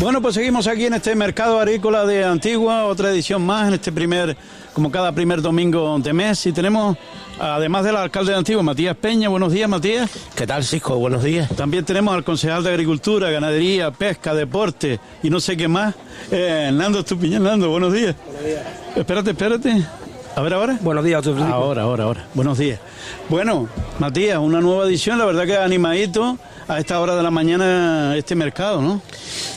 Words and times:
Bueno, 0.00 0.22
pues 0.22 0.34
seguimos 0.34 0.66
aquí 0.66 0.86
en 0.86 0.94
este 0.94 1.14
mercado 1.14 1.60
agrícola 1.60 2.06
de 2.06 2.24
Antigua, 2.24 2.86
otra 2.86 3.10
edición 3.10 3.44
más 3.44 3.68
en 3.68 3.74
este 3.74 3.92
primer, 3.92 4.34
como 4.72 4.90
cada 4.90 5.12
primer 5.12 5.42
domingo 5.42 5.98
de 5.98 6.14
mes. 6.14 6.46
Y 6.46 6.52
tenemos, 6.52 6.96
además 7.38 7.84
del 7.84 7.96
alcalde 7.96 8.32
de 8.32 8.38
Antigua, 8.38 8.62
Matías 8.62 8.96
Peña. 8.96 9.28
Buenos 9.28 9.52
días, 9.52 9.68
Matías. 9.68 10.10
¿Qué 10.34 10.46
tal, 10.46 10.64
Cisco? 10.64 10.96
Buenos 10.96 11.22
días. 11.22 11.50
También 11.54 11.84
tenemos 11.84 12.14
al 12.14 12.24
concejal 12.24 12.64
de 12.64 12.70
Agricultura, 12.70 13.30
Ganadería, 13.30 13.90
Pesca, 13.90 14.32
Deporte 14.32 14.98
y 15.22 15.28
no 15.28 15.38
sé 15.38 15.54
qué 15.54 15.68
más, 15.68 15.94
eh, 16.30 16.70
Nando 16.72 17.00
Estupiñán. 17.00 17.42
Nando, 17.42 17.68
buenos 17.68 17.92
días. 17.92 18.16
Buenos 18.24 18.44
días. 18.46 18.62
Espérate, 18.96 19.30
espérate. 19.32 19.84
A 20.34 20.40
ver 20.40 20.54
ahora. 20.54 20.78
Buenos 20.80 21.04
días, 21.04 21.26
Ahora, 21.26 21.82
ahora, 21.82 22.04
ahora. 22.04 22.26
Buenos 22.32 22.56
días. 22.56 22.80
Bueno, 23.28 23.68
Matías, 23.98 24.38
una 24.38 24.60
nueva 24.60 24.86
edición, 24.86 25.18
la 25.18 25.24
verdad 25.24 25.44
que 25.46 25.56
animadito 25.56 26.38
a 26.70 26.78
esta 26.78 27.00
hora 27.00 27.16
de 27.16 27.22
la 27.22 27.32
mañana 27.32 28.14
este 28.16 28.36
mercado, 28.36 28.80
¿no? 28.80 29.02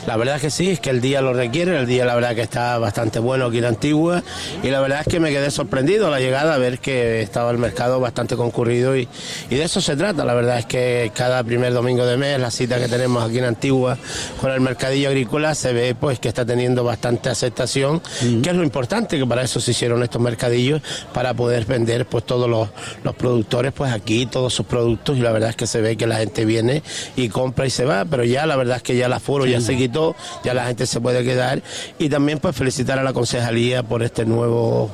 La 0.06 0.16
verdad 0.16 0.36
es 0.36 0.42
que 0.42 0.50
sí, 0.50 0.70
es 0.70 0.80
que 0.80 0.90
el 0.90 1.00
día 1.00 1.22
lo 1.22 1.32
requiere, 1.32 1.78
el 1.78 1.86
día 1.86 2.04
la 2.04 2.14
verdad 2.14 2.34
que 2.34 2.42
está 2.42 2.76
bastante 2.78 3.20
bueno 3.20 3.46
aquí 3.46 3.58
en 3.58 3.64
Antigua 3.64 4.22
y 4.62 4.68
la 4.68 4.80
verdad 4.80 5.00
es 5.00 5.06
que 5.06 5.20
me 5.20 5.30
quedé 5.30 5.50
sorprendido 5.50 6.08
a 6.08 6.10
la 6.10 6.18
llegada 6.18 6.54
a 6.54 6.58
ver 6.58 6.80
que 6.80 7.22
estaba 7.22 7.50
el 7.52 7.58
mercado 7.58 8.00
bastante 8.00 8.36
concurrido 8.36 8.96
y, 8.96 9.08
de 9.48 9.62
eso 9.62 9.80
se 9.80 9.96
trata, 9.96 10.24
la 10.24 10.34
verdad 10.34 10.58
es 10.58 10.66
que 10.66 11.12
cada 11.14 11.42
primer 11.44 11.72
domingo 11.72 12.04
de 12.04 12.16
mes 12.16 12.38
la 12.40 12.50
cita 12.50 12.78
que 12.78 12.88
tenemos 12.88 13.22
aquí 13.24 13.38
en 13.38 13.44
Antigua 13.44 13.96
con 14.40 14.50
el 14.50 14.60
mercadillo 14.60 15.08
agrícola 15.08 15.54
se 15.54 15.72
ve 15.72 15.94
pues 15.94 16.18
que 16.18 16.28
está 16.28 16.44
teniendo 16.44 16.84
bastante 16.84 17.30
aceptación, 17.30 18.02
que 18.42 18.50
es 18.50 18.56
lo 18.56 18.64
importante, 18.64 19.18
que 19.18 19.26
para 19.26 19.42
eso 19.42 19.60
se 19.60 19.70
hicieron 19.70 20.02
estos 20.02 20.20
mercadillos, 20.20 20.82
para 21.12 21.32
poder 21.32 21.64
vender 21.64 22.06
pues 22.06 22.24
todos 22.24 22.50
los, 22.50 22.68
los 23.04 23.14
productores 23.44 23.72
pues 23.74 23.92
aquí, 23.92 24.24
todos 24.24 24.54
sus 24.54 24.64
productos 24.64 25.18
y 25.18 25.20
la 25.20 25.30
verdad 25.30 25.50
es 25.50 25.56
que 25.56 25.66
se 25.66 25.82
ve 25.82 25.96
que 25.96 26.06
la 26.06 26.16
gente 26.16 26.46
viene 26.46 26.82
y 27.14 27.28
compra 27.28 27.66
y 27.66 27.70
se 27.70 27.84
va, 27.84 28.06
pero 28.06 28.24
ya 28.24 28.46
la 28.46 28.56
verdad 28.56 28.78
es 28.78 28.82
que 28.82 28.96
ya 28.96 29.06
el 29.06 29.12
aforo 29.12 29.44
ya 29.44 29.60
se 29.60 29.76
quitó, 29.76 30.16
ya 30.42 30.54
la 30.54 30.66
gente 30.66 30.86
se 30.86 31.00
puede 31.00 31.22
quedar. 31.24 31.62
Y 31.98 32.08
también 32.08 32.38
pues 32.38 32.56
felicitar 32.56 32.98
a 32.98 33.02
la 33.02 33.12
concejalía 33.12 33.82
por 33.82 34.02
este 34.02 34.24
nuevo 34.24 34.90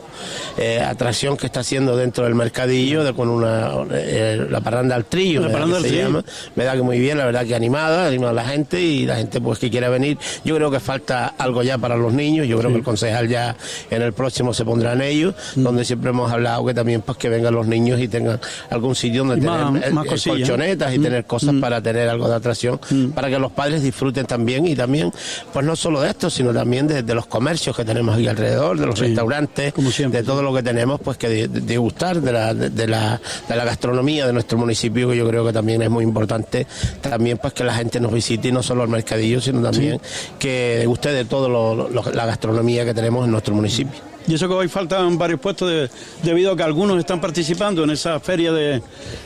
eh, 0.59 0.81
atracción 0.81 1.37
que 1.37 1.47
está 1.47 1.61
haciendo 1.61 1.97
dentro 1.97 2.25
del 2.25 2.35
mercadillo 2.35 3.05
de, 3.05 3.15
con 3.15 3.29
una 3.29 3.71
eh, 3.93 4.47
la 4.51 4.61
parranda 4.61 4.97
al 4.97 5.05
trillo, 5.05 5.43
la 5.43 5.81
se 5.81 5.97
llama, 5.97 6.25
me 6.57 6.65
da 6.65 6.75
que 6.75 6.83
muy 6.83 6.99
bien, 6.99 7.19
la 7.19 7.27
verdad 7.27 7.47
que 7.47 7.55
animada, 7.55 8.09
animada 8.09 8.33
a 8.33 8.35
la 8.35 8.45
gente 8.45 8.81
y 8.81 9.07
la 9.07 9.17
gente 9.17 9.41
pues 9.41 9.61
que 9.61 9.71
quiera 9.71 9.89
venir, 9.89 10.19
yo 10.45 10.57
creo 10.57 10.71
que 10.71 10.81
falta 10.81 11.35
algo 11.39 11.63
ya 11.63 11.79
para 11.79 11.97
los 11.97 12.13
niños, 12.13 12.49
yo 12.49 12.59
creo 12.59 12.71
que 12.71 12.79
el 12.79 12.83
concejal 12.83 13.29
ya 13.29 13.57
en 13.91 14.03
el 14.03 14.13
próximo 14.13 14.53
se 14.53 14.65
pondrá 14.65 14.95
en 14.95 15.03
ellos, 15.03 15.35
mm. 15.55 15.63
donde 15.63 15.85
siempre 15.85 16.11
hemos 16.11 16.33
hablado 16.33 16.67
que 16.67 16.75
también 16.75 17.03
pues 17.03 17.17
que 17.17 17.29
vengan 17.29 17.55
los 17.55 17.67
niños 17.67 18.01
y 18.01 18.09
tengan 18.09 18.40
algún 18.71 18.95
sitio 18.95 19.25
donde 19.25 19.37
tener 19.37 19.93
más, 19.93 20.07
colchonetas 20.07 20.95
y 20.95 20.99
mm. 20.99 21.03
tener 21.03 21.25
cosas 21.25 21.55
mm. 21.55 21.61
para 21.61 21.83
tener 21.83 22.09
algo 22.09 22.29
de 22.29 22.35
atracción 22.35 22.81
mm. 22.91 23.11
para 23.11 23.29
que 23.29 23.39
los 23.39 23.53
padres 23.53 23.83
disfruten 23.83 24.27
también 24.27 24.67
y 24.67 24.75
también, 24.75 25.13
pues 25.53 25.65
no 25.65 25.77
solo 25.77 26.01
de 26.01 26.11
esto, 26.11 26.31
sino 26.31 26.53
también 26.53 26.87
de, 26.87 27.11
los 27.11 27.27
comercios 27.27 27.77
que 27.77 27.85
tenemos 27.85 28.15
aquí 28.15 28.29
alrededor, 28.29 28.79
de 28.79 28.87
los 28.87 28.99
restaurantes, 28.99 29.75
de 29.75 30.23
todo 30.23 30.43
lo 30.43 30.55
que 30.55 30.63
tenemos, 30.63 31.01
pues 31.01 31.19
que 31.19 31.49
degustar 31.49 32.21
de, 32.21 32.33
la, 32.33 32.55
de, 32.55 32.87
la, 32.87 33.21
de 33.49 33.57
la 33.57 33.65
gastronomía 33.65 34.27
de 34.27 34.33
nuestro 34.33 34.59
municipio, 34.59 35.11
que 35.11 35.17
yo 35.17 35.29
creo 35.29 35.45
que 35.45 35.53
también 35.53 35.83
es 35.83 35.91
muy 35.91 36.05
importante, 36.05 36.67
también 37.01 37.39
pues 37.39 37.53
que 37.53 37.65
la 37.65 37.75
gente 37.75 38.01
nos 38.01 38.13
visite 38.13 38.49
y 38.49 38.53
no 38.53 38.63
solo 38.63 38.85
el 38.85 38.89
mercadillo, 38.89 39.41
sino 39.41 39.61
también 39.61 40.01
que 40.39 40.77
deguste 40.79 41.13
de 41.13 41.25
toda 41.25 41.49
la 41.49 42.27
gastronomía 42.27 42.85
que 42.85 42.95
tenemos 42.95 43.25
en 43.25 43.33
nuestro 43.33 43.55
municipio. 43.55 44.10
Y 44.27 44.35
eso 44.35 44.49
que 44.49 44.55
hoy 44.55 44.69
faltan 44.69 45.19
varios 45.19 45.41
puestos 45.41 45.91
debido 46.23 46.53
a 46.53 46.57
que 46.57 46.63
algunos 46.63 46.99
están 46.99 47.21
participando 47.21 47.85
en 47.85 47.91
esa 47.91 48.21
feria 48.21 48.53
de, 48.53 48.83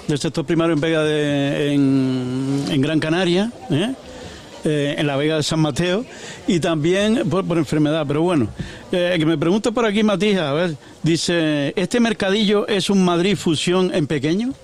del 0.08 0.18
sector 0.18 0.44
primario 0.44 0.74
en 0.74 0.80
Vega 0.80 1.02
de, 1.02 1.74
en, 1.74 2.80
Gran 2.80 3.00
Canaria, 3.00 3.50
¿eh? 3.70 3.94
Eh, 4.64 4.94
en 4.96 5.06
la 5.06 5.16
Vega 5.16 5.36
de 5.36 5.42
San 5.42 5.60
Mateo, 5.60 6.06
y 6.46 6.58
también 6.58 7.28
por, 7.28 7.44
enfermedad. 7.58 8.04
Pero 8.08 8.22
bueno, 8.22 8.48
eh, 8.92 9.14
que 9.18 9.26
me 9.26 9.36
pregunta 9.36 9.70
por 9.72 9.84
aquí 9.84 10.02
Matías, 10.02 10.40
a 10.40 10.52
ver, 10.54 10.76
dice, 11.02 11.74
¿este 11.76 12.00
mercadillo 12.00 12.66
es 12.66 12.88
un 12.88 13.04
Madrid 13.04 13.36
fusión 13.36 13.94
en 13.94 14.06
pequeño? 14.06 14.54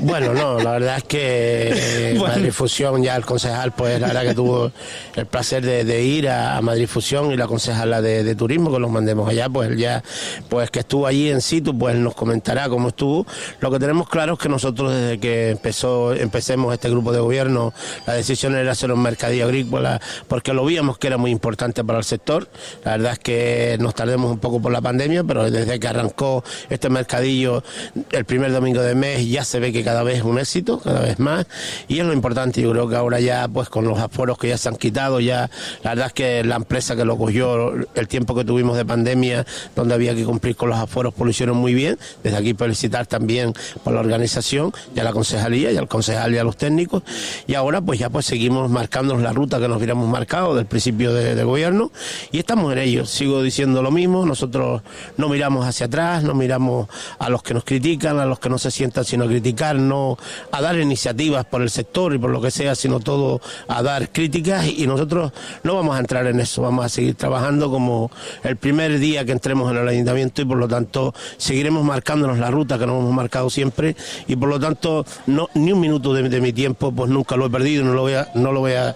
Bueno, 0.00 0.34
no, 0.34 0.58
la 0.58 0.72
verdad 0.72 0.96
es 0.98 1.04
que 1.04 2.16
Madrid 2.20 2.50
Fusión, 2.50 3.02
ya 3.02 3.16
el 3.16 3.24
concejal, 3.24 3.72
pues 3.72 4.00
la 4.00 4.08
verdad 4.08 4.22
que 4.22 4.34
tuvo 4.34 4.72
el 5.14 5.26
placer 5.26 5.64
de, 5.64 6.04
ir 6.04 6.28
a, 6.28 6.60
Madrid 6.60 6.86
Fusión 6.86 7.32
y 7.32 7.36
la 7.36 7.46
concejala 7.46 8.00
de, 8.00 8.34
turismo 8.34 8.72
que 8.72 8.78
los 8.78 8.90
mandemos 8.90 9.28
allá, 9.28 9.48
pues 9.48 9.76
ya, 9.76 10.02
pues 10.48 10.70
que 10.70 10.80
estuvo 10.80 11.06
allí 11.06 11.30
en 11.30 11.40
situ, 11.40 11.76
pues 11.76 11.96
nos 11.96 12.14
comentará 12.14 12.68
cómo 12.68 12.88
estuvo. 12.88 13.26
Lo 13.60 13.70
que 13.70 13.78
tenemos 13.78 14.08
claro 14.08 14.34
es 14.34 14.38
que 14.38 14.48
nosotros 14.48 14.92
desde 14.92 15.18
que 15.18 15.50
empezó, 15.50 16.14
empecemos 16.14 16.72
este 16.72 16.90
grupo 16.90 17.12
de 17.12 17.20
gobierno, 17.20 17.72
la 18.06 18.14
decisión 18.14 18.54
era 18.54 18.72
hacer 18.72 18.92
un 18.92 19.02
mercadillo 19.02 19.44
agrícola, 19.44 20.00
porque 20.28 20.52
lo 20.52 20.64
víamos 20.64 20.98
que 20.98 21.06
era 21.06 21.16
muy 21.16 21.30
importante 21.30 21.84
para 21.84 21.98
el 21.98 22.04
sector. 22.04 22.48
La 22.84 22.92
verdad 22.92 23.12
es 23.12 23.18
que 23.18 23.76
nos 23.80 23.94
tardemos 23.94 24.30
un 24.32 24.38
poco 24.38 24.60
por 24.60 24.72
la 24.72 24.80
pandemia, 24.80 25.24
pero 25.24 25.50
desde 25.50 25.78
que 25.80 25.88
arrancó 25.88 26.44
este 26.68 26.88
mercadillo 26.88 27.62
el 28.10 28.24
primer 28.24 28.52
domingo 28.52 28.82
de 28.82 28.94
mes 28.94 29.20
ya 29.30 29.44
se 29.44 29.60
ve 29.60 29.72
que 29.72 29.84
cada 29.84 30.02
vez 30.02 30.18
es 30.18 30.24
un 30.24 30.38
éxito, 30.38 30.78
cada 30.78 31.00
vez 31.00 31.18
más, 31.18 31.46
y 31.88 32.00
es 32.00 32.06
lo 32.06 32.12
importante, 32.12 32.60
yo 32.62 32.70
creo 32.70 32.88
que 32.88 32.96
ahora 32.96 33.20
ya, 33.20 33.48
pues 33.48 33.68
con 33.68 33.84
los 33.86 33.98
aforos 33.98 34.38
que 34.38 34.48
ya 34.48 34.58
se 34.58 34.68
han 34.68 34.76
quitado, 34.76 35.20
ya 35.20 35.50
la 35.82 35.90
verdad 35.90 36.06
es 36.08 36.12
que 36.12 36.44
la 36.44 36.56
empresa 36.56 36.96
que 36.96 37.04
lo 37.04 37.16
cogió, 37.16 37.74
el 37.94 38.08
tiempo 38.08 38.34
que 38.34 38.44
tuvimos 38.44 38.76
de 38.76 38.84
pandemia, 38.84 39.46
donde 39.74 39.94
había 39.94 40.14
que 40.14 40.24
cumplir 40.24 40.56
con 40.56 40.68
los 40.70 40.78
aforos, 40.78 41.14
pues 41.14 41.24
lo 41.24 41.30
hicieron 41.30 41.56
muy 41.56 41.74
bien, 41.74 41.98
desde 42.22 42.36
aquí 42.36 42.54
felicitar 42.54 43.06
también 43.06 43.52
por 43.84 43.92
la 43.92 44.00
organización, 44.00 44.72
y 44.94 45.00
a 45.00 45.04
la 45.04 45.12
concejalía, 45.12 45.72
y 45.72 45.76
al 45.76 45.88
concejal 45.88 46.34
y 46.34 46.38
a 46.38 46.44
los 46.44 46.56
técnicos, 46.56 47.02
y 47.46 47.54
ahora 47.54 47.80
pues 47.80 47.98
ya 47.98 48.10
pues 48.10 48.26
seguimos 48.26 48.70
marcándonos 48.70 49.22
la 49.22 49.32
ruta 49.32 49.58
que 49.58 49.68
nos 49.68 49.78
hubiéramos 49.78 50.08
marcado 50.08 50.54
del 50.54 50.66
principio 50.66 51.12
de, 51.12 51.44
gobierno, 51.44 51.92
y 52.32 52.38
estamos 52.38 52.72
en 52.72 52.78
ello, 52.78 53.06
sigo 53.06 53.42
diciendo 53.42 53.82
lo 53.82 53.90
mismo, 53.90 54.26
nosotros 54.26 54.82
no 55.16 55.28
miramos 55.28 55.66
hacia 55.66 55.86
atrás, 55.86 56.24
no 56.24 56.34
miramos 56.34 56.88
a 57.18 57.28
los 57.28 57.42
que 57.42 57.54
nos 57.54 57.64
critican, 57.64 58.18
a 58.18 58.26
los 58.26 58.38
que 58.38 58.48
no 58.48 58.58
se 58.58 58.70
sientan 58.70 59.04
sino 59.16 59.24
a 59.24 59.28
criticar, 59.28 59.76
no 59.76 60.18
a 60.52 60.60
dar 60.60 60.78
iniciativas 60.78 61.46
por 61.46 61.62
el 61.62 61.70
sector 61.70 62.14
y 62.14 62.18
por 62.18 62.28
lo 62.28 62.42
que 62.42 62.50
sea, 62.50 62.74
sino 62.74 63.00
todo 63.00 63.40
a 63.66 63.82
dar 63.82 64.10
críticas. 64.10 64.66
Y 64.66 64.86
nosotros 64.86 65.32
no 65.62 65.74
vamos 65.74 65.96
a 65.96 66.00
entrar 66.00 66.26
en 66.26 66.38
eso, 66.38 66.60
vamos 66.60 66.84
a 66.84 66.90
seguir 66.90 67.14
trabajando 67.14 67.70
como 67.70 68.10
el 68.44 68.56
primer 68.56 68.98
día 68.98 69.24
que 69.24 69.32
entremos 69.32 69.70
en 69.70 69.78
el 69.78 69.88
ayuntamiento 69.88 70.42
y 70.42 70.44
por 70.44 70.58
lo 70.58 70.68
tanto 70.68 71.14
seguiremos 71.38 71.82
marcándonos 71.82 72.38
la 72.38 72.50
ruta 72.50 72.78
que 72.78 72.86
nos 72.86 73.00
hemos 73.00 73.14
marcado 73.14 73.48
siempre. 73.48 73.96
Y 74.26 74.36
por 74.36 74.50
lo 74.50 74.60
tanto 74.60 75.06
no 75.26 75.48
ni 75.54 75.72
un 75.72 75.80
minuto 75.80 76.12
de, 76.12 76.36
mi 76.38 76.52
tiempo 76.52 76.92
pues 76.92 77.10
nunca 77.10 77.36
lo 77.36 77.46
he 77.46 77.50
perdido, 77.50 77.84
no 77.84 77.94
lo 77.94 78.02
voy 78.02 78.14
a, 78.14 78.28
no 78.34 78.52
lo 78.52 78.60
voy 78.60 78.74
a 78.74 78.94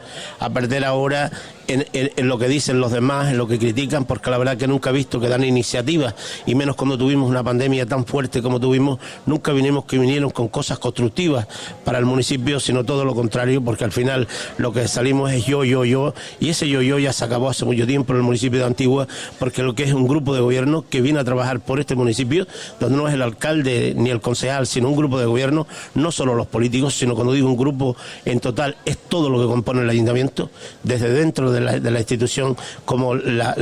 perder 0.52 0.84
ahora 0.84 1.30
en, 1.70 2.28
lo 2.28 2.38
que 2.38 2.48
dicen 2.48 2.80
los 2.80 2.92
demás, 2.92 3.30
en 3.30 3.38
lo 3.38 3.46
que 3.46 3.58
critican, 3.58 4.04
porque 4.04 4.30
la 4.30 4.38
verdad 4.38 4.56
que 4.56 4.66
nunca 4.66 4.90
he 4.90 4.92
visto 4.92 5.20
que 5.20 5.28
dan 5.28 5.44
iniciativas, 5.44 6.14
y 6.46 6.54
menos 6.54 6.76
cuando 6.76 6.98
tuvimos 6.98 7.28
una 7.28 7.42
pandemia 7.42 7.86
tan 7.86 8.04
fuerte 8.04 8.42
como 8.42 8.60
tuvimos, 8.60 8.98
nunca 9.26 9.52
vinimos 9.52 9.84
que 9.84 9.98
vinieron 9.98 10.30
con 10.30 10.48
cosas 10.48 10.78
constructivas 10.78 11.46
para 11.84 11.98
el 11.98 12.06
municipio, 12.06 12.60
sino 12.60 12.84
todo 12.84 13.04
lo 13.04 13.14
contrario, 13.14 13.62
porque 13.62 13.84
al 13.84 13.92
final 13.92 14.26
lo 14.58 14.72
que 14.72 14.88
salimos 14.88 15.32
es 15.32 15.46
yo, 15.46 15.64
yo, 15.64 15.84
yo, 15.84 16.14
y 16.40 16.50
ese 16.50 16.68
yo, 16.68 16.82
yo 16.82 16.98
ya 16.98 17.12
se 17.12 17.24
acabó 17.24 17.48
hace 17.48 17.64
mucho 17.64 17.86
tiempo 17.86 18.12
en 18.12 18.18
el 18.18 18.24
municipio 18.24 18.58
de 18.58 18.66
Antigua, 18.66 19.06
porque 19.38 19.62
lo 19.62 19.74
que 19.74 19.84
es 19.84 19.92
un 19.92 20.08
grupo 20.08 20.34
de 20.34 20.40
gobierno 20.40 20.84
que 20.88 21.00
viene 21.00 21.20
a 21.20 21.24
trabajar 21.24 21.60
por 21.60 21.80
este 21.80 21.94
municipio, 21.94 22.46
donde 22.80 22.96
no 22.96 23.08
es 23.08 23.14
el 23.14 23.22
alcalde 23.22 23.94
ni 23.96 24.10
el 24.10 24.20
concejal, 24.20 24.66
sino 24.66 24.88
un 24.88 24.96
grupo 24.96 25.18
de 25.18 25.26
gobierno, 25.26 25.66
no 25.94 26.10
solo 26.12 26.34
los 26.34 26.46
políticos, 26.46 26.94
sino 26.94 27.14
cuando 27.14 27.32
digo 27.32 27.48
un 27.48 27.56
grupo 27.56 27.96
en 28.24 28.40
total, 28.40 28.76
es 28.84 28.96
todo 28.96 29.30
lo 29.30 29.40
que 29.40 29.46
compone 29.46 29.82
el 29.82 29.90
ayuntamiento, 29.90 30.50
desde 30.82 31.10
dentro 31.10 31.52
de 31.52 31.59
de 31.60 31.90
la, 31.90 31.98
institución 31.98 32.56
como 32.84 33.14
la, 33.14 33.54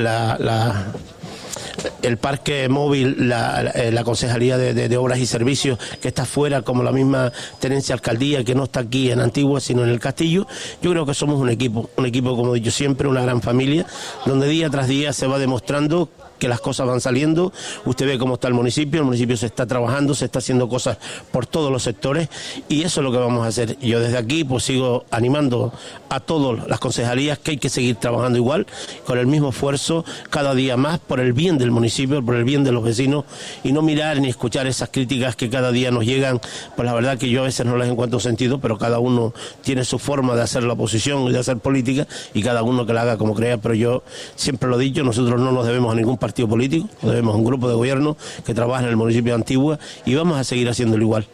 el 2.03 2.16
parque 2.16 2.69
móvil, 2.69 3.28
la, 3.28 3.72
eh, 3.75 3.94
concejalía 4.04 4.56
de, 4.56 4.97
obras 4.97 5.19
y 5.19 5.26
servicios 5.26 5.78
que 6.00 6.09
está 6.09 6.24
fuera, 6.24 6.62
como 6.62 6.83
la 6.83 6.92
misma 6.92 7.33
tenencia 7.60 7.95
alcaldía 7.95 8.45
que 8.45 8.54
no 8.54 8.65
está 8.65 8.80
aquí 8.80 9.10
en 9.10 9.21
Antigua, 9.21 9.60
sino 9.60 9.84
en 9.84 9.91
el 9.91 10.00
Castillo. 10.00 10.47
Yo 10.83 10.91
creo 10.91 11.06
que 11.06 11.15
somos 11.15 11.39
un 11.39 11.50
equipo, 11.50 11.91
un 11.97 12.06
equipo, 12.06 12.36
como 12.36 12.54
he 12.54 12.60
dicho 12.60 12.71
siempre, 12.71 13.09
una 13.09 13.22
gran 13.22 13.42
familia, 13.42 13.86
donde 14.27 14.48
día 14.48 14.71
tras 14.71 14.89
día 14.89 15.12
se 15.12 15.27
va 15.27 15.39
demostrando 15.39 16.09
que 16.39 16.49
las 16.49 16.61
cosas 16.61 16.87
van 16.87 17.01
saliendo. 17.01 17.53
Usted 17.85 18.07
ve 18.07 18.19
cómo 18.19 18.35
está 18.35 18.49
el 18.49 18.55
municipio, 18.55 19.01
el 19.01 19.07
municipio 19.07 19.37
se 19.37 19.47
está 19.47 19.67
trabajando, 19.67 20.15
se 20.15 20.27
está 20.27 20.39
haciendo 20.39 20.69
cosas 20.69 20.99
por 21.31 21.47
todos 21.47 21.71
los 21.71 21.83
sectores 21.83 22.29
y 22.69 22.83
eso 22.83 23.01
es 23.01 23.05
lo 23.05 23.13
que 23.13 23.19
vamos 23.19 23.45
a 23.45 23.49
hacer. 23.49 23.79
Yo 23.81 24.01
desde 24.01 24.19
aquí 24.19 24.45
pues 24.45 24.65
sigo 24.65 25.05
animando 25.11 25.73
a 26.09 26.21
todas 26.21 26.67
las 26.69 26.81
concejalías 26.81 27.39
que 27.39 27.53
hay 27.53 27.57
que 27.59 27.69
seguir 27.69 27.97
trabajando 27.97 28.39
igual, 28.39 28.67
con 29.05 29.19
el 29.19 29.27
mismo 29.27 29.51
esfuerzo, 29.51 30.05
cada 30.31 30.55
día 30.55 30.77
más, 30.77 30.99
por 30.99 31.21
el 31.21 31.33
bien 31.33 31.59
del 31.59 31.71
municipio, 31.71 32.25
por 32.25 32.37
el 32.37 32.45
bien 32.45 32.65
de 32.65 32.73
los 32.73 32.85
vecinos 32.85 33.25
y 33.65 33.73
no 33.73 33.83
mirar 33.83 34.21
ni 34.21 34.29
escuchar 34.29 34.67
esas 34.67 34.89
críticas 34.91 35.37
que 35.37 35.51
cada 35.51 35.73
día 35.73 35.91
nos 35.91 36.05
llegan. 36.05 36.41
Pues 36.77 36.87
la 36.87 36.95
verdad 36.95 37.19
que 37.19 37.29
yo 37.29 37.43
a 37.43 37.45
veces 37.45 37.67
no 37.67 37.77
les 37.77 37.89
encuentro 37.89 38.21
sentido, 38.21 38.59
pero 38.61 38.79
cada 38.79 38.99
uno 38.99 39.35
tiene 39.63 39.85
su 39.85 39.99
forma 39.99 40.35
de 40.35 40.43
hacer 40.43 40.63
la 40.63 40.75
oposición 40.75 41.25
y 41.25 41.33
de 41.33 41.39
hacer 41.39 41.59
política 41.59 42.07
y 42.35 42.43
cada 42.43 42.63
uno 42.63 42.87
que 42.87 42.93
la 42.93 43.03
haga 43.03 43.19
como 43.19 43.35
crea, 43.35 43.59
pero 43.59 43.75
yo 43.75 44.03
siempre 44.37 44.69
lo 44.69 44.81
he 44.81 44.85
dicho, 44.85 45.03
nosotros 45.03 45.41
no 45.41 45.53
nos 45.53 45.67
debemos 45.67 45.93
a 45.93 45.97
ningún 45.97 46.17
partido 46.17 46.28
partido 46.28 46.47
político, 46.47 46.86
tenemos 47.01 47.34
un 47.34 47.42
grupo 47.42 47.69
de 47.69 47.75
gobierno 47.75 48.16
que 48.45 48.53
trabaja 48.53 48.83
en 48.83 48.91
el 48.91 48.97
municipio 48.97 49.33
de 49.33 49.36
Antigua 49.36 49.78
y 50.04 50.15
vamos 50.15 50.36
a 50.36 50.45
seguir 50.45 50.69
haciéndolo 50.69 51.03
igual. 51.03 51.27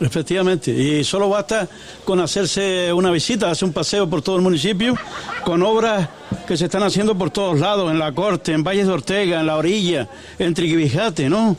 Efectivamente, 0.00 0.72
y 0.72 1.04
solo 1.04 1.28
basta 1.28 1.68
con 2.04 2.18
hacerse 2.20 2.92
una 2.92 3.12
visita, 3.12 3.48
hacer 3.48 3.68
un 3.68 3.72
paseo 3.72 4.10
por 4.10 4.22
todo 4.22 4.36
el 4.36 4.42
municipio, 4.42 4.96
con 5.44 5.62
obras 5.62 6.08
que 6.48 6.56
se 6.56 6.64
están 6.64 6.82
haciendo 6.82 7.16
por 7.16 7.30
todos 7.30 7.60
lados, 7.60 7.92
en 7.92 7.98
la 7.98 8.10
Corte, 8.12 8.52
en 8.52 8.64
Valles 8.64 8.86
de 8.86 8.92
Ortega, 8.92 9.38
en 9.38 9.46
la 9.46 9.56
orilla, 9.56 10.08
en 10.38 10.52
Triquibijate, 10.52 11.28
¿no? 11.28 11.56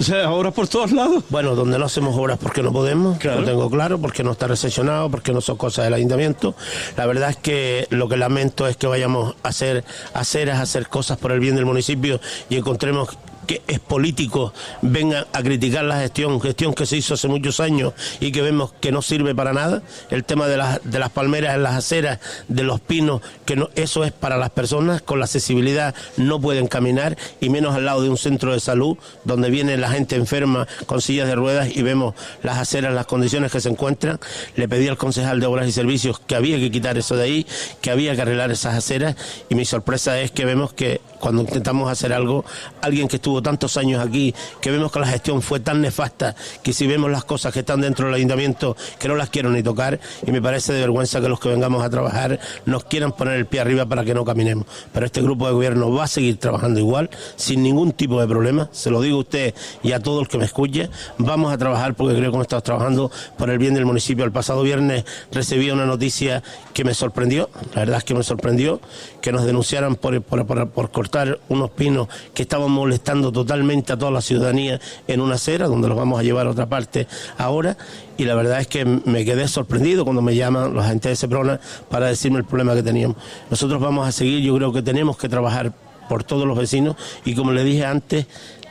O 0.00 0.02
sea, 0.02 0.30
obras 0.30 0.52
por 0.54 0.68
todos 0.68 0.92
lados. 0.92 1.24
Bueno, 1.28 1.54
donde 1.54 1.78
no 1.78 1.84
hacemos 1.84 2.16
obras 2.16 2.38
porque 2.38 2.62
no 2.62 2.72
podemos, 2.72 3.22
lo 3.22 3.44
tengo 3.44 3.70
claro, 3.70 3.98
porque 3.98 4.22
no 4.24 4.32
está 4.32 4.46
recepcionado, 4.46 5.10
porque 5.10 5.32
no 5.32 5.40
son 5.40 5.56
cosas 5.56 5.84
del 5.84 5.94
ayuntamiento. 5.94 6.54
La 6.96 7.06
verdad 7.06 7.30
es 7.30 7.36
que 7.36 7.86
lo 7.90 8.08
que 8.08 8.16
lamento 8.16 8.66
es 8.66 8.76
que 8.76 8.86
vayamos 8.86 9.34
a 9.42 9.48
hacer, 9.48 9.84
a 10.14 10.20
hacer, 10.20 10.50
a 10.50 10.60
hacer 10.60 10.88
cosas 10.88 11.18
por 11.18 11.32
el 11.32 11.40
bien 11.40 11.56
del 11.56 11.66
municipio 11.66 12.20
y 12.48 12.56
encontremos 12.56 13.16
que 13.46 13.62
es 13.66 13.80
político 13.80 14.52
venga 14.82 15.26
a 15.32 15.42
criticar 15.42 15.84
la 15.84 16.00
gestión, 16.00 16.40
gestión 16.40 16.74
que 16.74 16.86
se 16.86 16.96
hizo 16.96 17.14
hace 17.14 17.28
muchos 17.28 17.60
años 17.60 17.92
y 18.20 18.32
que 18.32 18.42
vemos 18.42 18.72
que 18.80 18.92
no 18.92 19.02
sirve 19.02 19.34
para 19.34 19.52
nada, 19.52 19.82
el 20.10 20.24
tema 20.24 20.46
de 20.46 20.56
las, 20.56 20.80
de 20.84 20.98
las 20.98 21.10
palmeras 21.10 21.54
en 21.54 21.62
las 21.62 21.74
aceras, 21.74 22.20
de 22.48 22.62
los 22.62 22.80
pinos, 22.80 23.20
que 23.44 23.56
no, 23.56 23.70
eso 23.74 24.04
es 24.04 24.12
para 24.12 24.36
las 24.36 24.50
personas 24.50 25.02
con 25.02 25.18
la 25.18 25.24
accesibilidad 25.24 25.94
no 26.16 26.40
pueden 26.40 26.66
caminar 26.66 27.16
y 27.40 27.48
menos 27.48 27.74
al 27.74 27.84
lado 27.84 28.02
de 28.02 28.08
un 28.08 28.16
centro 28.16 28.52
de 28.52 28.60
salud 28.60 28.96
donde 29.24 29.50
viene 29.50 29.76
la 29.76 29.90
gente 29.90 30.16
enferma 30.16 30.66
con 30.86 31.00
sillas 31.00 31.28
de 31.28 31.34
ruedas 31.34 31.74
y 31.74 31.82
vemos 31.82 32.14
las 32.42 32.58
aceras, 32.58 32.94
las 32.94 33.06
condiciones 33.06 33.52
que 33.52 33.60
se 33.60 33.68
encuentran. 33.68 34.18
Le 34.56 34.68
pedí 34.68 34.88
al 34.88 34.96
concejal 34.96 35.40
de 35.40 35.46
Obras 35.46 35.68
y 35.68 35.72
Servicios 35.72 36.20
que 36.20 36.34
había 36.34 36.58
que 36.58 36.70
quitar 36.70 36.98
eso 36.98 37.16
de 37.16 37.24
ahí, 37.24 37.46
que 37.80 37.90
había 37.90 38.14
que 38.14 38.22
arreglar 38.22 38.50
esas 38.50 38.74
aceras 38.74 39.16
y 39.48 39.54
mi 39.54 39.64
sorpresa 39.64 40.20
es 40.20 40.30
que 40.30 40.44
vemos 40.44 40.72
que 40.72 41.00
cuando 41.22 41.42
intentamos 41.42 41.88
hacer 41.88 42.12
algo, 42.12 42.44
alguien 42.80 43.06
que 43.06 43.14
estuvo 43.14 43.40
tantos 43.40 43.76
años 43.76 44.04
aquí, 44.04 44.34
que 44.60 44.72
vemos 44.72 44.90
que 44.90 44.98
la 44.98 45.06
gestión 45.06 45.40
fue 45.40 45.60
tan 45.60 45.80
nefasta, 45.80 46.34
que 46.64 46.72
si 46.72 46.88
vemos 46.88 47.12
las 47.12 47.22
cosas 47.22 47.52
que 47.52 47.60
están 47.60 47.80
dentro 47.80 48.06
del 48.06 48.16
ayuntamiento, 48.16 48.76
que 48.98 49.06
no 49.06 49.14
las 49.14 49.30
quiero 49.30 49.48
ni 49.50 49.62
tocar, 49.62 50.00
y 50.26 50.32
me 50.32 50.42
parece 50.42 50.72
de 50.72 50.80
vergüenza 50.80 51.20
que 51.20 51.28
los 51.28 51.38
que 51.38 51.48
vengamos 51.48 51.84
a 51.84 51.90
trabajar 51.90 52.40
nos 52.66 52.82
quieran 52.82 53.12
poner 53.12 53.34
el 53.34 53.46
pie 53.46 53.60
arriba 53.60 53.86
para 53.86 54.04
que 54.04 54.14
no 54.14 54.24
caminemos. 54.24 54.66
Pero 54.92 55.06
este 55.06 55.22
grupo 55.22 55.46
de 55.46 55.52
gobierno 55.52 55.92
va 55.92 56.04
a 56.04 56.08
seguir 56.08 56.38
trabajando 56.38 56.80
igual, 56.80 57.08
sin 57.36 57.62
ningún 57.62 57.92
tipo 57.92 58.20
de 58.20 58.26
problema, 58.26 58.68
se 58.72 58.90
lo 58.90 59.00
digo 59.00 59.18
a 59.18 59.20
usted 59.20 59.54
y 59.84 59.92
a 59.92 60.00
todo 60.00 60.22
el 60.22 60.26
que 60.26 60.38
me 60.38 60.44
escuche, 60.44 60.90
vamos 61.18 61.52
a 61.52 61.56
trabajar 61.56 61.94
porque 61.94 62.16
creo 62.16 62.32
que 62.32 62.34
hemos 62.34 62.46
estado 62.46 62.62
trabajando 62.62 63.12
por 63.38 63.48
el 63.48 63.58
bien 63.58 63.74
del 63.74 63.86
municipio. 63.86 64.24
El 64.24 64.32
pasado 64.32 64.64
viernes 64.64 65.04
recibí 65.30 65.70
una 65.70 65.86
noticia 65.86 66.42
que 66.74 66.82
me 66.82 66.94
sorprendió, 66.94 67.48
la 67.74 67.82
verdad 67.82 67.98
es 67.98 68.04
que 68.04 68.14
me 68.14 68.24
sorprendió, 68.24 68.80
que 69.20 69.30
nos 69.30 69.44
denunciaran 69.44 69.94
por, 69.94 70.20
por, 70.22 70.44
por, 70.46 70.68
por 70.70 70.90
cortar 70.90 71.11
unos 71.48 71.70
pinos 71.70 72.08
que 72.34 72.42
estaban 72.42 72.70
molestando 72.70 73.32
totalmente 73.32 73.92
a 73.92 73.96
toda 73.96 74.10
la 74.10 74.20
ciudadanía 74.20 74.80
en 75.06 75.20
una 75.20 75.34
acera, 75.34 75.66
donde 75.66 75.88
los 75.88 75.96
vamos 75.96 76.18
a 76.18 76.22
llevar 76.22 76.46
a 76.46 76.50
otra 76.50 76.66
parte 76.66 77.06
ahora. 77.38 77.76
Y 78.16 78.24
la 78.24 78.34
verdad 78.34 78.60
es 78.60 78.66
que 78.66 78.84
me 78.84 79.24
quedé 79.24 79.48
sorprendido 79.48 80.04
cuando 80.04 80.22
me 80.22 80.34
llaman 80.34 80.74
los 80.74 80.84
agentes 80.84 81.10
de 81.10 81.16
Seprona 81.16 81.60
para 81.90 82.06
decirme 82.06 82.38
el 82.38 82.44
problema 82.44 82.74
que 82.74 82.82
teníamos. 82.82 83.16
Nosotros 83.50 83.80
vamos 83.80 84.06
a 84.06 84.12
seguir, 84.12 84.42
yo 84.42 84.54
creo 84.56 84.72
que 84.72 84.82
tenemos 84.82 85.16
que 85.16 85.28
trabajar 85.28 85.72
por 86.08 86.24
todos 86.24 86.46
los 86.46 86.58
vecinos 86.58 86.96
y 87.24 87.34
como 87.34 87.52
le 87.52 87.64
dije 87.64 87.84
antes, 87.84 88.26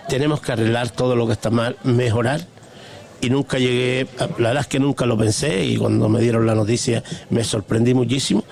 tenemos 0.09 0.41
que 0.41 0.51
arreglar 0.51 0.89
todo 0.89 1.15
lo 1.15 1.25
que 1.27 1.33
está 1.33 1.49
mal, 1.49 1.77
mejorar 1.83 2.41
y 3.21 3.29
nunca 3.29 3.59
llegué, 3.59 4.07
la 4.17 4.49
verdad 4.49 4.61
es 4.61 4.67
que 4.67 4.79
nunca 4.79 5.05
lo 5.05 5.17
pensé 5.17 5.63
y 5.63 5.77
cuando 5.77 6.09
me 6.09 6.19
dieron 6.19 6.45
la 6.45 6.55
noticia 6.55 7.03
me 7.29 7.43
sorprendí 7.43 7.93
muchísimo, 7.93 8.43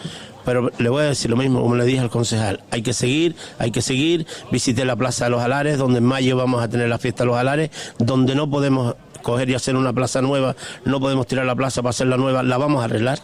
pero 0.46 0.72
le 0.78 0.90
voy 0.90 1.04
a 1.04 1.08
decir 1.08 1.30
lo 1.30 1.38
mismo, 1.38 1.62
como 1.62 1.76
le 1.76 1.86
dije 1.86 2.00
al 2.00 2.10
concejal, 2.10 2.62
hay 2.72 2.82
que 2.82 2.94
seguir, 2.94 3.36
hay 3.58 3.72
que 3.72 3.82
seguir, 3.82 4.26
visité 4.52 4.86
la 4.86 4.96
Plaza 4.96 5.26
de 5.26 5.32
los 5.32 5.42
Alares, 5.42 5.78
donde 5.78 6.00
en 6.00 6.06
mayo 6.06 6.36
vamos 6.36 6.64
a 6.64 6.70
tener 6.70 6.90
la 6.90 6.98
fiesta 6.98 7.24
de 7.24 7.28
los 7.28 7.38
Alares, 7.38 7.70
donde 7.98 8.36
no 8.36 8.50
podemos 8.50 8.96
coger 9.22 9.50
y 9.50 9.54
hacer 9.54 9.76
una 9.76 9.94
plaza 9.94 10.22
nueva, 10.22 10.56
no 10.86 11.00
podemos 11.00 11.28
tirar 11.28 11.46
la 11.46 11.56
plaza 11.56 11.82
para 11.82 11.92
hacerla 11.92 12.18
nueva, 12.18 12.44
la 12.44 12.58
vamos 12.58 12.82
a 12.82 12.86
arreglar. 12.86 13.20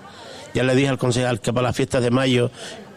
Ya 0.53 0.63
le 0.63 0.75
dije 0.75 0.87
al 0.87 0.97
concejal 0.97 1.41
que 1.41 1.51
para 1.51 1.67
las 1.67 1.75
fiestas 1.75 2.01
de 2.01 2.11
mayo 2.11 2.49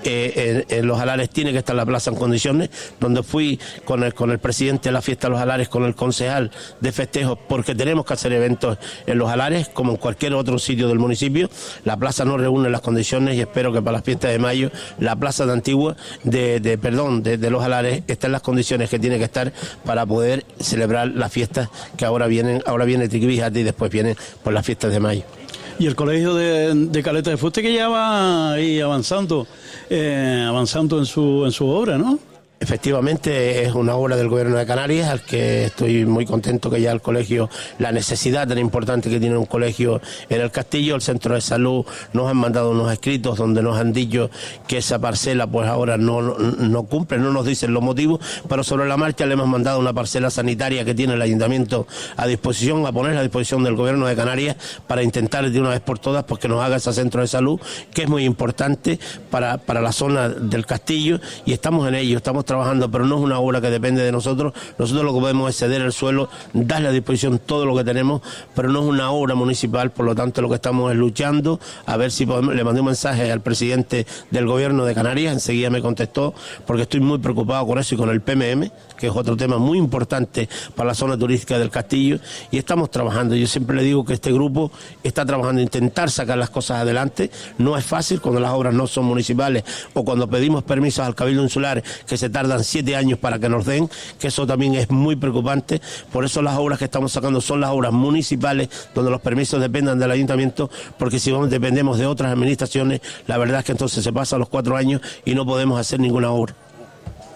eh, 0.05 0.65
en, 0.69 0.87
los 0.87 1.01
Alares 1.01 1.31
tiene 1.31 1.53
que 1.53 1.59
estar 1.59 1.75
la 1.75 1.87
plaza 1.87 2.11
en 2.11 2.17
condiciones, 2.17 2.71
donde 3.01 3.23
fui 3.23 3.59
con 3.85 4.03
el, 4.03 4.15
con 4.15 4.31
el 4.31 4.39
presidente 4.39 4.89
de 4.89 4.93
la 4.93 5.03
fiesta 5.03 5.27
de 5.27 5.33
los 5.33 5.41
Alares, 5.41 5.69
con 5.69 5.85
el 5.85 5.95
concejal 5.95 6.51
de 6.81 6.93
festejos, 6.93 7.39
porque 7.49 7.75
tenemos 7.75 8.05
que 8.05 8.15
hacer 8.15 8.33
eventos 8.33 8.79
en 9.07 9.19
los 9.19 9.31
Alares, 9.31 9.69
como 9.69 9.93
en 9.93 9.99
cualquier 9.99 10.35
otro 10.35 10.59
sitio 10.59 10.89
del 10.89 10.99
municipio. 10.99 11.51
La 11.85 11.97
plaza 11.97 12.25
no 12.25 12.37
reúne 12.37 12.71
las 12.71 12.81
condiciones 12.81 13.37
y 13.37 13.41
espero 13.41 13.73
que 13.73 13.81
para 13.81 13.99
las 13.99 14.05
fiestas 14.05 14.31
de 14.31 14.39
mayo 14.39 14.71
la 14.99 15.17
plaza 15.17 15.47
de 15.47 15.53
Antigua, 15.53 15.97
de, 16.25 16.79
perdón, 16.81 17.23
de, 17.23 17.51
los 17.51 17.63
Alares, 17.63 18.03
esté 18.07 18.27
en 18.27 18.33
las 18.33 18.43
condiciones 18.43 18.91
que 18.91 18.99
tiene 18.99 19.19
que 19.19 19.25
estar 19.25 19.53
para 19.85 20.07
poder 20.07 20.45
celebrar 20.61 21.09
las 21.09 21.33
fiestas 21.33 21.69
que 21.97 22.05
ahora 22.05 22.27
vienen, 22.27 22.63
ahora 22.67 22.85
viene 22.85 23.09
Triquibijate 23.09 23.61
y 23.61 23.63
después 23.63 23.91
vienen 23.91 24.17
por 24.43 24.53
las 24.53 24.65
fiestas 24.65 24.93
de 24.93 25.01
mayo. 25.01 25.38
Y 25.79 25.87
el 25.87 25.95
colegio 25.95 26.35
de, 26.35 27.03
Caleta 27.03 27.31
de 27.31 27.37
Fuste 27.37 27.63
que 27.63 27.73
ya 27.73 27.89
va 27.89 28.53
ahí 28.53 28.81
avanzando 28.81 29.47
eh, 29.89 30.45
avanzando 30.47 30.99
en 30.99 31.07
su, 31.07 31.45
en 31.45 31.53
su 31.53 31.67
obra, 31.69 31.97
¿no? 31.97 32.19
Efectivamente, 32.69 33.65
es 33.65 33.73
una 33.73 33.95
obra 33.95 34.15
del 34.15 34.29
Gobierno 34.29 34.59
de 34.59 34.67
Canarias, 34.67 35.09
al 35.09 35.23
que 35.23 35.65
estoy 35.65 36.05
muy 36.05 36.27
contento 36.27 36.69
que 36.69 36.83
ya 36.83 36.93
el 36.93 37.01
colegio, 37.01 37.49
la 37.79 37.93
necesidad 37.93 38.47
tan 38.47 38.59
importante 38.59 39.09
que 39.09 39.19
tiene 39.19 39.39
un 39.39 39.47
colegio 39.47 40.03
en 40.29 40.43
el 40.43 40.51
Castillo, 40.51 40.95
el 40.95 41.01
Centro 41.01 41.35
de 41.35 41.41
Salud 41.41 41.87
nos 42.13 42.31
han 42.31 42.37
mandado 42.37 42.73
unos 42.73 42.93
escritos 42.93 43.39
donde 43.39 43.63
nos 43.63 43.79
han 43.79 43.95
dicho 43.95 44.31
que 44.67 44.77
esa 44.77 44.99
parcela 44.99 45.47
pues 45.47 45.67
ahora 45.67 45.97
no, 45.97 46.21
no, 46.21 46.83
cumple, 46.83 47.17
no 47.17 47.33
nos 47.33 47.47
dicen 47.47 47.73
los 47.73 47.83
motivos, 47.83 48.21
pero 48.51 48.63
sobre 48.63 48.87
la 48.87 48.99
marcha 48.99 49.25
le 49.25 49.33
hemos 49.33 49.49
mandado 49.49 49.79
una 49.79 49.95
parcela 49.95 50.29
sanitaria 50.29 50.85
que 50.85 50.95
tiene 50.95 51.15
el 51.15 51.23
Ayuntamiento 51.23 51.87
a 52.19 52.27
disposición, 52.27 52.85
a 52.85 52.93
poner 52.93 53.17
a 53.17 53.23
disposición 53.23 53.65
del 53.65 53.77
Gobierno 53.77 54.07
de 54.07 54.15
Canarias 54.15 54.57
para 54.87 55.03
intentar 55.03 55.51
de 55.51 55.59
una 55.59 55.71
vez 55.71 55.81
por 55.81 56.01
todas 56.01 56.25
pues 56.25 56.39
que 56.39 56.49
nos 56.49 56.63
haga 56.63 56.77
ese 56.77 56.93
centro 56.93 57.23
de 57.23 57.29
salud, 57.29 57.59
que 57.95 58.03
es 58.03 58.11
muy 58.11 58.27
importante 58.27 59.01
para, 59.31 59.57
para 59.57 59.81
la 59.81 59.93
zona 59.93 60.29
del 60.29 60.67
Castillo 60.67 61.19
y 61.47 61.55
estamos 61.55 61.89
en 61.89 61.95
ello, 61.95 62.19
estamos 62.19 62.45
trabajando, 62.45 62.58
pero 62.91 63.07
no 63.07 63.17
es 63.17 63.23
una 63.23 63.39
obra 63.39 63.61
que 63.61 63.71
depende 63.71 64.03
de 64.03 64.13
nosotros. 64.13 64.53
Nosotros 64.79 65.05
lo 65.05 65.15
que 65.15 65.21
podemos 65.21 65.51
es 65.51 65.57
ceder 65.57 65.83
el 65.83 65.93
suelo, 65.93 66.29
darle 66.53 66.89
a 66.89 66.93
disposición 66.93 67.39
todo 67.39 67.67
lo 67.67 67.77
que 67.77 67.85
tenemos, 67.85 68.23
pero 68.55 68.71
no 68.71 68.81
es 68.81 68.87
una 68.87 69.11
obra 69.11 69.35
municipal, 69.35 69.91
por 69.91 70.07
lo 70.07 70.15
tanto 70.15 70.43
lo 70.43 70.49
que 70.49 70.57
estamos 70.57 70.91
es 70.93 70.97
luchando 70.97 71.61
a 71.87 71.97
ver 71.97 72.11
si 72.11 72.27
podemos, 72.27 72.55
le 72.55 72.65
mandé 72.65 72.81
un 72.81 72.87
mensaje 72.87 73.31
al 73.31 73.41
presidente 73.41 74.07
del 74.31 74.47
gobierno 74.47 74.85
de 74.85 74.95
Canarias, 74.95 75.33
enseguida 75.33 75.71
me 75.71 75.81
contestó, 75.81 76.35
porque 76.67 76.83
estoy 76.83 77.01
muy 77.01 77.19
preocupado 77.19 77.67
con 77.67 77.79
eso 77.79 77.95
y 77.95 77.99
con 77.99 78.11
el 78.11 78.21
PMM, 78.21 78.71
que 78.97 79.07
es 79.07 79.13
otro 79.15 79.37
tema 79.37 79.59
muy 79.59 79.79
importante 79.79 80.49
para 80.75 80.89
la 80.89 80.95
zona 80.95 81.17
turística 81.17 81.59
del 81.59 81.71
castillo, 81.71 82.19
y 82.51 82.59
estamos 82.59 82.91
trabajando. 82.91 83.35
Yo 83.35 83.47
siempre 83.47 83.77
le 83.77 83.83
digo 83.83 84.05
que 84.05 84.15
este 84.15 84.33
grupo 84.33 84.71
está 85.03 85.25
trabajando, 85.25 85.61
intentar 85.61 86.11
sacar 86.11 86.39
las 86.39 86.51
cosas 86.51 86.79
adelante. 86.79 87.31
No 87.59 87.77
es 87.77 87.85
fácil 87.85 88.21
cuando 88.21 88.41
las 88.41 88.53
obras 88.53 88.75
no 88.75 88.87
son 88.87 89.05
municipales 89.05 89.65
o 89.95 90.05
cuando 90.05 90.29
pedimos 90.29 90.65
permisos 90.65 91.07
al 91.07 91.15
Cabildo 91.15 91.43
Insular 91.43 91.83
que 92.07 92.17
se 92.17 92.29
tardan 92.39 92.63
siete 92.63 92.95
años 92.95 93.19
para 93.19 93.41
que 93.41 93.49
nos 93.49 93.67
den, 93.67 93.91
que 94.21 94.29
eso 94.29 94.47
también 94.47 94.77
es 94.77 94.91
muy 94.91 95.17
preocupante. 95.17 95.81
Por 96.13 96.25
eso 96.25 96.41
las 96.41 96.57
obras 96.57 96.79
que 96.79 96.85
estamos 96.85 97.11
sacando 97.11 97.41
son 97.41 97.61
las 97.61 97.71
obras 97.71 97.93
municipales, 97.93 98.69
donde 98.95 99.11
los 99.11 99.21
permisos 99.21 99.61
dependan 99.61 99.99
del 99.99 100.13
ayuntamiento, 100.13 100.71
porque 100.99 101.19
si 101.19 101.33
dependemos 101.49 101.99
de 101.99 102.07
otras 102.07 102.31
administraciones, 102.31 103.01
la 103.27 103.39
verdad 103.39 103.59
es 103.61 103.65
que 103.65 103.73
entonces 103.73 104.05
se 104.05 104.13
pasan 104.13 104.39
los 104.39 104.49
cuatro 104.49 104.77
años 104.77 105.01
y 105.25 105.35
no 105.35 105.45
podemos 105.45 105.81
hacer 105.81 105.99
ninguna 105.99 106.31
obra. 106.31 106.55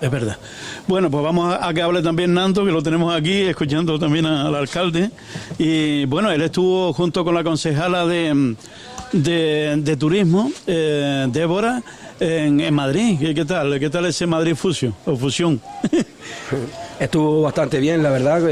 Es 0.01 0.11
verdad. 0.11 0.37
Bueno, 0.87 1.11
pues 1.11 1.25
vamos 1.25 1.57
a, 1.61 1.75
que 1.75 1.83
hable 1.83 2.03
también 2.03 2.33
Nando, 2.33 2.65
que 2.65 2.71
lo 2.71 2.83
tenemos 2.83 3.13
aquí, 3.13 3.43
escuchando 3.43 3.99
también 3.99 4.27
al 4.27 4.55
alcalde. 4.55 5.11
Y 5.59 6.05
bueno, 6.07 6.31
él 6.31 6.43
estuvo 6.43 6.93
junto 6.93 7.25
con 7.25 7.35
la 7.35 7.43
concejala 7.43 8.07
de, 8.07 8.57
de, 9.13 9.97
turismo, 9.97 10.51
eh, 10.67 11.27
Débora, 11.31 11.83
en, 12.23 12.75
Madrid. 12.75 13.35
¿Qué, 13.35 13.45
tal? 13.45 13.79
¿Qué 13.79 13.91
tal 13.91 14.07
ese 14.07 14.27
Madrid 14.27 14.55
Fusión? 14.55 14.95
O 15.05 15.17
fusión? 15.17 15.61
Estuvo 17.01 17.43
bastante 17.43 17.81
bien, 17.81 18.03
la 18.03 18.11
verdad. 18.11 18.43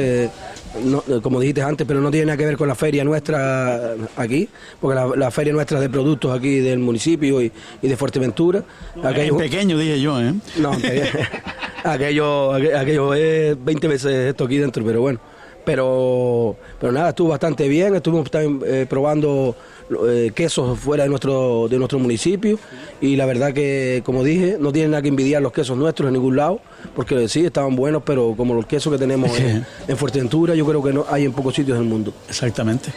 como 1.23 1.41
dijiste 1.41 1.63
antes, 1.63 1.87
pero 1.87 2.01
no 2.01 2.11
tiene 2.11 2.27
nada 2.27 2.37
que 2.37 2.47
ver 2.47 2.57
con 2.57 2.69
la 2.69 2.75
feria 2.75 3.05
nuestra 3.05 3.95
aquí, 4.17 4.49
porque 4.81 5.01
la, 5.17 5.31
feria 5.31 5.53
nuestra 5.53 5.81
de 5.81 5.89
productos 5.89 6.37
aquí 6.37 6.61
del 6.61 6.79
municipio 6.81 7.41
y, 7.41 7.53
de 7.81 7.97
Fuerteventura. 7.97 8.65
Aquello, 9.03 9.37
pequeño, 9.37 9.79
dije 9.79 10.01
yo, 10.01 10.21
¿eh? 10.21 10.35
No, 10.59 10.73
aquello, 11.85 12.53
aquello 12.55 13.15
es 13.15 13.65
20 13.65 13.89
veces 13.89 14.13
esto 14.31 14.45
aquí 14.45 14.59
dentro, 14.59 14.85
pero 14.85 15.01
bueno. 15.01 15.21
Pero, 15.65 16.57
pero 16.79 16.93
nada, 16.93 17.11
estuvo 17.11 17.29
bastante 17.29 17.69
bien, 17.69 17.95
estuvimos 17.95 18.31
también 18.31 18.61
eh, 18.67 18.87
probando 18.89 19.55
eh, 20.07 20.31
quesos 20.35 20.79
fuera 20.79 21.03
de 21.03 21.09
nuestro, 21.09 21.67
de 21.69 21.77
nuestro 21.77 21.99
municipio 21.99 22.61
y 23.01 23.17
la 23.17 23.27
verdad 23.27 23.53
que, 23.53 24.03
como 24.05 24.23
dije, 24.23 24.57
no 24.61 24.71
tienen 24.73 24.93
nada 24.93 25.03
que 25.03 25.09
envidiar 25.09 25.43
los 25.43 25.53
quesos 25.53 25.77
nuestros 25.77 26.07
en 26.09 26.15
ningún 26.15 26.37
lado, 26.37 26.61
porque 26.95 27.29
sí, 27.29 27.45
estaban 27.45 27.75
buenos, 27.75 28.05
pero 28.05 28.35
como 28.37 28.55
los 28.55 28.67
quesos 28.67 28.93
que 28.93 28.99
tenemos 28.99 29.37
en, 29.39 29.67
Fuerteventura, 29.97 30.55
yo 30.55 30.65
creo 30.65 30.83
que 30.83 30.93
no 30.93 31.05
hay 31.11 31.25
en 31.25 31.33
pocos 31.33 31.55
sitios 31.55 31.77
del 31.77 31.89
mundo. 31.89 32.13
Exactamente. 32.29 32.93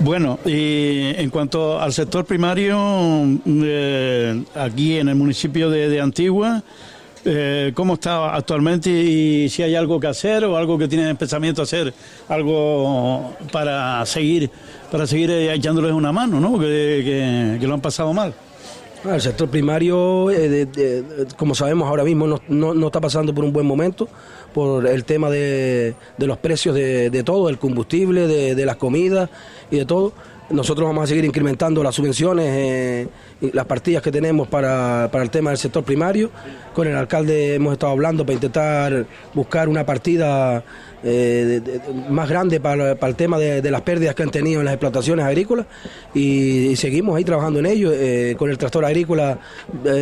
Bueno, 0.00 0.38
y 0.44 1.14
en 1.16 1.30
cuanto 1.30 1.80
al 1.80 1.92
sector 1.92 2.24
primario, 2.26 2.78
eh, 3.46 4.44
aquí 4.54 4.98
en 4.98 5.08
el 5.08 5.14
municipio 5.14 5.70
de, 5.70 6.00
Antigua, 6.00 6.62
eh, 7.26 7.72
cómo 7.74 7.94
está 7.94 8.34
actualmente 8.34 8.90
y 8.90 9.48
si 9.48 9.62
hay 9.62 9.74
algo 9.74 9.98
que 9.98 10.06
hacer 10.06 10.44
o 10.44 10.56
algo 10.56 10.76
que 10.76 10.88
tienen 10.88 11.16
pensamiento 11.16 11.62
hacer, 11.62 11.94
algo 12.28 13.34
para 13.50 14.04
seguir, 14.04 14.50
para 14.90 15.06
seguir 15.06 15.30
eh, 15.30 15.54
echándoles 15.54 15.92
una 15.92 16.12
mano, 16.12 16.38
¿no? 16.38 16.58
Que, 16.58 17.58
lo 17.62 17.74
han 17.74 17.80
pasado 17.80 18.12
mal. 18.12 18.34
El 19.10 19.20
sector 19.20 19.48
primario, 19.48 20.28
como 21.36 21.54
sabemos 21.54 21.88
ahora 21.88 22.04
mismo, 22.04 22.40
no, 22.48 22.86
está 22.86 23.00
pasando 23.00 23.34
por 23.34 23.44
un 23.44 23.52
buen 23.52 23.66
momento 23.66 24.08
por 24.54 24.86
el 24.86 25.04
tema 25.04 25.28
de, 25.28 25.94
los 26.18 26.38
precios 26.38 26.74
de, 26.74 27.22
todo, 27.24 27.48
el 27.48 27.58
combustible, 27.58 28.26
de, 28.26 28.66
las 28.66 28.76
comidas 28.76 29.28
y 29.70 29.76
de 29.76 29.84
todo. 29.84 30.12
Nosotros 30.50 30.86
vamos 30.86 31.04
a 31.04 31.06
seguir 31.06 31.24
incrementando 31.24 31.82
las 31.82 31.94
subvenciones, 31.94 32.46
eh, 32.50 33.08
las 33.54 33.64
partidas 33.64 34.02
que 34.02 34.12
tenemos 34.12 34.46
para, 34.46 35.08
para, 35.10 35.24
el 35.24 35.30
tema 35.30 35.50
del 35.50 35.58
sector 35.58 35.82
primario. 35.84 36.30
Con 36.74 36.86
el 36.86 36.94
alcalde 36.94 37.54
hemos 37.54 37.72
estado 37.72 37.92
hablando 37.92 38.26
para 38.26 38.34
intentar 38.34 39.06
buscar 39.32 39.70
una 39.70 39.86
partida 39.86 40.62
eh, 41.02 41.62
más 42.10 42.28
grande 42.28 42.60
para, 42.60 42.92
el 42.92 43.16
tema 43.16 43.38
de, 43.38 43.70
las 43.70 43.80
pérdidas 43.82 44.14
que 44.14 44.22
han 44.22 44.30
tenido 44.30 44.60
en 44.60 44.66
las 44.66 44.74
explotaciones 44.74 45.24
agrícolas 45.24 45.66
y, 46.14 46.76
seguimos 46.76 47.16
ahí 47.16 47.24
trabajando 47.24 47.60
en 47.60 47.66
ello. 47.66 47.90
Eh, 47.94 48.36
con 48.38 48.50
el 48.50 48.58
tractor 48.58 48.84
agrícola 48.84 49.38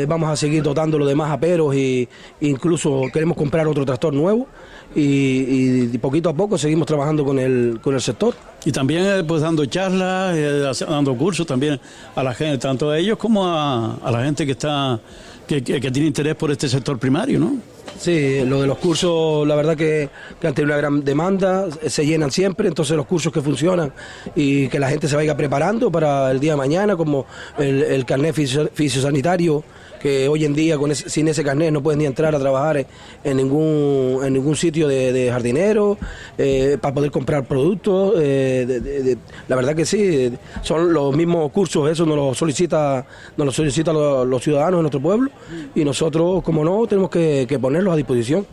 vamos 0.09 0.29
a 0.29 0.37
seguir 0.37 0.65
dotándolo 0.65 1.07
de 1.07 1.15
más 1.15 1.31
aperos 1.31 1.73
e 1.77 2.09
incluso 2.41 3.03
queremos 3.13 3.37
comprar 3.37 3.69
otro 3.69 3.85
tractor 3.85 4.13
nuevo 4.13 4.49
y, 4.95 5.99
poquito 5.99 6.29
a 6.29 6.35
poco 6.35 6.59
seguimos 6.59 6.87
trabajando 6.87 7.25
con 7.25 7.39
el, 7.39 7.79
con 7.83 7.95
el 7.95 8.01
sector. 8.01 8.35
Y 8.65 8.73
también 8.73 9.27
pues 9.27 9.43
dando 9.43 9.65
charlas, 9.67 10.79
dando 10.81 11.17
cursos 11.17 11.47
también 11.47 11.81
a 12.15 12.23
la 12.23 12.35
gente, 12.35 12.59
tanto 12.59 12.91
a 12.91 12.99
ellos 12.99 13.19
como 13.19 13.47
a, 13.47 13.99
la 14.11 14.25
gente 14.25 14.47
que 14.47 14.53
está 14.53 15.01
que, 15.47 15.61
tiene 15.61 16.07
interés 16.07 16.35
por 16.35 16.51
este 16.51 16.69
sector 16.69 16.99
primario, 16.99 17.39
¿no? 17.39 17.57
Sí, 17.99 18.41
lo 18.47 18.61
de 18.61 18.67
los 18.67 18.79
cursos, 18.79 19.47
la 19.47 19.55
verdad 19.55 19.77
que, 19.77 20.09
han 20.43 20.55
tenido 20.55 20.75
una 20.75 20.77
gran 20.77 21.05
demanda, 21.05 21.67
se 21.87 22.07
llenan 22.07 22.31
siempre, 22.31 22.69
entonces 22.69 22.97
los 22.97 23.07
cursos 23.07 23.33
que 23.33 23.41
funcionan 23.41 23.93
y 24.35 24.69
que 24.69 24.79
la 24.79 24.89
gente 24.89 25.09
se 25.09 25.17
vaya 25.17 25.37
preparando 25.37 25.91
para 25.91 26.31
el 26.31 26.41
día 26.41 26.53
de 26.53 26.57
mañana, 26.57 26.97
como 26.97 27.27
el, 27.59 27.83
el 27.83 28.05
carnet 28.05 28.35
fisiosanitario 28.35 29.63
que 30.03 30.29
hoy 30.29 30.45
en 30.45 30.53
día 30.53 30.77
sin 30.95 31.29
ese 31.29 31.45
carnet 31.45 31.73
no 31.73 31.81
pueden 31.81 32.01
ni 32.01 32.07
entrar 32.07 32.35
a 32.35 32.39
trabajar 32.41 32.85
en 33.23 33.37
ningún, 33.37 34.19
en 34.25 34.33
ningún 34.33 34.57
sitio 34.57 34.89
de, 34.89 35.29
jardinero, 35.31 35.97
eh, 36.37 36.77
para 36.81 36.93
poder 36.93 37.11
comprar 37.13 37.45
productos. 37.45 38.15
Eh, 38.19 39.17
la 39.47 39.57
verdad 39.57 39.77
que 39.77 39.87
sí, 39.87 40.33
son 40.63 40.93
los 40.93 41.17
mismos 41.17 41.53
cursos, 41.53 41.89
eso 41.89 42.05
nos 42.05 42.17
lo 42.17 42.35
solicita, 42.35 43.07
nos 43.37 43.47
lo 43.47 43.53
solicitan 43.53 43.95
los, 43.95 44.43
ciudadanos 44.43 44.79
de 44.79 44.83
nuestro 44.83 45.01
pueblo 45.01 45.31
y 45.75 45.85
nosotros, 45.85 46.43
como 46.43 46.65
no, 46.65 46.85
tenemos 46.89 47.09
que, 47.09 47.47
ponerlos 47.61 47.95
a 47.95 47.97
disposición. 47.97 48.45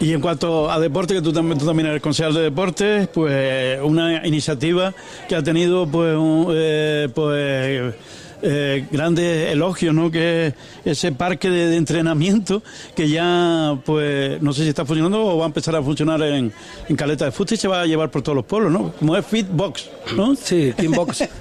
Y 0.00 0.12
en 0.12 0.20
cuanto 0.20 0.70
a 0.70 0.78
deporte, 0.78 1.14
que 1.14 1.22
tú 1.22 1.32
también, 1.32 1.86
eres 1.86 2.02
concejal 2.02 2.34
de 2.34 2.42
deportes, 2.42 3.08
pues 3.08 3.80
una 3.82 4.24
iniciativa 4.26 4.92
que 5.28 5.34
ha 5.34 5.42
tenido 5.42 5.88
pues, 5.88 6.14
eh, 6.52 7.08
pues 7.14 7.94
eh, 8.42 8.86
grandes 8.90 9.50
elogios, 9.50 9.94
¿no? 9.94 10.10
Que 10.10 10.54
ese 10.84 11.12
parque 11.12 11.50
de, 11.50 11.76
entrenamiento 11.76 12.62
que 12.94 13.08
ya, 13.08 13.78
pues, 13.84 14.40
no 14.40 14.52
sé 14.52 14.62
si 14.62 14.68
está 14.68 14.84
funcionando 14.84 15.24
o 15.24 15.38
va 15.38 15.44
a 15.44 15.46
empezar 15.46 15.74
a 15.74 15.82
funcionar 15.82 16.22
en, 16.22 16.52
Caleta 16.96 17.24
de 17.24 17.32
Fuste 17.32 17.54
y 17.54 17.58
se 17.58 17.68
va 17.68 17.82
a 17.82 17.86
llevar 17.86 18.10
por 18.10 18.22
todos 18.22 18.36
los 18.36 18.44
pueblos, 18.44 18.72
¿no? 18.72 18.92
Como 18.98 19.16
es 19.16 19.26
Fitbox, 19.26 19.90
¿no? 20.16 20.34
Sí, 20.34 20.72
Fitbox. 20.76 21.24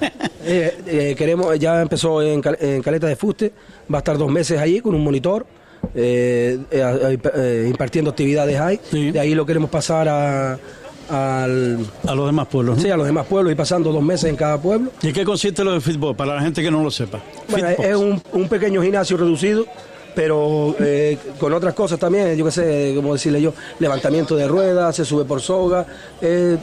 Eh, 0.50 0.78
eh, 0.88 1.16
queremos, 1.18 1.60
ya 1.60 1.82
empezó 1.82 2.22
en, 2.22 2.40
Caleta 2.40 3.06
de 3.06 3.18
Fuste, 3.18 3.52
va 3.94 3.98
a 3.98 4.00
estar 4.00 4.18
dos 4.18 4.32
meses 4.32 4.58
allí 4.58 4.80
con 4.80 4.96
un 4.96 5.04
monitor. 5.04 5.46
impartiendo 7.68 8.12
actividades 8.12 8.58
ahí, 8.58 8.80
de 8.94 9.20
ahí 9.20 9.36
lo 9.36 9.46
queremos 9.46 9.70
pasar 9.70 10.08
a, 10.08 10.58
al, 11.10 11.80
a 12.06 12.16
los 12.16 12.26
demás 12.26 12.48
pueblos. 12.48 12.82
Sí, 12.82 12.90
a 12.90 12.98
los 12.98 13.06
demás 13.06 13.26
pueblos 13.28 13.52
y 13.52 13.56
pasando 13.56 13.92
dos 13.92 14.04
meses 14.04 14.30
en 14.30 14.36
cada 14.36 14.58
pueblo. 14.60 14.92
¿Y 15.02 15.14
qué 15.14 15.24
consiste 15.24 15.64
lo 15.64 15.74
de 15.74 15.82
fútbol 15.82 16.16
para 16.16 16.36
la 16.36 16.42
gente 16.42 16.62
que 16.62 16.72
no 16.72 16.84
lo 16.84 16.92
sepa? 16.92 17.20
Bueno, 17.50 17.70
es 17.70 17.96
un, 17.96 18.22
un, 18.34 18.50
pequeño 18.50 18.82
gimnasio 18.82 19.18
reducido, 19.18 19.66
pero 20.16 20.76
eh, 20.80 21.18
con 21.40 21.54
otras 21.54 21.74
cosas 21.74 22.00
también, 22.00 22.36
yo 22.36 22.46
qué 22.46 22.52
sé, 22.52 22.94
como 22.96 23.14
decirle 23.14 23.42
yo, 23.42 23.54
levantamiento 23.80 24.36
de 24.36 24.48
ruedas, 24.48 24.96
se 24.96 25.06
sube 25.06 25.26
por 25.26 25.42
soga, 25.42 25.86
eh, 26.22 26.58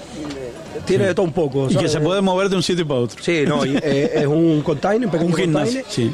tiene 0.85 1.07
de 1.07 1.14
todo 1.14 1.26
un 1.26 1.33
poco. 1.33 1.69
Y 1.71 1.76
que 1.76 1.88
se 1.88 2.00
puede 2.00 2.21
mover 2.21 2.49
de 2.49 2.57
un 2.57 2.62
sitio 2.62 2.87
para 2.87 3.00
otro. 3.00 3.23
Sí, 3.23 3.45
no, 3.47 3.64
eh, 3.64 4.11
es 4.14 4.26
un 4.26 4.62
container, 4.62 5.07
un 5.07 5.12
pequeño 5.12 5.31
un 5.31 5.37
gimnasio, 5.37 5.83
sí. 5.88 6.12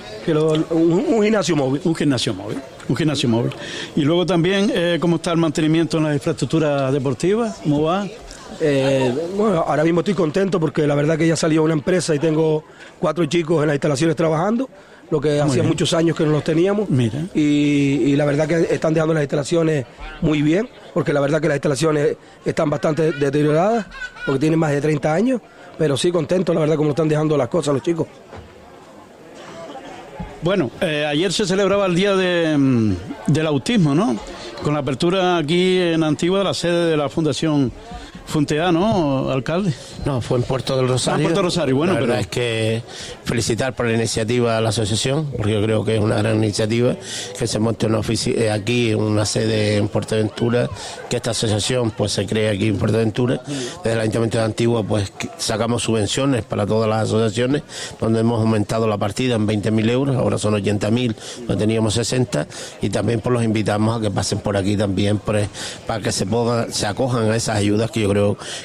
un, 0.71 1.23
gimnasio 1.23 1.57
móvil. 1.57 1.81
Un 1.85 1.95
gimnasio 1.95 2.35
móvil, 2.35 2.59
un 2.88 2.97
gimnasio 2.97 3.29
móvil. 3.29 3.52
Y 3.97 4.02
luego 4.02 4.26
también, 4.26 4.73
¿cómo 5.00 5.17
está 5.17 5.33
el 5.33 5.38
mantenimiento 5.38 5.99
en 5.99 6.05
las 6.05 6.14
infraestructuras 6.14 6.93
deportivas? 6.93 7.59
¿Cómo 7.62 7.83
va? 7.83 8.07
bueno, 9.37 9.64
ahora 9.67 9.85
mismo 9.85 10.00
estoy 10.00 10.14
contento 10.14 10.61
porque 10.61 10.87
la 10.87 10.95
verdad 10.95 11.17
que 11.17 11.26
ya 11.26 11.37
salió 11.37 11.62
una 11.62 11.73
empresa 11.73 12.14
y 12.14 12.19
tengo 12.19 12.64
cuatro 12.99 13.25
chicos 13.26 13.62
en 13.62 13.69
las 13.69 13.75
instalaciones 13.76 14.17
trabajando 14.17 14.69
lo 15.11 15.21
que 15.21 15.40
hacía 15.40 15.62
muchos 15.62 15.93
años 15.93 16.17
que 16.17 16.25
no 16.25 16.31
los 16.31 16.45
teníamos. 16.45 16.88
Y, 17.35 18.14
la 18.17 18.25
verdad 18.25 18.47
que 18.47 18.75
están 18.75 18.95
dejando 18.95 19.14
las 19.14 19.23
instalaciones 19.23 19.87
muy 20.21 20.43
bien, 20.43 20.69
porque 20.95 21.12
la 21.12 21.21
verdad 21.21 21.40
que 21.40 21.49
las 21.49 21.57
instalaciones 21.57 22.17
están 22.45 22.71
bastante 22.71 23.12
deterioradas, 23.12 23.87
porque 24.25 24.40
tienen 24.40 24.59
más 24.59 24.71
de 24.71 24.81
30 24.81 25.12
años, 25.12 25.40
pero 25.79 25.97
sí 25.97 26.11
contento, 26.12 26.52
la 26.52 26.61
verdad, 26.61 26.76
como 26.76 26.90
están 26.90 27.09
dejando 27.09 27.37
las 27.37 27.49
cosas 27.49 27.75
los 27.75 27.83
chicos. 27.83 28.07
Bueno, 30.43 30.71
eh, 30.81 31.05
ayer 31.07 31.33
se 31.33 31.47
celebraba 31.47 31.87
el 31.87 31.95
Día 31.95 32.17
de, 32.17 32.57
mm, 32.57 32.95
del 33.26 33.47
Autismo, 33.47 33.95
¿no? 33.95 34.17
Con 34.62 34.73
la 34.75 34.81
apertura 34.81 35.37
aquí 35.37 35.79
en 35.79 36.02
Antigua 36.02 36.38
de 36.38 36.45
la 36.45 36.55
sede 36.55 36.90
de 36.90 36.97
la 36.97 37.09
Fundación 37.09 37.71
Funtea, 38.30 38.70
¿no, 38.70 39.28
alcalde? 39.28 39.75
No, 40.06 40.20
fue 40.20 40.38
en 40.38 40.44
Puerto 40.44 40.76
del 40.76 40.87
Rosario. 40.87 41.18
Ah, 41.18 41.22
Puerto 41.25 41.42
Rosario, 41.42 41.75
bueno, 41.75 41.94
la 41.94 42.00
verdad 42.00 42.20
es 42.20 42.28
que 42.28 42.80
felicitar 43.25 43.75
por 43.75 43.87
la 43.87 43.94
iniciativa 43.94 44.56
a 44.56 44.60
la 44.60 44.68
asociación, 44.68 45.26
porque 45.37 45.52
yo 45.54 45.62
creo 45.64 45.84
que 45.84 45.96
es 45.96 46.00
una 46.00 46.14
gran 46.18 46.37
iniciativa 46.37 46.94
que 47.37 47.49
se 47.49 47.58
monte 47.58 47.87
una 47.87 47.99
oficina 47.99 48.40
eh, 48.40 48.50
aquí, 48.52 48.94
una 48.94 49.26
sede 49.26 49.78
en 49.78 49.90
Ventura, 49.90 50.70
que 51.08 51.16
esta 51.16 51.32
asociación 51.32 51.90
pues 51.90 52.12
se 52.12 52.25
cree 52.25 52.50
aquí 52.50 52.68
en 52.68 52.78
Ventura. 52.78 53.42
Desde 53.82 53.94
el 53.94 54.00
Ayuntamiento 54.00 54.38
de 54.38 54.44
Antigua 54.44 54.84
pues 54.84 55.12
sacamos 55.37 55.82
subvenciones 55.82 56.44
para 56.44 56.64
todas 56.64 56.88
las 56.88 57.08
asociaciones, 57.08 57.64
donde 57.99 58.20
hemos 58.20 58.38
aumentado 58.40 58.87
la 58.87 58.96
partida 58.96 59.34
en 59.34 59.49
20.000 59.49 59.90
euros, 59.90 60.14
ahora 60.14 60.38
son 60.38 60.54
80.000, 60.54 61.16
no 61.49 61.56
teníamos 61.56 61.94
60, 61.94 62.46
y 62.80 62.90
también 62.90 63.20
pues 63.20 63.32
los 63.32 63.42
invitamos 63.42 63.99
a 63.99 64.00
que 64.00 64.12
pasen 64.12 64.38
por 64.38 64.56
aquí 64.56 64.76
también 64.76 65.18
pues, 65.18 65.49
para 65.88 66.00
que 66.00 66.12
se, 66.12 66.26
pongan, 66.26 66.72
se 66.72 66.87
acojan 66.87 67.28
a 67.28 67.34
esas 67.34 67.56
ayudas 67.56 67.90
que 67.90 68.02
yo 68.02 68.08
creo 68.08 68.19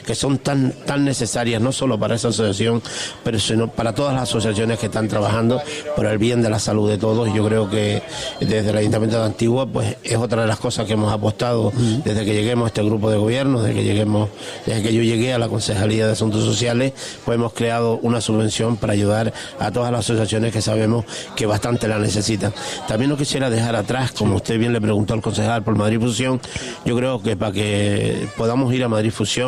que 0.05 0.15
son 0.15 0.37
tan, 0.39 0.71
tan 0.85 1.05
necesarias, 1.05 1.61
no 1.61 1.71
solo 1.71 1.99
para 1.99 2.15
esa 2.15 2.29
asociación, 2.29 2.81
pero 3.23 3.39
sino 3.39 3.69
para 3.69 3.93
todas 3.93 4.13
las 4.13 4.23
asociaciones 4.23 4.79
que 4.79 4.87
están 4.87 5.07
trabajando 5.07 5.61
por 5.95 6.05
el 6.05 6.17
bien 6.17 6.41
de 6.41 6.49
la 6.49 6.59
salud 6.59 6.89
de 6.89 6.97
todos. 6.97 7.33
Yo 7.33 7.45
creo 7.45 7.69
que 7.69 8.01
desde 8.39 8.69
el 8.69 8.77
Ayuntamiento 8.77 9.19
de 9.19 9.25
Antigua, 9.25 9.65
pues 9.65 9.97
es 10.03 10.17
otra 10.17 10.41
de 10.41 10.47
las 10.47 10.59
cosas 10.59 10.85
que 10.85 10.93
hemos 10.93 11.11
apostado 11.11 11.71
desde 12.03 12.25
que 12.25 12.33
lleguemos 12.33 12.65
a 12.65 12.67
este 12.67 12.83
grupo 12.83 13.09
de 13.09 13.17
gobierno, 13.17 13.61
desde 13.61 13.75
que 13.75 13.83
lleguemos, 13.83 14.29
desde 14.65 14.83
que 14.83 14.93
yo 14.93 15.01
llegué 15.01 15.33
a 15.33 15.39
la 15.39 15.47
Concejalía 15.47 16.05
de 16.05 16.13
Asuntos 16.13 16.43
Sociales, 16.43 16.93
pues 17.23 17.35
hemos 17.35 17.53
creado 17.53 17.99
una 18.01 18.21
subvención 18.21 18.77
para 18.77 18.93
ayudar 18.93 19.33
a 19.59 19.71
todas 19.71 19.91
las 19.91 20.01
asociaciones 20.01 20.53
que 20.53 20.61
sabemos 20.61 21.05
que 21.35 21.45
bastante 21.45 21.87
la 21.87 21.99
necesitan. 21.99 22.53
También 22.87 23.09
no 23.09 23.17
quisiera 23.17 23.49
dejar 23.49 23.75
atrás, 23.75 24.11
como 24.11 24.35
usted 24.35 24.57
bien 24.59 24.73
le 24.73 24.81
preguntó 24.81 25.13
al 25.13 25.21
concejal 25.21 25.63
por 25.63 25.75
Madrid 25.75 25.99
Fusión, 25.99 26.39
yo 26.85 26.95
creo 26.95 27.21
que 27.21 27.35
para 27.35 27.51
que 27.51 28.27
podamos 28.37 28.73
ir 28.73 28.83
a 28.83 28.89
Madrid 28.89 29.11
Fusión, 29.11 29.44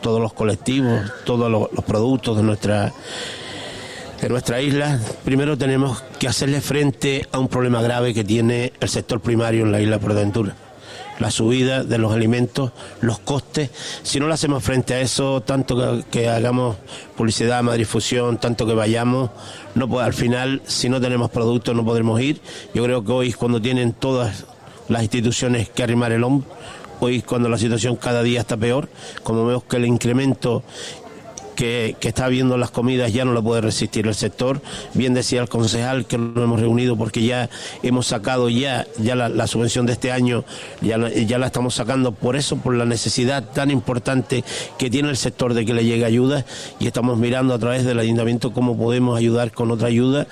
todos 0.00 0.20
los 0.20 0.32
colectivos, 0.32 1.00
todos 1.24 1.50
los, 1.50 1.68
productos 1.84 2.36
de 2.36 2.42
nuestra 2.42 2.92
de 4.20 4.28
nuestra 4.28 4.60
isla, 4.60 5.00
primero 5.24 5.56
tenemos 5.56 6.02
que 6.18 6.28
hacerle 6.28 6.60
frente 6.60 7.26
a 7.32 7.38
un 7.38 7.48
problema 7.48 7.80
grave 7.80 8.12
que 8.12 8.22
tiene 8.22 8.72
el 8.78 8.88
sector 8.90 9.20
primario 9.20 9.64
en 9.64 9.72
la 9.72 9.80
isla 9.80 9.98
Portaventura. 9.98 10.54
La 11.18 11.30
subida 11.30 11.84
de 11.84 11.98
los 11.98 12.12
alimentos, 12.12 12.72
los 13.00 13.18
costes. 13.18 13.70
Si 14.02 14.20
no 14.20 14.26
le 14.26 14.34
hacemos 14.34 14.62
frente 14.62 14.94
a 14.94 15.00
eso, 15.00 15.40
tanto 15.42 16.02
que, 16.10 16.28
hagamos 16.28 16.76
publicidad, 17.16 17.62
más 17.62 17.76
difusión, 17.76 18.38
tanto 18.38 18.66
que 18.66 18.74
vayamos, 18.74 19.30
no 19.74 19.88
puede, 19.88 20.06
al 20.06 20.14
final, 20.14 20.62
si 20.66 20.88
no 20.88 21.00
tenemos 21.00 21.30
productos, 21.30 21.74
no 21.74 21.84
podremos 21.84 22.20
ir. 22.20 22.40
Yo 22.74 22.84
creo 22.84 23.04
que 23.04 23.12
hoy, 23.12 23.32
cuando 23.32 23.60
tienen 23.60 23.92
todas 23.92 24.44
las 24.88 25.02
instituciones 25.02 25.68
que 25.68 25.82
arrimar 25.82 26.12
el 26.12 26.24
hombro, 26.24 26.48
hoy 27.00 27.22
cuando 27.22 27.48
la 27.48 27.58
situación 27.58 27.96
cada 27.96 28.22
día 28.22 28.40
está 28.40 28.56
peor, 28.56 28.88
como 29.22 29.46
vemos 29.46 29.64
que 29.64 29.76
el 29.76 29.86
incremento 29.86 30.62
que, 31.60 31.96
está 32.00 32.24
habiendo 32.24 32.56
las 32.56 32.70
comidas 32.70 33.12
ya 33.12 33.26
no 33.26 33.32
lo 33.32 33.42
puede 33.42 33.60
resistir 33.60 34.06
el 34.06 34.14
sector. 34.14 34.62
Bien 34.94 35.12
decía 35.12 35.42
el 35.42 35.48
concejal 35.50 36.06
que 36.06 36.16
nos 36.16 36.42
hemos 36.42 36.58
reunido 36.58 36.96
porque 36.96 37.22
ya 37.22 37.50
hemos 37.82 38.06
sacado 38.06 38.48
ya, 38.48 38.86
ya 38.98 39.14
la, 39.14 39.46
subvención 39.46 39.84
de 39.84 39.92
este 39.92 40.10
año, 40.10 40.44
ya, 40.80 40.96
ya 41.10 41.38
la 41.38 41.46
estamos 41.46 41.74
sacando 41.74 42.12
por 42.12 42.36
eso, 42.36 42.56
por 42.56 42.74
la 42.74 42.86
necesidad 42.86 43.44
tan 43.44 43.70
importante 43.70 44.42
que 44.78 44.88
tiene 44.88 45.10
el 45.10 45.18
sector 45.18 45.52
de 45.52 45.66
que 45.66 45.74
le 45.74 45.84
llegue 45.84 46.06
ayuda 46.06 46.46
y 46.78 46.86
estamos 46.86 47.18
mirando 47.18 47.52
a 47.52 47.58
través 47.58 47.84
del 47.84 47.98
ayuntamiento 47.98 48.54
cómo 48.54 48.78
podemos 48.78 49.18
ayudar 49.18 49.52
con 49.52 49.70
otra 49.70 49.88
ayuda 49.88 50.26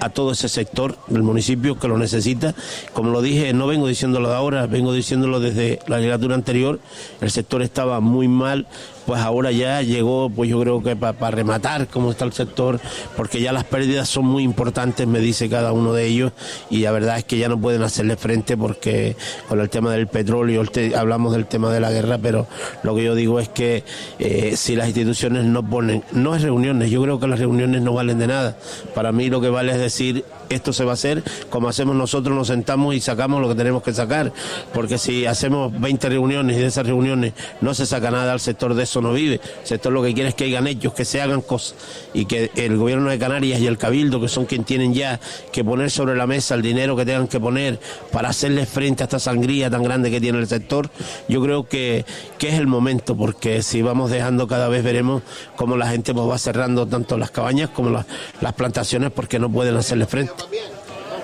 a 0.00 0.08
todo 0.10 0.32
ese 0.32 0.48
sector 0.48 0.96
del 1.08 1.22
municipio 1.22 1.78
que 1.78 1.88
lo 1.88 1.98
necesita. 1.98 2.54
Como 2.92 3.10
lo 3.10 3.22
dije, 3.22 3.52
no 3.52 3.66
vengo 3.66 3.86
diciéndolo 3.86 4.28
de 4.28 4.34
ahora, 4.34 4.66
vengo 4.66 4.92
diciéndolo 4.92 5.40
desde 5.40 5.78
la 5.86 5.96
legislatura 5.96 6.34
anterior, 6.34 6.80
el 7.20 7.30
sector 7.30 7.62
estaba 7.62 8.00
muy 8.00 8.28
mal, 8.28 8.66
pues 9.06 9.20
ahora 9.20 9.50
ya 9.50 9.82
llegó, 9.82 10.30
pues 10.30 10.48
yo 10.48 10.60
creo 10.60 10.82
que 10.82 10.96
para 10.96 11.30
rematar 11.30 11.88
cómo 11.88 12.10
está 12.10 12.24
el 12.24 12.32
sector, 12.32 12.80
porque 13.16 13.40
ya 13.40 13.52
las 13.52 13.64
pérdidas 13.64 14.08
son 14.08 14.26
muy 14.26 14.42
importantes, 14.42 15.06
me 15.06 15.20
dice 15.20 15.48
cada 15.48 15.72
uno 15.72 15.92
de 15.92 16.06
ellos, 16.06 16.32
y 16.70 16.78
la 16.80 16.92
verdad 16.92 17.18
es 17.18 17.24
que 17.24 17.38
ya 17.38 17.48
no 17.48 17.60
pueden 17.60 17.82
hacerle 17.82 18.16
frente 18.16 18.56
porque 18.56 19.16
con 19.48 19.60
el 19.60 19.70
tema 19.70 19.92
del 19.92 20.06
petróleo, 20.06 20.62
hablamos 20.96 21.32
del 21.32 21.46
tema 21.46 21.72
de 21.72 21.80
la 21.80 21.90
guerra, 21.90 22.18
pero 22.18 22.46
lo 22.82 22.94
que 22.94 23.04
yo 23.04 23.14
digo 23.14 23.40
es 23.40 23.48
que 23.48 23.84
eh, 24.18 24.54
si 24.56 24.76
las 24.76 24.86
instituciones 24.86 25.44
no 25.44 25.68
ponen, 25.68 26.04
no 26.12 26.34
es 26.34 26.42
reuniones, 26.42 26.90
yo 26.90 27.02
creo 27.02 27.18
que 27.18 27.26
las 27.26 27.38
reuniones 27.38 27.82
no 27.82 27.92
valen 27.92 28.18
de 28.18 28.26
nada. 28.26 28.56
Para 28.94 29.12
mí 29.12 29.28
lo 29.28 29.40
que 29.40 29.48
vale 29.48 29.72
es 29.72 29.78
decir, 29.82 30.24
esto 30.54 30.72
se 30.72 30.84
va 30.84 30.92
a 30.92 30.94
hacer 30.94 31.22
como 31.50 31.68
hacemos 31.68 31.96
nosotros, 31.96 32.36
nos 32.36 32.48
sentamos 32.48 32.94
y 32.94 33.00
sacamos 33.00 33.40
lo 33.40 33.48
que 33.48 33.54
tenemos 33.54 33.82
que 33.82 33.92
sacar, 33.92 34.32
porque 34.72 34.98
si 34.98 35.26
hacemos 35.26 35.72
20 35.80 36.08
reuniones 36.08 36.56
y 36.56 36.60
de 36.60 36.66
esas 36.66 36.86
reuniones 36.86 37.32
no 37.60 37.74
se 37.74 37.86
saca 37.86 38.10
nada 38.10 38.32
al 38.32 38.40
sector 38.40 38.74
de 38.74 38.84
eso 38.84 39.00
no 39.00 39.12
vive. 39.12 39.40
El 39.62 39.66
sector 39.66 39.92
lo 39.92 40.02
que 40.02 40.14
quiere 40.14 40.30
es 40.30 40.34
que 40.34 40.46
hagan 40.46 40.66
ellos, 40.66 40.92
que 40.92 41.04
se 41.04 41.20
hagan 41.20 41.40
cosas 41.40 41.74
y 42.14 42.24
que 42.24 42.50
el 42.56 42.76
gobierno 42.76 43.10
de 43.10 43.18
Canarias 43.18 43.60
y 43.60 43.66
el 43.66 43.78
Cabildo, 43.78 44.20
que 44.20 44.28
son 44.28 44.46
quienes 44.46 44.66
tienen 44.66 44.94
ya 44.94 45.20
que 45.52 45.64
poner 45.64 45.90
sobre 45.90 46.16
la 46.16 46.26
mesa 46.26 46.54
el 46.54 46.62
dinero 46.62 46.96
que 46.96 47.04
tengan 47.04 47.28
que 47.28 47.40
poner 47.40 47.80
para 48.10 48.30
hacerle 48.30 48.66
frente 48.66 49.02
a 49.02 49.04
esta 49.04 49.18
sangría 49.18 49.70
tan 49.70 49.82
grande 49.82 50.10
que 50.10 50.20
tiene 50.20 50.38
el 50.38 50.46
sector, 50.46 50.90
yo 51.28 51.42
creo 51.42 51.68
que, 51.68 52.04
que 52.38 52.48
es 52.48 52.54
el 52.54 52.66
momento, 52.66 53.16
porque 53.16 53.62
si 53.62 53.82
vamos 53.82 54.10
dejando 54.10 54.46
cada 54.46 54.68
vez 54.68 54.82
veremos 54.82 55.22
cómo 55.56 55.76
la 55.76 55.88
gente 55.88 56.14
pues, 56.14 56.28
va 56.28 56.38
cerrando 56.38 56.86
tanto 56.86 57.16
las 57.18 57.30
cabañas 57.30 57.70
como 57.70 57.90
las, 57.90 58.06
las 58.40 58.52
plantaciones 58.54 59.10
porque 59.10 59.38
no 59.38 59.50
pueden 59.50 59.76
hacerle 59.76 60.06
frente. 60.06 60.41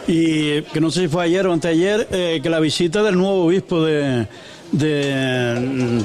Y 0.07 0.63
que 0.63 0.81
no 0.81 0.91
sé 0.91 1.03
si 1.03 1.09
fue 1.09 1.25
ayer 1.25 1.47
o 1.47 1.53
anteayer, 1.53 2.09
eh, 2.11 2.41
que 2.43 2.51
la 2.51 2.61
visita 2.61 3.03
del 3.03 3.17
nuevo 3.17 3.47
obispo 3.47 3.83
de, 3.85 4.27
de, 4.73 6.03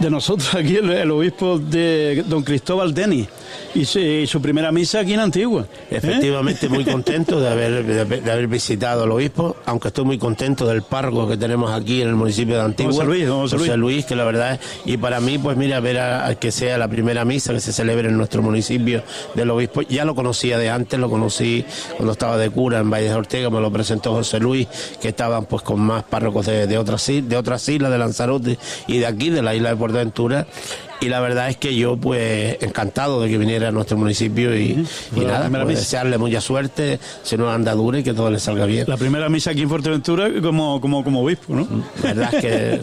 de 0.00 0.10
nosotros 0.10 0.54
aquí, 0.54 0.76
el, 0.76 1.10
obispo 1.10 1.58
de 1.58 2.24
don 2.26 2.42
Cristóbal 2.42 2.94
Denis 2.94 3.28
y, 3.74 4.26
su 4.26 4.40
primera 4.40 4.72
misa 4.72 5.00
aquí 5.00 5.14
en 5.14 5.20
Antigua. 5.20 5.66
¿eh? 5.90 5.96
Efectivamente, 5.96 6.68
muy 6.68 6.84
contento 6.84 7.40
de 7.40 7.48
haber, 7.48 7.84
de, 7.84 8.30
haber 8.30 8.48
visitado 8.48 9.04
al 9.04 9.12
obispo, 9.12 9.56
aunque 9.66 9.88
estoy 9.88 10.04
muy 10.04 10.18
contento 10.18 10.66
del 10.66 10.82
párroco 10.82 11.28
que 11.28 11.36
tenemos 11.36 11.70
aquí 11.70 12.02
en 12.02 12.08
el 12.08 12.14
municipio 12.14 12.56
de 12.56 12.62
Antigua. 12.62 12.92
José 12.92 13.04
Luis, 13.06 13.28
José, 13.28 13.76
Luis. 13.76 14.04
que 14.04 14.16
la 14.16 14.24
verdad 14.24 14.54
es, 14.54 14.60
y 14.84 14.96
para 14.96 15.20
mí, 15.20 15.38
pues 15.38 15.56
mira, 15.56 15.80
ver 15.80 15.98
a, 15.98 16.34
que 16.34 16.50
sea 16.50 16.78
la 16.78 16.88
primera 16.88 17.24
misa 17.24 17.52
que 17.52 17.60
se 17.60 17.72
celebre 17.72 18.08
en 18.08 18.16
nuestro 18.16 18.42
municipio 18.42 19.02
del 19.34 19.50
obispo, 19.50 19.82
ya 19.82 20.04
lo 20.04 20.14
conocía 20.14 20.58
de 20.58 20.70
antes, 20.70 20.98
lo 20.98 21.10
conocí 21.10 21.64
cuando 21.96 22.12
estaba 22.12 22.36
de 22.36 22.50
cura 22.50 22.78
en 22.78 22.90
Valle 22.90 23.08
de 23.08 23.14
Ortega, 23.14 23.50
me 23.50 23.60
lo 23.60 23.70
presentó 23.70 24.12
José 24.12 24.40
Luis, 24.40 24.68
que 25.00 25.08
estaban 25.08 25.44
pues 25.46 25.62
con 25.62 25.80
más 25.80 26.04
párrocos 26.04 26.46
de, 26.46 26.66
de 26.66 26.78
otras 26.78 27.06
de 27.06 27.36
otras 27.36 27.68
islas, 27.68 27.90
de 27.90 27.98
Lanzarote 27.98 28.58
y 28.86 28.98
de 28.98 29.06
aquí, 29.06 29.30
de 29.30 29.42
la 29.42 29.54
isla 29.54 29.70
de 29.70 29.76
Portaventura, 29.76 30.46
y 31.00 31.08
la 31.08 31.20
verdad 31.20 31.48
es 31.48 31.56
que 31.56 31.74
yo 31.74 31.96
pues 31.96 32.56
encantado 32.60 33.20
de 33.22 33.28
que 33.28 33.38
viniera 33.38 33.68
a 33.68 33.72
nuestro 33.72 33.96
municipio 33.96 34.56
y, 34.56 34.86
nada, 35.14 35.48
pues, 35.50 35.78
desearle 35.78 36.18
mucha 36.18 36.40
suerte, 36.40 36.98
se 37.22 37.36
nos 37.36 37.54
andadura 37.54 37.98
y 37.98 38.02
que 38.02 38.14
todo 38.14 38.30
le 38.30 38.38
salga 38.38 38.66
bien. 38.66 38.84
La 38.88 38.96
primera 38.96 39.28
misa 39.28 39.50
aquí 39.50 39.62
en 39.62 39.68
Fuerteventura 39.68 40.28
como, 40.42 40.80
como, 40.80 41.04
como 41.04 41.22
obispo, 41.22 41.54
¿no? 41.54 41.68
La 42.02 42.14
verdad 42.14 42.34
es 42.34 42.40
que 42.40 42.80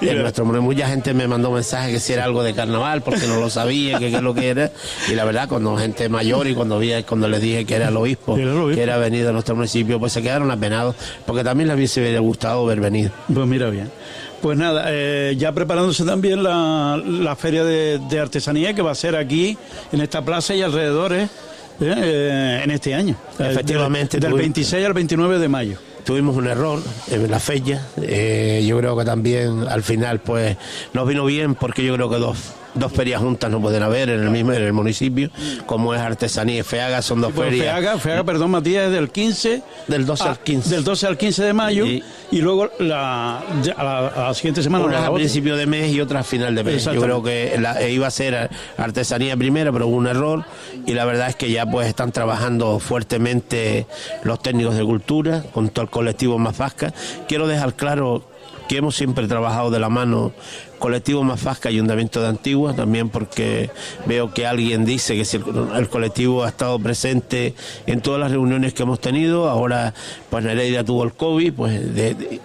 en 0.10 0.22
nuestro 0.22 0.44
mucha 0.44 0.88
gente 0.88 1.14
me 1.14 1.28
mandó 1.28 1.50
mensajes 1.50 1.92
que 1.92 2.00
si 2.00 2.12
era 2.12 2.24
algo 2.24 2.42
de 2.42 2.54
carnaval 2.54 3.02
porque 3.02 3.26
no 3.26 3.40
lo 3.40 3.50
sabía, 3.50 3.98
que 3.98 4.10
qué 4.10 4.16
es 4.16 4.22
lo 4.22 4.34
que 4.34 4.48
era, 4.48 4.70
y 5.10 5.14
la 5.14 5.24
verdad 5.24 5.48
cuando 5.48 5.76
gente 5.76 6.08
mayor 6.08 6.46
y 6.46 6.54
cuando 6.54 6.78
vi, 6.78 7.02
cuando 7.02 7.28
les 7.28 7.40
dije 7.40 7.64
que 7.64 7.74
era 7.74 7.88
el 7.88 7.96
obispo, 7.96 8.36
que 8.36 8.82
era 8.82 8.96
venido 8.98 9.30
a 9.30 9.32
nuestro 9.32 9.56
municipio, 9.56 9.98
pues 9.98 10.12
se 10.12 10.22
quedaron 10.22 10.50
apenados, 10.50 10.96
porque 11.26 11.44
también 11.44 11.68
les 11.68 11.76
hubiese 11.76 12.18
gustado 12.18 12.64
ver 12.66 12.80
venido. 12.80 13.10
Pues 13.32 13.46
mira 13.46 13.70
bien. 13.70 13.90
Pues 14.40 14.58
nada, 14.58 14.84
eh, 14.88 15.34
ya 15.36 15.52
preparándose 15.52 16.04
también 16.04 16.42
la, 16.42 17.00
la 17.04 17.36
feria 17.36 17.64
de, 17.64 18.20
artesanía 18.20 18.74
que 18.74 18.82
va 18.82 18.92
a 18.92 18.94
ser 18.94 19.16
aquí, 19.16 19.56
en 19.92 20.00
esta 20.00 20.24
plaza 20.24 20.54
y 20.54 20.62
alrededores, 20.62 21.30
eh, 21.80 21.94
eh, 21.96 22.60
en 22.64 22.70
este 22.70 22.94
año. 22.94 23.16
Efectivamente. 23.38 24.18
del 24.18 24.34
26 24.34 24.84
al 24.86 24.92
29 24.92 25.38
de 25.38 25.48
mayo 25.48 25.78
tuvimos 26.04 26.36
un 26.36 26.46
error 26.46 26.80
en 27.10 27.28
la 27.28 27.40
fecha. 27.40 27.82
yo 27.96 28.78
creo 28.78 28.96
que 28.96 29.04
también 29.04 29.66
al 29.68 29.82
final 29.82 30.20
pues 30.20 30.56
nos 30.92 31.08
vino 31.08 31.24
bien 31.24 31.56
porque 31.56 31.84
yo 31.84 31.94
creo 31.94 32.08
que 32.08 32.18
dos 32.18 32.38
dos 32.76 32.92
ferias 32.92 33.20
juntas 33.20 33.50
no 33.50 33.60
pueden 33.60 33.82
haber 33.82 34.10
en 34.10 34.22
el 34.22 34.30
mismo 34.30 34.52
en 34.52 34.62
el 34.62 34.72
municipio, 34.72 35.30
como 35.66 35.94
es 35.94 36.00
Artesanía 36.00 36.60
y 36.60 36.62
Feaga, 36.62 37.02
son 37.02 37.20
dos 37.20 37.32
pues 37.32 37.48
ferias. 37.48 37.74
Feaga, 37.74 37.98
Feaga, 37.98 38.24
perdón, 38.24 38.52
Matías, 38.52 38.86
es 38.86 38.92
del 38.92 39.10
15 39.10 39.62
del 39.88 40.06
12 40.06 40.24
al 40.24 40.38
15. 40.38 40.70
Del 40.70 40.84
12 40.84 41.06
al 41.06 41.16
15 41.16 41.44
de 41.44 41.52
mayo 41.52 41.86
y, 41.86 42.02
luego 42.40 42.70
la, 42.78 43.38
a 43.76 43.84
la, 44.16 44.34
siguiente 44.34 44.62
semana 44.62 44.84
una 44.84 45.06
a 45.06 45.14
principio 45.14 45.56
de 45.56 45.66
mes 45.66 45.92
y 45.92 46.00
otra 46.00 46.20
a 46.20 46.24
final 46.24 46.54
de 46.54 46.64
mes. 46.64 46.84
Yo 46.84 47.00
creo 47.00 47.22
que 47.22 47.56
la, 47.58 47.88
iba 47.88 48.06
a 48.06 48.10
ser 48.10 48.50
Artesanía 48.76 49.36
primera, 49.36 49.72
pero 49.72 49.86
hubo 49.86 49.96
un 49.96 50.06
error 50.06 50.44
y 50.86 50.92
la 50.92 51.04
verdad 51.04 51.28
es 51.28 51.36
que 51.36 51.50
ya 51.50 51.66
pues 51.66 51.88
están 51.88 52.12
trabajando 52.12 52.78
fuertemente 52.78 53.86
los 54.22 54.40
técnicos 54.40 54.76
de 54.76 54.84
cultura 54.84 55.42
con 55.52 55.68
todo 55.70 55.84
el 55.84 55.90
colectivo 55.90 56.38
más 56.38 56.58
vasca. 56.58 56.92
Quiero 57.28 57.46
dejar 57.46 57.74
claro 57.74 58.24
que 58.68 58.78
hemos 58.78 58.96
siempre 58.96 59.26
trabajado 59.28 59.70
de 59.70 59.78
la 59.78 59.88
mano 59.88 60.32
colectivo 60.78 61.22
Mafasca 61.22 61.68
Ayuntamiento 61.68 62.20
de 62.20 62.28
Antigua, 62.28 62.74
también 62.74 63.08
porque 63.08 63.70
veo 64.06 64.32
que 64.32 64.46
alguien 64.46 64.84
dice 64.84 65.16
que 65.16 65.24
si 65.24 65.36
el, 65.36 65.88
colectivo 65.88 66.44
ha 66.44 66.48
estado 66.48 66.78
presente 66.78 67.54
en 67.86 68.00
todas 68.00 68.20
las 68.20 68.30
reuniones 68.30 68.74
que 68.74 68.82
hemos 68.82 69.00
tenido, 69.00 69.48
ahora 69.48 69.94
pues 70.30 70.44
Nereida 70.44 70.84
tuvo 70.84 71.04
el 71.04 71.12
COVID, 71.12 71.52
pues 71.52 71.80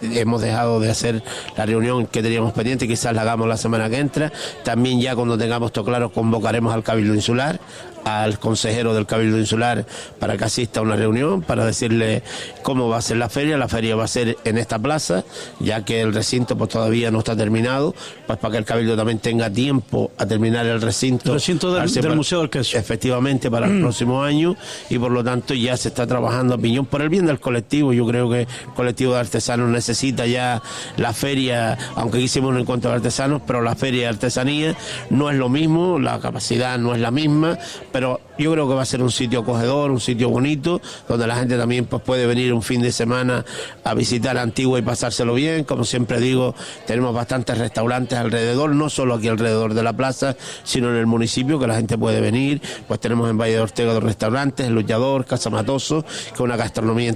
hemos 0.01 0.41
dejado 0.41 0.79
de 0.79 0.89
hacer 0.89 1.23
la 1.57 1.65
reunión 1.65 2.07
que 2.07 2.21
teníamos 2.21 2.53
pendiente, 2.53 2.87
quizás 2.87 3.13
la 3.13 3.21
hagamos 3.21 3.47
la 3.47 3.57
semana 3.57 3.89
que 3.89 3.97
entra, 3.97 4.31
también 4.63 5.01
ya 5.01 5.15
cuando 5.15 5.37
tengamos 5.37 5.71
todo 5.71 5.85
claro 5.85 6.11
convocaremos 6.11 6.73
al 6.73 6.83
Cabildo 6.83 7.13
Insular, 7.15 7.59
al 8.05 8.39
consejero 8.39 8.93
del 8.93 9.05
Cabildo 9.05 9.37
Insular 9.37 9.85
para 10.19 10.37
que 10.37 10.43
asista 10.45 10.79
a 10.79 10.83
una 10.83 10.95
reunión, 10.95 11.41
para 11.41 11.65
decirle 11.65 12.23
cómo 12.63 12.89
va 12.89 12.97
a 12.97 13.01
ser 13.01 13.17
la 13.17 13.29
feria, 13.29 13.57
la 13.57 13.67
feria 13.67 13.95
va 13.95 14.05
a 14.05 14.07
ser 14.07 14.37
en 14.43 14.57
esta 14.57 14.79
plaza, 14.79 15.23
ya 15.59 15.83
que 15.85 16.01
el 16.01 16.13
recinto 16.13 16.57
pues 16.57 16.69
todavía 16.69 17.11
no 17.11 17.19
está 17.19 17.35
terminado, 17.35 17.93
pues 18.27 18.39
para 18.39 18.53
que 18.53 18.57
el 18.57 18.65
Cabildo 18.65 18.95
también 18.95 19.19
tenga 19.19 19.49
tiempo 19.49 20.11
a 20.17 20.25
terminar 20.25 20.65
el 20.65 20.81
recinto. 20.81 21.29
El 21.29 21.33
recinto 21.35 21.73
del, 21.73 22.15
Museo 22.15 22.39
del 22.41 22.49
Queso. 22.49 22.77
Efectivamente, 22.77 23.49
para 23.49 23.67
el 23.67 23.73
mm. 23.73 23.81
próximo 23.81 24.23
año 24.23 24.55
y 24.89 24.97
por 24.97 25.11
lo 25.11 25.23
tanto 25.23 25.53
ya 25.53 25.77
se 25.77 25.89
está 25.89 26.07
trabajando 26.07 26.55
a 26.55 26.57
piñón 26.57 26.85
por 26.85 27.01
el 27.01 27.09
bien 27.09 27.25
del 27.25 27.39
colectivo. 27.39 27.93
Yo 27.93 28.05
creo 28.05 28.29
que 28.29 28.41
el 28.41 28.73
colectivo 28.75 29.13
de 29.13 29.19
artesanos 29.19 29.69
necesita 29.69 30.25
ya 30.25 30.61
la 30.97 31.13
feria, 31.13 31.77
aunque 31.95 32.19
hicimos 32.19 32.51
un 32.51 32.59
encuentro 32.59 32.89
de 32.89 32.97
artesanos, 32.97 33.41
pero 33.45 33.61
la 33.61 33.75
feria 33.75 34.03
de 34.03 34.07
artesanía 34.07 34.75
no 35.09 35.29
es 35.29 35.37
lo 35.37 35.49
mismo, 35.49 35.99
la 35.99 36.19
capacidad 36.19 36.77
no 36.77 36.93
es 36.93 37.01
la 37.01 37.11
misma, 37.11 37.57
pero 37.91 38.19
yo 38.41 38.51
creo 38.51 38.67
que 38.67 38.73
va 38.73 38.81
a 38.81 38.85
ser 38.85 39.01
un 39.01 39.11
sitio 39.11 39.41
acogedor, 39.41 39.91
un 39.91 39.99
sitio 39.99 40.29
bonito, 40.29 40.81
donde 41.07 41.27
la 41.27 41.35
gente 41.35 41.57
también 41.57 41.85
pues, 41.85 42.01
puede 42.01 42.25
venir 42.25 42.53
un 42.53 42.61
fin 42.61 42.81
de 42.81 42.91
semana 42.91 43.45
a 43.83 43.93
visitar 43.93 44.37
Antigua 44.37 44.79
y 44.79 44.81
pasárselo 44.81 45.33
bien. 45.33 45.63
Como 45.63 45.85
siempre 45.85 46.19
digo, 46.19 46.55
tenemos 46.85 47.13
bastantes 47.13 47.57
restaurantes 47.57 48.17
alrededor, 48.17 48.75
no 48.75 48.89
solo 48.89 49.15
aquí 49.15 49.27
alrededor 49.27 49.73
de 49.73 49.83
la 49.83 49.93
plaza, 49.93 50.35
sino 50.63 50.89
en 50.89 50.97
el 50.97 51.07
municipio, 51.07 51.59
que 51.59 51.67
la 51.67 51.75
gente 51.75 51.97
puede 51.97 52.21
venir. 52.21 52.61
Pues 52.87 52.99
tenemos 52.99 53.29
en 53.29 53.37
Valle 53.37 53.53
de 53.53 53.61
Ortega 53.61 53.93
dos 53.93 54.03
restaurantes, 54.03 54.67
El 54.67 54.73
Luchador, 54.73 55.25
Casa 55.25 55.49
Matoso, 55.49 56.03
que 56.03 56.33
es 56.33 56.39
una 56.39 56.55
gastronomía 56.55 57.11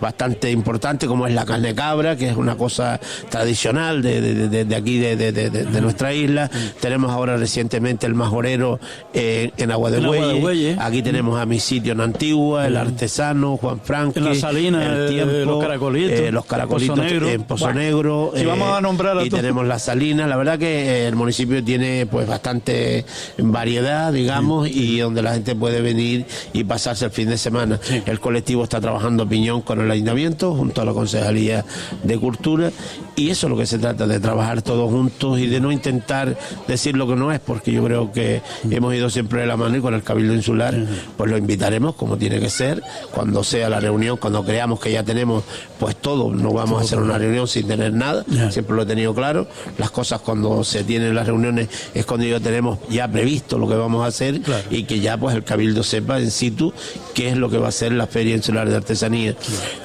bastante 0.00 0.50
importante, 0.50 1.06
como 1.06 1.26
es 1.26 1.34
la 1.34 1.44
carne 1.44 1.74
cabra, 1.74 2.16
que 2.16 2.28
es 2.28 2.36
una 2.36 2.56
cosa 2.56 3.00
tradicional 3.30 4.02
de, 4.02 4.66
aquí, 4.76 4.98
de, 4.98 5.80
nuestra 5.80 6.12
isla. 6.12 6.50
Tenemos 6.80 7.10
ahora 7.10 7.36
recientemente 7.36 8.06
el 8.06 8.14
majorero 8.14 8.80
eh, 9.12 9.50
en 9.56 9.70
Agua 9.70 9.90
de 9.90 10.00
Huelle. 10.18 10.76
Aquí 10.78 11.02
tenemos 11.02 11.38
a 11.38 11.46
mi 11.46 11.60
sitio 11.60 11.92
en 11.92 12.00
Antigua, 12.00 12.66
el 12.66 12.76
artesano, 12.76 13.56
Juan 13.56 13.80
Franco. 13.80 14.18
En 14.18 14.24
la 14.24 14.34
Salina, 14.34 14.84
el 14.84 15.08
tiempo, 15.08 15.32
los 15.32 15.62
caracolitos. 15.62 16.20
Eh, 16.20 16.32
los 16.32 16.46
caracolitos 16.46 16.98
en 16.98 17.42
Pozo 17.44 17.72
Negro. 17.72 18.32
Si 18.36 18.44
vamos 18.44 18.76
a 18.76 18.80
nombrar 18.80 19.24
Y 19.24 19.30
tenemos 19.30 19.66
la 19.66 19.78
Salina. 19.78 20.26
La 20.26 20.36
verdad 20.36 20.58
que 20.58 21.06
el 21.06 21.16
municipio 21.16 21.62
tiene 21.62 22.06
pues 22.06 22.26
bastante 22.26 23.04
variedad, 23.38 24.12
digamos, 24.12 24.68
y 24.68 24.98
donde 24.98 25.22
la 25.22 25.34
gente 25.34 25.54
puede 25.54 25.80
venir 25.80 26.26
y 26.52 26.64
pasarse 26.64 27.04
el 27.06 27.10
fin 27.10 27.28
de 27.28 27.38
semana. 27.38 27.80
El 28.06 28.20
colectivo 28.20 28.64
está 28.64 28.80
trabajando 28.80 29.28
piñón 29.28 29.62
con 29.62 29.80
el 29.80 29.90
ayuntamiento, 29.90 30.54
junto 30.54 30.80
a 30.82 30.84
la 30.84 30.92
Concejalía 30.92 31.64
de 32.02 32.18
Cultura 32.18 32.70
Y 33.16 33.30
eso 33.30 33.46
es 33.46 33.50
lo 33.50 33.56
que 33.56 33.64
se 33.64 33.78
trata, 33.78 34.06
de 34.06 34.20
trabajar 34.20 34.60
todos 34.60 34.90
juntos 34.90 35.38
y 35.38 35.46
de 35.46 35.58
no 35.58 35.72
intentar 35.72 36.36
decir 36.68 36.96
lo 36.96 37.08
que 37.08 37.16
no 37.16 37.32
es, 37.32 37.40
porque 37.40 37.72
yo 37.72 37.82
creo 37.82 38.12
que 38.12 38.42
hemos 38.70 38.94
ido 38.94 39.08
siempre 39.08 39.40
de 39.40 39.46
la 39.46 39.56
mano 39.56 39.74
y 39.76 39.80
con 39.80 39.94
el 39.94 40.02
Cabildo 40.02 40.34
Insular 40.34 40.76
pues 41.16 41.30
lo 41.30 41.38
invitaremos 41.38 41.94
como 41.94 42.18
tiene 42.18 42.40
que 42.40 42.50
ser, 42.50 42.82
cuando 43.12 43.42
sea 43.42 43.70
la 43.70 43.80
reunión, 43.80 44.18
cuando 44.18 44.44
creamos 44.44 44.80
que 44.80 44.92
ya 44.92 45.02
tenemos 45.02 45.44
pues 45.78 45.96
todo, 45.96 46.30
no 46.30 46.52
vamos 46.52 46.80
a 46.80 46.84
hacer 46.84 46.98
una 46.98 47.16
reunión 47.16 47.48
sin 47.48 47.66
tener 47.66 47.94
nada, 47.94 48.24
siempre 48.50 48.76
lo 48.76 48.82
he 48.82 48.86
tenido 48.86 49.14
claro, 49.14 49.48
las 49.78 49.90
cosas 49.90 50.20
cuando 50.20 50.62
se 50.62 50.84
tienen 50.84 51.14
las 51.14 51.26
reuniones 51.26 51.68
es 51.94 52.04
cuando 52.04 52.26
ya 52.26 52.38
tenemos 52.38 52.78
ya 52.90 53.10
previsto 53.10 53.58
lo 53.58 53.66
que 53.66 53.76
vamos 53.76 54.04
a 54.04 54.08
hacer 54.08 54.42
y 54.70 54.84
que 54.84 55.00
ya 55.00 55.16
pues 55.16 55.34
el 55.34 55.42
Cabildo 55.42 55.82
sepa 55.82 56.18
en 56.18 56.30
situ 56.30 56.74
qué 57.14 57.30
es 57.30 57.36
lo 57.38 57.48
que 57.48 57.56
va 57.56 57.68
a 57.68 57.72
ser 57.72 57.92
la 57.92 58.06
Feria 58.06 58.36
Insular 58.36 58.68
de 58.68 58.76
Artesanía. 58.76 59.34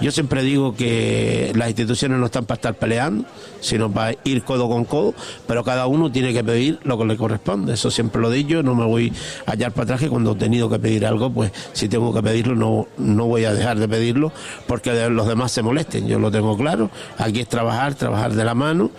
Yo 0.02 0.12
siempre 0.12 0.44
digo 0.44 0.76
que 0.76 1.54
las 1.56 1.70
instituciones 1.70 2.20
no 2.20 2.26
están 2.26 2.46
para 2.46 2.56
estar 2.56 2.76
peleando, 2.76 3.21
sino 3.60 3.92
para 3.92 4.16
ir 4.24 4.44
codo 4.44 4.68
con 4.68 4.86
codo, 4.86 5.14
pero 5.48 5.64
cada 5.64 5.88
uno 5.88 6.12
tiene 6.12 6.34
que 6.34 6.44
pedir 6.44 6.80
lo 6.84 6.98
que 6.98 7.06
le 7.06 7.18
corresponde. 7.18 7.74
Eso 7.74 7.92
siempre 7.92 8.22
lo 8.22 8.32
he 8.32 8.36
dicho, 8.36 8.64
no 8.64 8.76
me 8.76 8.86
voy 8.86 9.14
a 9.46 9.52
hallar 9.52 9.72
para 9.72 9.84
atrás 9.84 10.00
que 10.02 10.10
cuando 10.10 10.34
he 10.34 10.36
tenido 10.36 10.70
que 10.70 10.80
pedir 10.80 11.06
algo, 11.06 11.32
pues 11.32 11.52
si 11.74 11.88
tengo 11.88 12.14
que 12.14 12.22
pedirlo, 12.22 12.56
no, 12.56 12.88
no 12.98 13.26
voy 13.26 13.46
a 13.46 13.54
dejar 13.54 13.80
de 13.80 13.88
pedirlo 13.88 14.32
porque 14.68 15.10
los 15.10 15.28
demás 15.28 15.52
se 15.52 15.62
molesten. 15.62 16.08
Yo 16.08 16.20
lo 16.20 16.32
tengo 16.32 16.58
claro. 16.58 16.90
Aquí 17.18 17.40
es 17.40 17.48
trabajar, 17.48 17.96
trabajar 17.96 18.34
de 18.34 18.44
la 18.44 18.56
mano. 18.56 18.92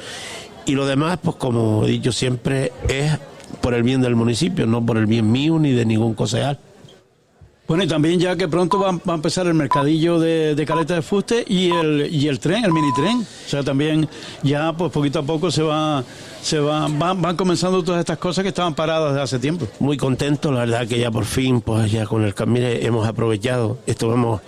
Y 0.65 0.75
lo 0.75 0.87
demás, 0.87 1.19
pues 1.23 1.37
como 1.37 1.85
he 1.85 1.91
dicho 1.91 2.13
siempre, 2.13 2.73
es 2.89 3.19
por 3.61 3.75
el 3.75 3.83
bien 3.83 4.01
del 4.01 4.17
municipio, 4.17 4.67
no 4.67 4.85
por 4.85 4.97
el 4.97 5.07
bien 5.07 5.31
mío 5.31 5.59
ni 5.59 5.73
de 5.73 5.85
ningún 5.85 6.15
concejal. 6.15 6.59
Bueno, 7.73 7.85
y 7.85 7.89
también 7.89 8.21
ya 8.21 8.37
que 8.37 8.49
pronto 8.49 8.79
va, 8.79 8.91
a 8.91 9.15
empezar 9.15 9.47
el 9.47 9.55
mercadillo 9.55 10.21
de, 10.21 10.63
caleta 10.67 10.93
de 10.95 11.01
fuste 11.01 11.43
y 11.49 11.71
el, 11.71 12.07
y 12.13 12.29
el 12.29 12.39
tren, 12.39 12.67
el 12.67 12.71
mini 12.71 12.93
tren. 12.93 13.23
O 13.23 13.49
sea, 13.49 13.63
también 13.63 14.07
ya 14.43 14.75
pues 14.75 14.93
poquito 14.93 15.21
a 15.21 15.23
poco 15.23 15.51
se 15.51 15.63
va 15.63 16.05
se 16.43 16.61
van, 16.61 16.99
van, 16.99 17.35
comenzando 17.35 17.83
todas 17.83 18.01
estas 18.01 18.19
cosas 18.19 18.43
que 18.43 18.49
estaban 18.49 18.75
paradas 18.75 19.13
desde 19.13 19.23
hace 19.23 19.39
tiempo. 19.39 19.67
Muy 19.81 19.97
contento, 19.97 20.53
la 20.53 20.61
verdad 20.61 20.87
que 20.87 20.99
ya 20.99 21.11
por 21.11 21.25
fin, 21.25 21.63
pues 21.63 21.91
ya 21.91 22.05
con 22.05 22.25
el 22.25 22.35
camino 22.35 22.67
hemos 22.67 23.09
aprovechado, 23.09 23.79
estuvimos 23.87 24.43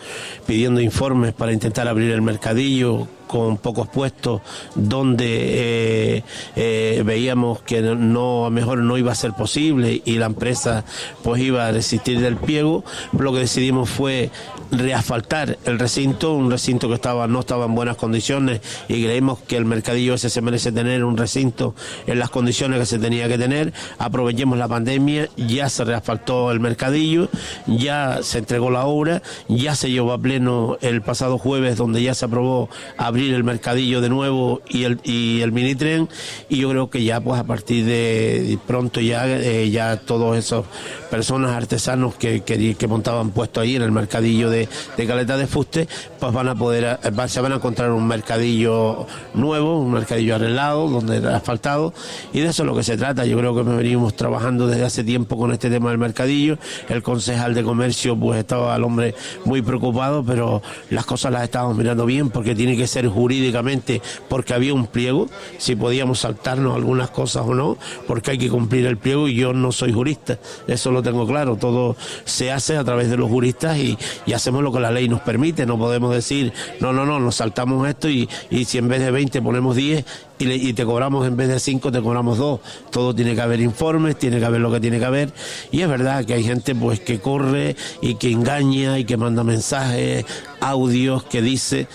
pidiendo 0.46 0.82
informes 0.82 1.32
para 1.32 1.50
intentar 1.50 1.88
abrir 1.88 2.10
el 2.10 2.20
mercadillo 2.20 3.08
con 3.34 3.56
pocos 3.58 3.88
puestos 3.88 4.42
donde 4.76 6.18
eh, 6.18 6.24
eh, 6.54 7.02
veíamos 7.04 7.62
que 7.62 7.82
no 7.82 8.46
a 8.46 8.50
mejor 8.50 8.78
no 8.78 8.96
iba 8.96 9.10
a 9.10 9.16
ser 9.16 9.32
posible 9.32 10.00
y 10.04 10.18
la 10.18 10.26
empresa 10.26 10.84
pues 11.24 11.42
iba 11.42 11.66
a 11.66 11.72
resistir 11.72 12.20
del 12.20 12.36
pliego 12.36 12.84
lo 13.18 13.32
que 13.32 13.40
decidimos 13.40 13.90
fue 13.90 14.30
reasfaltar 14.70 15.58
el 15.64 15.80
recinto 15.80 16.34
un 16.34 16.48
recinto 16.48 16.86
que 16.86 16.94
estaba 16.94 17.26
no 17.26 17.40
estaba 17.40 17.64
en 17.64 17.74
buenas 17.74 17.96
condiciones 17.96 18.60
y 18.86 19.02
creímos 19.02 19.40
que 19.40 19.56
el 19.56 19.64
mercadillo 19.64 20.14
ese 20.14 20.30
se 20.30 20.40
merece 20.40 20.70
tener 20.70 21.02
un 21.02 21.16
recinto 21.16 21.74
en 22.06 22.20
las 22.20 22.30
condiciones 22.30 22.78
que 22.78 22.86
se 22.86 22.98
tenía 22.98 23.28
que 23.28 23.38
tener. 23.38 23.72
Aprovechemos 23.98 24.58
la 24.58 24.68
pandemia, 24.68 25.28
ya 25.36 25.68
se 25.68 25.84
reasfaltó 25.84 26.50
el 26.50 26.60
mercadillo, 26.60 27.28
ya 27.66 28.20
se 28.22 28.38
entregó 28.38 28.70
la 28.70 28.84
obra, 28.86 29.22
ya 29.48 29.74
se 29.74 29.90
llevó 29.90 30.12
a 30.12 30.18
pleno 30.18 30.76
el 30.80 31.02
pasado 31.02 31.38
jueves 31.38 31.76
donde 31.76 32.02
ya 32.02 32.14
se 32.14 32.26
aprobó 32.26 32.68
abrir 32.96 33.23
el 33.32 33.44
mercadillo 33.44 34.00
de 34.00 34.08
nuevo 34.08 34.60
y 34.68 34.84
el, 34.84 35.00
y 35.04 35.40
el 35.40 35.52
mini 35.52 35.74
tren 35.74 36.08
y 36.48 36.58
yo 36.58 36.70
creo 36.70 36.90
que 36.90 37.04
ya 37.04 37.20
pues 37.20 37.40
a 37.40 37.44
partir 37.44 37.84
de 37.84 38.58
pronto 38.66 39.00
ya, 39.00 39.26
eh, 39.26 39.70
ya 39.70 39.96
todos 39.96 40.36
esos 40.36 40.66
personas 41.10 41.52
artesanos 41.52 42.14
que, 42.16 42.42
que, 42.42 42.86
montaban 42.88 43.30
puesto 43.30 43.60
ahí 43.60 43.76
en 43.76 43.82
el 43.82 43.92
mercadillo 43.92 44.50
de, 44.50 44.68
de 44.96 45.06
Caleta 45.06 45.36
de 45.36 45.46
Fuste 45.46 45.88
pues 46.20 46.32
van 46.32 46.48
a 46.48 46.54
poder, 46.54 46.98
eh, 47.02 47.28
se 47.28 47.40
van 47.40 47.52
a 47.52 47.56
encontrar 47.56 47.90
un 47.92 48.06
mercadillo 48.06 49.06
nuevo, 49.32 49.78
un 49.78 49.92
mercadillo 49.92 50.34
arreglado 50.34 50.88
donde 50.88 51.26
asfaltado 51.28 51.94
y 52.32 52.40
de 52.40 52.48
eso 52.48 52.62
es 52.62 52.66
lo 52.66 52.76
que 52.76 52.82
se 52.82 52.96
trata. 52.96 53.24
Yo 53.24 53.38
creo 53.38 53.54
que 53.54 53.62
me 53.62 53.76
venimos 53.76 54.14
trabajando 54.14 54.66
desde 54.66 54.84
hace 54.84 55.04
tiempo 55.04 55.36
con 55.36 55.52
este 55.52 55.70
tema 55.70 55.90
del 55.90 55.98
mercadillo. 55.98 56.58
El 56.88 57.02
concejal 57.02 57.54
de 57.54 57.62
comercio 57.62 58.18
pues 58.18 58.38
estaba 58.38 58.74
al 58.74 58.84
hombre 58.84 59.14
muy 59.44 59.62
preocupado, 59.62 60.24
pero 60.24 60.62
las 60.90 61.06
cosas 61.06 61.32
las 61.32 61.44
estábamos 61.44 61.76
mirando 61.76 62.06
bien 62.06 62.30
porque 62.30 62.54
tiene 62.54 62.76
que 62.76 62.86
ser 62.86 63.03
jurídicamente 63.08 64.02
porque 64.28 64.54
había 64.54 64.74
un 64.74 64.86
pliego, 64.86 65.28
si 65.58 65.76
podíamos 65.76 66.20
saltarnos 66.20 66.74
algunas 66.74 67.10
cosas 67.10 67.44
o 67.46 67.54
no, 67.54 67.76
porque 68.06 68.32
hay 68.32 68.38
que 68.38 68.48
cumplir 68.48 68.86
el 68.86 68.98
pliego 68.98 69.28
y 69.28 69.34
yo 69.34 69.52
no 69.52 69.72
soy 69.72 69.92
jurista, 69.92 70.38
eso 70.66 70.90
lo 70.90 71.02
tengo 71.02 71.26
claro, 71.26 71.56
todo 71.56 71.96
se 72.24 72.52
hace 72.52 72.76
a 72.76 72.84
través 72.84 73.10
de 73.10 73.16
los 73.16 73.28
juristas 73.28 73.78
y, 73.78 73.98
hacemos 74.34 74.64
lo 74.64 74.72
que 74.72 74.80
la 74.80 74.90
ley 74.90 75.08
nos 75.08 75.20
permite, 75.20 75.64
no 75.64 75.78
podemos 75.78 76.12
decir, 76.12 76.52
no, 76.80 76.92
no, 76.92 77.06
no, 77.06 77.20
nos 77.20 77.36
saltamos 77.36 77.88
esto 77.88 78.08
y, 78.08 78.28
y 78.50 78.64
si 78.64 78.78
en 78.78 78.88
vez 78.88 79.00
de 79.00 79.12
20 79.12 79.40
ponemos 79.42 79.76
10 79.76 80.04
y, 80.38 80.72
te 80.72 80.84
cobramos 80.84 81.26
en 81.26 81.36
vez 81.36 81.48
de 81.48 81.60
cinco, 81.60 81.92
te 81.92 82.00
cobramos 82.00 82.38
dos. 82.38 82.60
Todo 82.90 83.14
tiene 83.14 83.34
que 83.34 83.40
haber 83.40 83.60
informes, 83.60 84.18
tiene 84.18 84.38
que 84.38 84.44
haber 84.44 84.60
lo 84.60 84.70
que 84.70 84.80
tiene 84.80 84.98
que 84.98 85.04
haber. 85.04 85.32
Y 85.70 85.82
es 85.82 85.88
verdad 85.88 86.24
que 86.24 86.34
hay 86.34 86.42
gente 86.42 86.74
pues 86.74 87.00
que 87.00 87.20
corre 87.20 87.76
y 88.02 88.16
que 88.16 88.30
engaña 88.30 88.98
y 88.98 89.04
que 89.04 89.16
manda 89.16 89.44
mensajes, 89.44 90.24
audios, 90.60 91.24
que 91.24 91.40
dice 91.40 91.86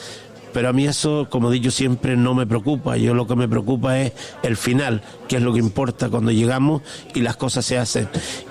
pero 0.53 0.69
a 0.69 0.73
mí 0.73 0.85
eso, 0.85 1.27
como 1.29 1.51
dicho 1.51 1.71
siempre, 1.71 2.15
no 2.15 2.33
me 2.33 2.47
preocupa. 2.47 2.97
Yo 2.97 3.13
lo 3.13 3.27
que 3.27 3.35
me 3.35 3.47
preocupa 3.47 3.99
es 3.99 4.13
el 4.43 4.57
final, 4.57 5.01
que 5.27 5.37
es 5.37 5.41
lo 5.41 5.53
que 5.53 5.59
importa 5.59 6.09
cuando 6.09 6.31
llegamos 6.31 6.81
y 7.13 7.21
las 7.21 7.35
cosas 7.35 7.65
se 7.65 7.77
hacen. 7.77 8.09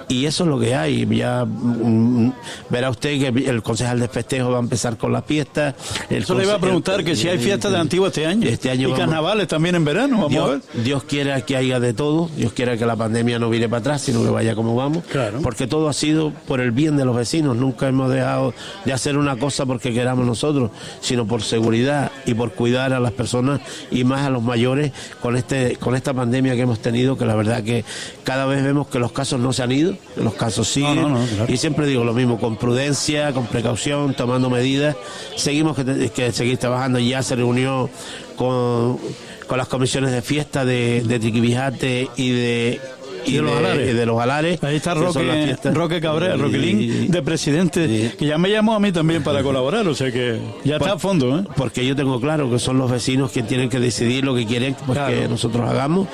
Y 0.09 0.27
eso 0.27 0.45
es 0.45 0.51
lo 0.51 0.59
que 0.59 0.75
hay. 0.75 1.07
Ya 1.07 1.45
mm, 1.45 2.33
verá 2.71 2.91
usted 2.91 3.19
que 3.19 3.49
el 3.49 3.63
concejal 3.63 4.01
de 4.01 4.09
festejo 4.09 4.51
va 4.51 4.57
a 4.57 4.61
empezar 4.61 4.97
con 4.97 5.13
las 5.13 5.25
fiestas. 5.25 5.75
eso 6.09 6.35
le 6.35 6.45
iba 6.45 6.55
a 6.55 6.59
preguntar 6.59 7.05
que 7.05 7.15
si 7.15 7.29
hay 7.29 7.39
fiestas 7.39 7.73
de 7.73 7.79
antiguo 7.79 8.07
este 8.07 8.27
año. 8.27 8.49
Este 8.49 8.71
año 8.71 8.89
y 8.89 8.93
carnavales 8.93 9.49
también 9.49 9.75
en 9.75 9.85
verano. 9.85 10.17
Vamos 10.17 10.31
Dios, 10.31 10.45
a 10.45 10.53
ver. 10.53 10.63
Dios 10.85 11.05
quiera 11.05 11.41
que 11.43 11.57
haya 11.57 11.79
de 11.81 11.93
todo. 11.93 12.31
Dios 12.37 12.53
quiera 12.53 12.77
que 12.77 12.87
la 12.87 12.97
pandemia 12.97 13.39
no 13.39 13.51
vire 13.51 13.69
para 13.69 13.81
atrás, 13.81 14.03
sino 14.03 14.23
que 14.23 14.31
vaya 14.31 14.55
como 14.55 14.75
vamos. 14.75 15.05
Claro. 15.05 15.41
Porque 15.43 15.67
todo 15.67 15.89
ha 15.89 15.93
sido 15.93 16.33
por 16.47 16.61
el 16.61 16.71
bien 16.71 16.97
de 16.97 17.05
los 17.05 17.15
vecinos. 17.15 17.57
Nunca 17.57 17.89
hemos 17.89 18.11
dejado 18.11 18.55
de 18.85 18.93
hacer 18.93 19.17
una 19.17 19.37
cosa 19.37 19.67
porque 19.67 19.93
queramos 19.93 20.27
nosotros, 20.27 20.71
sino 21.01 21.27
por 21.27 21.43
seguridad 21.43 22.11
y 22.27 22.35
por 22.35 22.53
cuidar 22.53 22.93
a 22.93 23.01
las 23.01 23.13
personas 23.13 23.61
y 23.91 24.05
más 24.05 24.27
a 24.27 24.31
los 24.31 24.43
mayores 24.43 24.93
con 25.21 25.37
este 25.37 25.77
con 25.77 25.95
esta 25.95 26.15
pandemia 26.15 26.55
que 26.55 26.63
hemos 26.63 26.81
tenido, 26.81 27.17
que 27.17 27.25
la 27.25 27.35
verdad 27.35 27.63
que 27.63 27.85
cada 28.25 28.47
vez 28.47 28.63
vemos 28.63 28.89
que 28.89 28.99
los 28.99 29.13
casos 29.13 29.41
no 29.41 29.53
se 29.53 29.63
han 29.63 29.73
ido, 29.73 29.97
los 30.17 30.35
casos 30.35 30.69
siguen. 30.69 31.15
Y 31.49 31.57
siempre 31.57 31.87
digo 31.87 32.05
lo 32.05 32.13
mismo, 32.13 32.39
con 32.39 32.57
prudencia, 32.57 33.33
con 33.33 33.47
precaución, 33.47 34.15
tomando 34.15 34.51
medidas. 34.51 34.97
Seguimos 35.37 35.77
que, 35.77 36.33
seguir 36.33 36.59
trabajando. 36.59 36.99
Ya 36.99 37.23
se 37.23 37.37
reunió 37.37 37.89
con, 38.37 38.99
con 39.47 39.59
las 39.59 39.69
comisiones 39.69 40.13
de 40.13 40.23
fiesta 40.23 40.65
de, 40.65 41.03
de 41.03 41.19
Triquibijate 41.19 42.09
y 42.17 42.31
de 42.31 42.81
y, 43.27 43.35
de, 43.35 43.43
los 43.43 43.57
alares. 43.57 43.97
de 43.97 44.07
los 44.07 44.21
alares. 44.21 44.63
Ahí 44.63 44.77
está 44.77 44.95
Roque, 44.95 45.57
Roque 45.73 46.01
Cabrera, 46.01 46.37
Roquelín, 46.37 47.11
de 47.11 47.23
presidente, 47.23 48.15
que 48.19 48.27
ya 48.27 48.39
me 48.39 48.51
llamó 48.51 48.75
a 48.75 48.81
mí 48.81 48.93
también 48.93 49.23
para 49.23 49.43
colaborar, 49.49 49.87
o 49.89 49.95
sea 49.95 50.11
que 50.11 50.41
ya 50.65 50.77
está 50.77 50.95
a 50.95 50.99
fondo. 50.99 51.39
¿eh? 51.39 51.45
Porque 51.57 51.85
yo 51.87 51.97
tengo 51.97 52.21
claro 52.21 52.51
que 52.51 52.59
son 52.59 52.79
los 52.79 52.91
vecinos 52.91 53.33
quienes 53.33 53.49
tienen 53.49 53.69
que 53.69 53.81
decidir 53.81 54.25
lo 54.25 54.35
que 54.35 54.47
quieren 54.47 54.77
pues, 54.87 54.99
que 54.99 55.29
nosotros 55.29 55.69
hagamos 55.69 56.09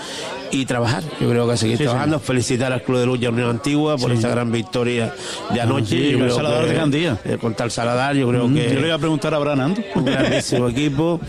y 0.55 0.67
trabajar. 0.67 1.03
Yo 1.21 1.29
creo 1.29 1.49
que 1.49 1.57
seguir 1.57 1.79
trabajando. 1.79 2.21
Felicitar 2.21 2.73
al 2.73 2.83
Club 2.83 2.99
de 2.99 3.07
Lucha 3.07 3.29
Unión 3.31 3.51
Antigua 3.51 3.97
por 3.97 4.13
esta 4.13 4.29
gran 4.29 4.51
victoria 4.53 5.13
de 5.53 5.61
anoche. 5.61 6.13
yo 6.13 6.31
Saladar 6.31 6.67
de 6.67 6.75
Gandía. 6.75 7.19
Eh, 7.25 7.39
con 7.41 7.55
tal 7.55 7.71
Saladar, 7.71 8.15
yo 8.15 8.29
creo 8.29 8.49
que. 8.53 8.69
Yo 8.69 8.75
le 8.75 8.83
voy 8.83 8.91
a 8.91 8.99
preguntar 8.99 9.35
a 9.35 9.39
Branando. 9.39 9.83
Un 9.95 10.05
grandísimo 10.05 10.69
equipo. 10.71 11.21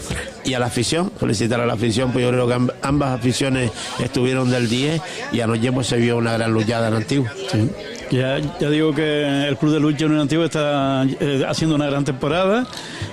Y 0.43 0.53
a 0.53 0.59
la 0.59 0.67
afición, 0.67 1.11
felicitar 1.19 1.59
a 1.59 1.65
la 1.65 1.73
afición, 1.73 2.11
pues 2.11 2.23
yo 2.23 2.29
creo 2.29 2.47
que 2.47 2.71
ambas 2.83 3.19
aficiones 3.19 3.71
estuvieron 3.97 4.51
del 4.51 4.69
10 4.69 5.01
y 5.31 5.41
anoche 5.41 5.64
pues 5.71 5.87
se 5.87 5.97
vio 5.97 6.17
una 6.17 6.33
gran 6.33 6.51
luchada 6.51 6.87
en 6.87 6.93
Antigua. 6.95 7.31
Ya, 8.11 8.39
ya 8.59 8.69
digo 8.69 8.93
que 8.93 9.47
el 9.47 9.57
Club 9.57 9.73
de 9.73 9.79
Lucha 9.79 10.05
Unión 10.05 10.21
Antigua 10.21 10.45
está 10.45 11.05
eh, 11.19 11.43
haciendo 11.47 11.75
una 11.75 11.87
gran 11.87 12.05
temporada 12.05 12.67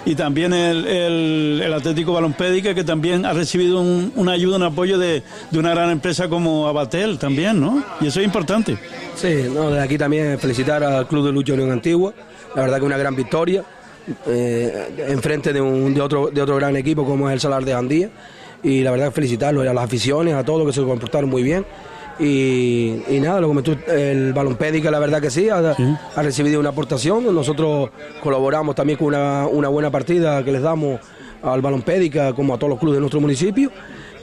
y 0.04 0.14
también 0.14 0.52
el, 0.52 0.86
el, 0.86 1.72
Atlético 1.72 2.12
Balompédica 2.12 2.74
que 2.74 2.84
también 2.84 3.24
ha 3.24 3.32
recibido 3.32 3.80
una 3.80 4.32
ayuda, 4.32 4.56
un 4.56 4.64
apoyo 4.64 4.98
de, 4.98 5.22
de, 5.50 5.58
una 5.58 5.70
gran 5.70 5.90
empresa 5.90 6.28
como 6.28 6.68
Abatel 6.68 7.18
también, 7.18 7.58
¿no? 7.58 7.82
Y 8.00 8.08
eso 8.08 8.20
es 8.20 8.26
importante. 8.26 8.76
Sí, 9.14 9.48
no, 9.52 9.70
desde 9.70 9.80
aquí 9.80 9.96
también 9.96 10.38
felicitar 10.38 10.84
al 10.84 11.08
Club 11.08 11.26
de 11.26 11.32
Lucha 11.32 11.54
Unión 11.54 11.70
Antigua, 11.70 12.12
la 12.54 12.62
verdad 12.62 12.78
que 12.78 12.84
una 12.84 12.98
gran 12.98 13.16
victoria 13.16 13.64
eh, 14.26 15.06
enfrente 15.08 15.52
de, 15.52 15.60
un, 15.60 15.94
de, 15.94 16.00
otro, 16.00 16.28
de 16.30 16.42
otro 16.42 16.56
gran 16.56 16.76
equipo 16.76 17.04
como 17.04 17.28
es 17.28 17.34
el 17.34 17.40
Salar 17.40 17.64
de 17.64 17.72
Andía 17.72 18.10
y 18.62 18.82
la 18.82 18.90
verdad 18.90 19.12
felicitarlo 19.12 19.62
a 19.62 19.64
las 19.72 19.84
aficiones, 19.84 20.34
a 20.34 20.44
todos 20.44 20.66
que 20.66 20.72
se 20.72 20.82
comportaron 20.82 21.30
muy 21.30 21.42
bien 21.42 21.64
y, 22.18 23.18
nada, 23.20 23.40
lo 23.40 23.48
comentó 23.48 23.76
el 23.88 24.32
balompédica, 24.32 24.90
la 24.90 24.98
verdad 24.98 25.20
que 25.20 25.30
sí 25.30 25.48
ha, 25.48 25.74
recibido 26.16 26.60
una 26.60 26.70
aportación. 26.70 27.34
Nosotros 27.34 27.90
colaboramos 28.22 28.74
también 28.74 28.98
con 28.98 29.08
una, 29.08 29.68
buena 29.68 29.90
partida 29.90 30.44
que 30.44 30.52
les 30.52 30.62
damos 30.62 31.00
al 31.42 31.60
balompédica, 31.60 32.32
como 32.34 32.54
a 32.54 32.58
todos 32.58 32.70
los 32.70 32.78
clubes 32.78 32.96
de 32.96 33.00
nuestro 33.00 33.20
municipio. 33.20 33.70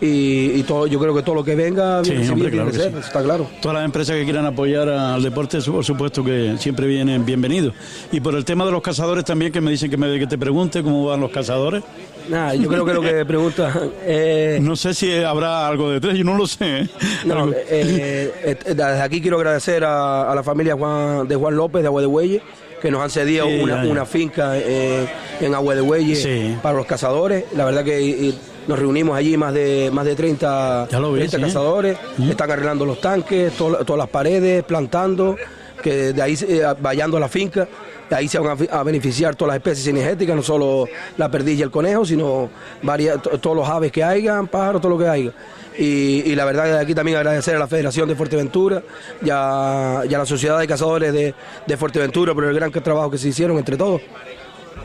Y, 0.01 0.63
todo, 0.63 0.87
yo 0.87 0.99
creo 0.99 1.13
que 1.13 1.21
todo 1.23 1.35
lo 1.35 1.43
que 1.43 1.55
venga 1.55 2.03
Sí, 2.03 2.11
viene, 2.11 2.29
hombre, 2.29 2.51
claro 2.51 2.71
que 2.71 2.77
sí. 2.77 2.87
está 2.99 3.21
claro. 3.21 3.47
Todas 3.61 3.75
las 3.75 3.85
empresas 3.85 4.15
que 4.15 4.23
quieran 4.23 4.45
apoyar 4.45 4.87
al 4.87 5.21
deporte, 5.21 5.59
por 5.61 5.83
supuesto 5.83 6.23
que 6.23 6.55
siempre 6.57 6.87
vienen 6.87 7.25
bienvenidos. 7.25 7.73
Y 8.11 8.19
por 8.21 8.35
el 8.35 8.45
tema 8.45 8.65
de 8.65 8.71
los 8.71 8.81
cazadores 8.81 9.25
también, 9.25 9.51
que 9.51 9.59
me 9.61 9.71
dicen 9.71 9.89
que, 9.89 9.97
me, 9.97 10.17
que 10.17 10.27
te 10.27 10.37
pregunte 10.37 10.81
cómo 10.83 11.05
van 11.07 11.19
los 11.19 11.31
cazadores. 11.31 11.83
Nada, 12.29 12.53
yo 12.55 12.69
creo 12.69 12.85
que 12.85 12.93
lo 12.93 13.01
que 13.01 13.25
pregunta 13.25 13.73
eh, 14.05 14.59
No 14.61 14.75
sé 14.75 14.93
si 14.93 15.11
habrá 15.23 15.67
algo 15.67 15.89
detrás, 15.89 16.15
yo 16.15 16.23
no 16.23 16.35
lo 16.37 16.45
sé. 16.47 16.81
¿eh? 16.81 16.89
No, 17.25 17.49
eh, 17.51 18.31
eh, 18.43 18.57
desde 18.65 19.01
aquí 19.01 19.19
quiero 19.21 19.37
agradecer 19.37 19.83
a, 19.83 20.31
a 20.31 20.35
la 20.35 20.43
familia 20.43 20.75
Juan, 20.75 21.27
de 21.27 21.35
Juan 21.35 21.55
López 21.55 21.81
de 21.81 21.87
Agua 21.87 22.01
de 22.01 22.07
Bueyes 22.07 22.41
que 22.81 22.91
nos 22.91 23.01
han 23.01 23.09
cedido 23.09 23.45
Sí, 23.45 23.59
una, 23.59 24.05
finca 24.05 24.53
eh, 24.57 25.05
en 25.41 25.53
Agua 25.53 25.75
de 25.75 26.15
Sí. 26.15 26.55
para 26.61 26.77
los 26.77 26.85
cazadores. 26.85 27.43
La 27.55 27.65
verdad 27.65 27.83
que 27.83 28.01
y- 28.01 28.37
nos 28.69 28.77
reunimos 28.79 29.17
allí 29.17 29.35
más 29.35 29.51
de 29.53 29.89
más 29.91 30.05
de 30.05 30.15
30, 30.15 30.87
Ya 30.91 30.99
lo 30.99 31.11
vi, 31.11 31.19
30 31.21 31.37
sí. 31.37 31.43
cazadores, 31.43 31.97
están 32.29 32.51
arreglando 32.51 32.85
los 32.85 33.01
tanques, 33.01 33.51
to- 33.53 33.83
todas 33.83 33.97
las 33.97 34.09
paredes, 34.09 34.63
plantando, 34.63 35.35
que 35.81 36.13
de 36.13 36.21
ahí 36.21 36.37
eh, 36.47 36.63
vallando 36.79 37.19
la 37.19 37.27
finca. 37.27 37.67
De 38.09 38.15
ahí 38.15 38.27
se 38.27 38.39
van 38.39 38.51
a, 38.51 38.55
fi- 38.57 38.67
a 38.71 38.81
beneficiar 38.83 39.35
todas 39.35 39.49
las 39.49 39.57
especies 39.57 39.85
cinegéticas, 39.85 40.35
no 40.35 40.41
solo 40.43 40.85
la 41.17 41.29
perdiz 41.29 41.59
y 41.59 41.61
el 41.61 41.69
conejo, 41.71 42.05
sino 42.05 42.49
varias, 42.83 43.21
to- 43.21 43.37
todos 43.39 43.55
los 43.57 43.67
aves 43.67 43.91
que 43.91 44.03
hayan, 44.03 44.47
pájaros, 44.47 44.81
todo 44.81 44.91
lo 44.91 44.97
que 44.97 45.07
haya. 45.07 45.31
Y, 45.77 46.23
y 46.25 46.35
la 46.35 46.43
verdad 46.45 46.63
que 46.65 46.69
de 46.71 46.79
aquí 46.79 46.93
también 46.95 47.17
agradecer 47.17 47.55
a 47.55 47.59
la 47.59 47.67
Federación 47.67 48.07
de 48.09 48.15
Fuerteventura 48.15 48.81
y 49.23 49.29
a, 49.31 50.01
y 50.09 50.13
a 50.13 50.17
la 50.17 50.25
Sociedad 50.25 50.59
de 50.59 50.67
Cazadores 50.67 51.11
de, 51.13 51.33
de 51.65 51.77
Fuerteventura 51.77 52.33
por 52.35 52.43
el 52.45 52.53
gran 52.53 52.71
trabajo 52.71 53.09
que 53.11 53.17
se 53.17 53.29
hicieron 53.29 53.57
entre 53.57 53.77
todos. 53.77 54.01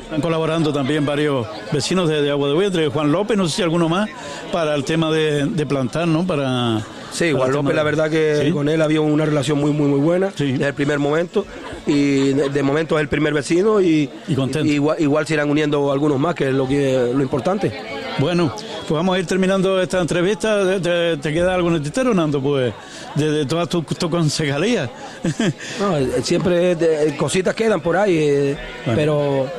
Están 0.03 0.21
colaborando 0.21 0.73
también 0.73 1.05
varios 1.07 1.47
vecinos 1.73 2.09
de, 2.09 2.21
de 2.23 2.31
Agua 2.31 2.49
de 2.49 2.55
Buey, 2.55 2.67
entre 2.67 2.89
Juan 2.89 3.11
López, 3.11 3.37
no 3.37 3.49
sé 3.49 3.57
si 3.57 3.63
alguno 3.63 3.89
más, 3.89 4.09
para 4.53 4.75
el 4.75 4.85
tema 4.85 5.11
de, 5.11 5.47
de 5.47 5.67
plantar, 5.67 6.07
¿no? 6.07 6.27
Para, 6.27 6.81
Sí, 7.11 7.27
para 7.33 7.45
Juan 7.45 7.53
López, 7.53 7.69
de- 7.71 7.75
la 7.75 7.83
verdad 7.85 8.11
que 8.11 8.43
Sí. 8.47 8.51
con 8.53 8.69
él 8.69 8.83
había 8.83 9.01
una 9.01 9.25
relación 9.25 9.59
muy, 9.59 9.71
muy, 9.73 9.87
muy 9.89 10.01
buena 10.01 10.31
Sí. 10.37 10.53
desde 10.53 10.69
el 10.69 10.75
primer 10.75 10.99
momento. 10.99 11.47
Y 11.87 12.33
de, 12.33 12.49
de 12.51 12.63
momento 12.63 12.97
es 12.99 13.03
el 13.03 13.09
primer 13.09 13.33
vecino 13.35 13.81
y, 13.81 14.09
Y 14.29 14.35
contento. 14.35 14.71
igual, 14.73 14.97
igual 15.01 15.27
se 15.27 15.35
irán 15.35 15.49
uniendo 15.51 15.91
algunos 15.93 16.19
más, 16.19 16.35
que 16.35 16.49
es 16.49 16.55
lo, 16.55 16.67
que, 16.69 17.11
lo 17.15 17.23
importante. 17.23 17.73
Bueno, 18.19 18.53
pues 18.55 18.91
vamos 18.91 19.17
a 19.17 19.19
ir 19.19 19.27
terminando 19.27 19.81
esta 19.81 20.01
entrevista. 20.01 20.81
¿Te, 20.81 21.17
te 21.17 21.33
queda 21.33 21.55
algo 21.55 21.69
en 21.69 21.75
el 21.77 21.83
tintero, 21.83 22.15
Nando? 22.15 22.41
Pues 22.41 22.73
de, 23.15 23.31
de 23.31 23.47
todas 23.47 23.69
tus 23.69 23.85
tus 23.87 24.11
concejalías. 24.11 24.91
No, 25.81 25.97
eh, 25.99 26.09
siempre 26.23 26.75
de- 26.77 27.17
cositas 27.17 27.55
quedan 27.55 27.81
por 27.81 27.97
ahí, 27.97 28.17
eh, 28.19 28.57
Bueno. 28.87 28.97
pero 29.01 29.45
eh, 29.47 29.51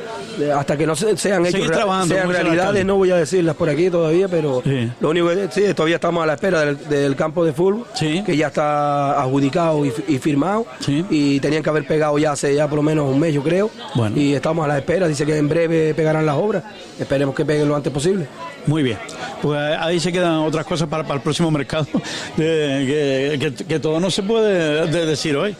hasta 0.56 0.76
que 0.76 0.86
no 0.86 0.94
se- 0.96 1.16
sean 1.16 1.44
hechos, 1.46 1.66
sean 2.08 2.28
realidades, 2.30 2.84
no 2.84 2.96
voy 2.96 3.10
a 3.10 3.16
decirlas 3.16 3.56
por 3.56 3.68
aquí 3.68 3.90
todavía, 3.90 4.28
pero 4.28 4.62
Sí. 4.64 4.90
lo 5.00 5.10
único 5.10 5.28
que 5.28 5.48
sí, 5.50 5.62
todavía 5.74 5.96
estamos 5.96 6.22
a 6.22 6.26
la 6.26 6.34
espera 6.34 6.60
del, 6.60 6.78
del 6.88 7.16
campo 7.16 7.44
de 7.44 7.52
fútbol, 7.52 7.84
Sí. 7.94 8.22
que 8.24 8.36
ya 8.36 8.48
está 8.48 9.20
adjudicado 9.20 9.84
y, 9.84 9.90
fi- 9.90 10.04
y 10.14 10.18
firmado, 10.18 10.66
Sí. 10.80 11.04
y 11.10 11.40
tenían 11.40 11.62
que 11.62 11.70
haber 11.70 11.86
pegado 11.86 12.18
ya 12.18 12.32
hace 12.32 12.54
ya 12.54 12.68
por 12.68 12.76
lo 12.76 12.82
menos 12.82 13.06
un 13.12 13.18
mes, 13.18 13.34
yo 13.34 13.42
creo, 13.42 13.70
Bueno. 13.94 14.16
y 14.16 14.34
estamos 14.34 14.64
a 14.64 14.68
la 14.68 14.78
espera, 14.78 15.08
dice 15.08 15.24
que 15.26 15.36
en 15.36 15.48
breve 15.48 15.94
pegarán 15.94 16.26
las 16.26 16.36
obras, 16.36 16.64
esperemos 16.98 17.34
que 17.34 17.44
peguen 17.44 17.68
lo 17.68 17.76
antes 17.76 17.92
posible. 17.92 18.26
Muy 18.66 18.82
bien. 18.82 18.98
Pues 19.42 19.60
ahí 19.78 20.00
se 20.00 20.10
quedan 20.12 20.38
otras 20.38 20.64
cosas 20.66 20.88
para, 20.88 21.02
para 21.04 21.14
el 21.16 21.20
próximo 21.20 21.50
mercado, 21.50 21.86
de- 22.36 23.36
que, 23.40 23.52
que- 23.54 23.64
que 23.64 23.78
todo 23.80 24.00
no 24.00 24.10
se 24.10 24.22
puede 24.22 24.86
de- 24.86 25.06
decir 25.06 25.36
hoy. 25.36 25.54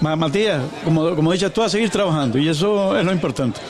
Ma- 0.00 0.16
Matías, 0.16 0.62
como, 0.84 1.14
como 1.14 1.32
dices 1.32 1.52
tú, 1.52 1.62
a 1.62 1.68
seguir 1.68 1.90
trabajando, 1.90 2.38
y 2.38 2.48
eso 2.48 2.98
es 2.98 3.04
lo 3.04 3.12
importante. 3.12 3.60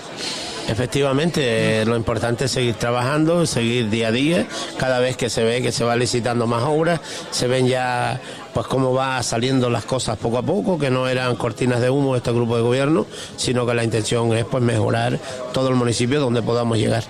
Efectivamente, 0.66 1.82
eh, 1.82 1.84
lo 1.84 1.94
importante 1.94 2.46
es 2.46 2.50
seguir 2.52 2.74
trabajando, 2.76 3.44
seguir 3.44 3.90
día 3.90 4.08
a 4.08 4.12
día. 4.12 4.46
Cada 4.78 4.98
vez 4.98 5.14
que 5.16 5.28
se 5.28 5.44
ve 5.44 5.60
que 5.60 5.72
se 5.72 5.84
va 5.84 5.94
licitando 5.94 6.46
más 6.46 6.62
obras, 6.62 7.00
se 7.30 7.46
ven 7.46 7.66
ya 7.66 8.18
pues 8.54 8.66
cómo 8.66 8.94
va 8.94 9.22
saliendo 9.22 9.68
las 9.68 9.84
cosas 9.84 10.16
poco 10.16 10.38
a 10.38 10.42
poco, 10.42 10.78
que 10.78 10.88
no 10.90 11.06
eran 11.06 11.36
cortinas 11.36 11.82
de 11.82 11.90
humo 11.90 12.16
este 12.16 12.32
grupo 12.32 12.56
de 12.56 12.62
gobierno, 12.62 13.04
sino 13.36 13.66
que 13.66 13.74
la 13.74 13.84
intención 13.84 14.32
es 14.32 14.46
pues 14.46 14.62
mejorar 14.62 15.18
todo 15.52 15.68
el 15.68 15.74
municipio 15.74 16.18
donde 16.18 16.40
podamos 16.40 16.78
llegar. 16.78 17.04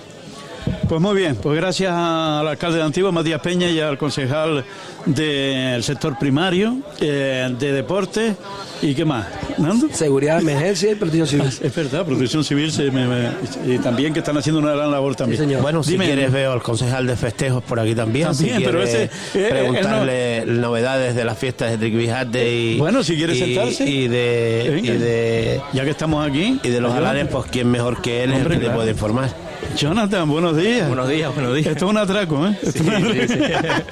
Pues 0.87 1.01
muy 1.01 1.15
bien, 1.15 1.35
pues 1.35 1.57
gracias 1.57 1.91
al 1.91 2.47
alcalde 2.47 2.77
de 2.77 2.83
Antigua, 2.83 3.11
Matías 3.11 3.41
Peña, 3.41 3.67
y 3.71 3.79
al 3.79 3.97
concejal 3.97 4.63
del 5.07 5.81
sector 5.83 6.15
primario, 6.19 6.77
eh, 7.01 7.49
de 7.57 7.71
deporte, 7.71 8.35
y 8.83 8.93
qué 8.93 9.03
más, 9.03 9.25
Nando. 9.57 9.87
Seguridad, 9.91 10.39
emergencia 10.41 10.91
y 10.91 10.95
protección 10.95 11.27
civil. 11.27 11.47
Es 11.63 11.75
verdad, 11.75 12.05
Protección 12.05 12.43
Civil 12.43 12.71
se 12.71 12.91
me- 12.91 13.07
me- 13.07 13.29
y 13.73 13.79
también 13.79 14.13
que 14.13 14.19
están 14.19 14.37
haciendo 14.37 14.61
una 14.61 14.73
gran 14.75 14.91
labor 14.91 15.15
también. 15.15 15.39
Sí, 15.41 15.45
señor. 15.47 15.63
Bueno, 15.63 15.81
si 15.81 15.93
Dime. 15.93 16.05
quieres 16.05 16.31
veo 16.31 16.51
al 16.51 16.61
concejal 16.61 17.07
de 17.07 17.15
festejos 17.15 17.63
por 17.63 17.79
aquí 17.79 17.95
también. 17.95 18.27
También, 18.27 18.57
si 18.59 18.63
pero 18.63 18.83
ese, 18.83 19.05
eh, 19.05 19.09
eh, 19.33 19.47
preguntarle 19.49 20.43
novedades 20.45 21.15
de 21.15 21.25
las 21.25 21.37
fiestas 21.37 21.71
de 21.71 21.77
Triquibijate 21.79 22.53
y 22.55 22.77
Bueno, 22.77 23.03
si 23.03 23.15
quiere 23.15 23.35
y- 23.35 23.39
sentarse. 23.39 23.89
y 23.89 24.07
de 24.07 24.69
Venga. 24.71 24.93
y 24.93 24.97
de 24.97 25.61
Ya 25.73 25.83
que 25.83 25.89
estamos 25.89 26.27
aquí. 26.27 26.59
y 26.63 26.69
de 26.69 26.79
los 26.79 26.93
alares, 26.93 27.27
pues 27.31 27.45
quién 27.49 27.71
mejor 27.71 28.01
que 28.03 28.23
él 28.23 28.33
es 28.33 28.37
el 28.41 28.43
que 28.43 28.49
claro. 28.59 28.69
te 28.69 28.75
puede 28.75 28.91
informar. 28.91 29.44
Jonathan, 29.75 30.29
buenos 30.29 30.55
días. 30.55 30.87
Buenos 30.87 31.09
días, 31.09 31.33
buenos 31.33 31.53
días. 31.53 31.67
Esto 31.67 31.85
es 31.85 31.91
un 31.91 31.97
atraco, 31.97 32.47
¿eh? 32.47 32.57
Esto, 32.61 32.79
es, 32.79 32.87
un 32.87 32.93
atraco. 32.93 33.83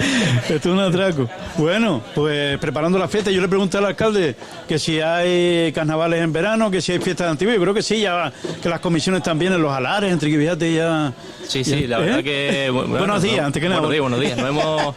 Esto 0.50 0.56
es 0.56 0.66
un 0.66 0.80
atraco. 0.80 1.30
Bueno, 1.58 2.02
pues 2.16 2.58
preparando 2.58 2.98
la 2.98 3.10
fiesta, 3.10 3.32
yo 3.32 3.42
le 3.42 3.50
pregunté 3.50 3.78
al 3.78 3.86
alcalde 3.86 4.36
que 4.68 4.80
si 4.80 5.02
hay 5.02 5.74
carnavales 5.74 6.22
en 6.22 6.32
verano, 6.32 6.72
que 6.72 6.82
si 6.82 6.94
hay 6.94 7.00
fiestas 7.00 7.30
antiguas. 7.30 7.56
Yo 7.56 7.62
creo 7.62 7.74
que 7.74 7.82
sí, 7.82 8.00
ya 8.00 8.32
que 8.62 8.70
las 8.70 8.80
comisiones 8.80 9.24
también 9.24 9.52
en 9.52 9.62
los 9.62 9.74
alares, 9.74 10.12
entre 10.12 10.30
Quibijate 10.30 10.74
ya. 10.74 11.12
Sí, 11.46 11.66
sí, 11.66 11.86
la 11.86 12.00
¿Eh? 12.00 12.02
verdad 12.02 12.24
que... 12.24 12.70
bueno, 12.70 12.98
buenos 12.98 13.22
días, 13.22 13.38
no, 13.38 13.48
antes 13.48 13.62
que 13.62 13.68
nada. 13.68 13.82
Buenos 13.82 13.92
días, 13.92 14.02
buenos 14.02 14.20
días. 14.22 14.38
Nos 14.38 14.50
hemos, 14.50 14.96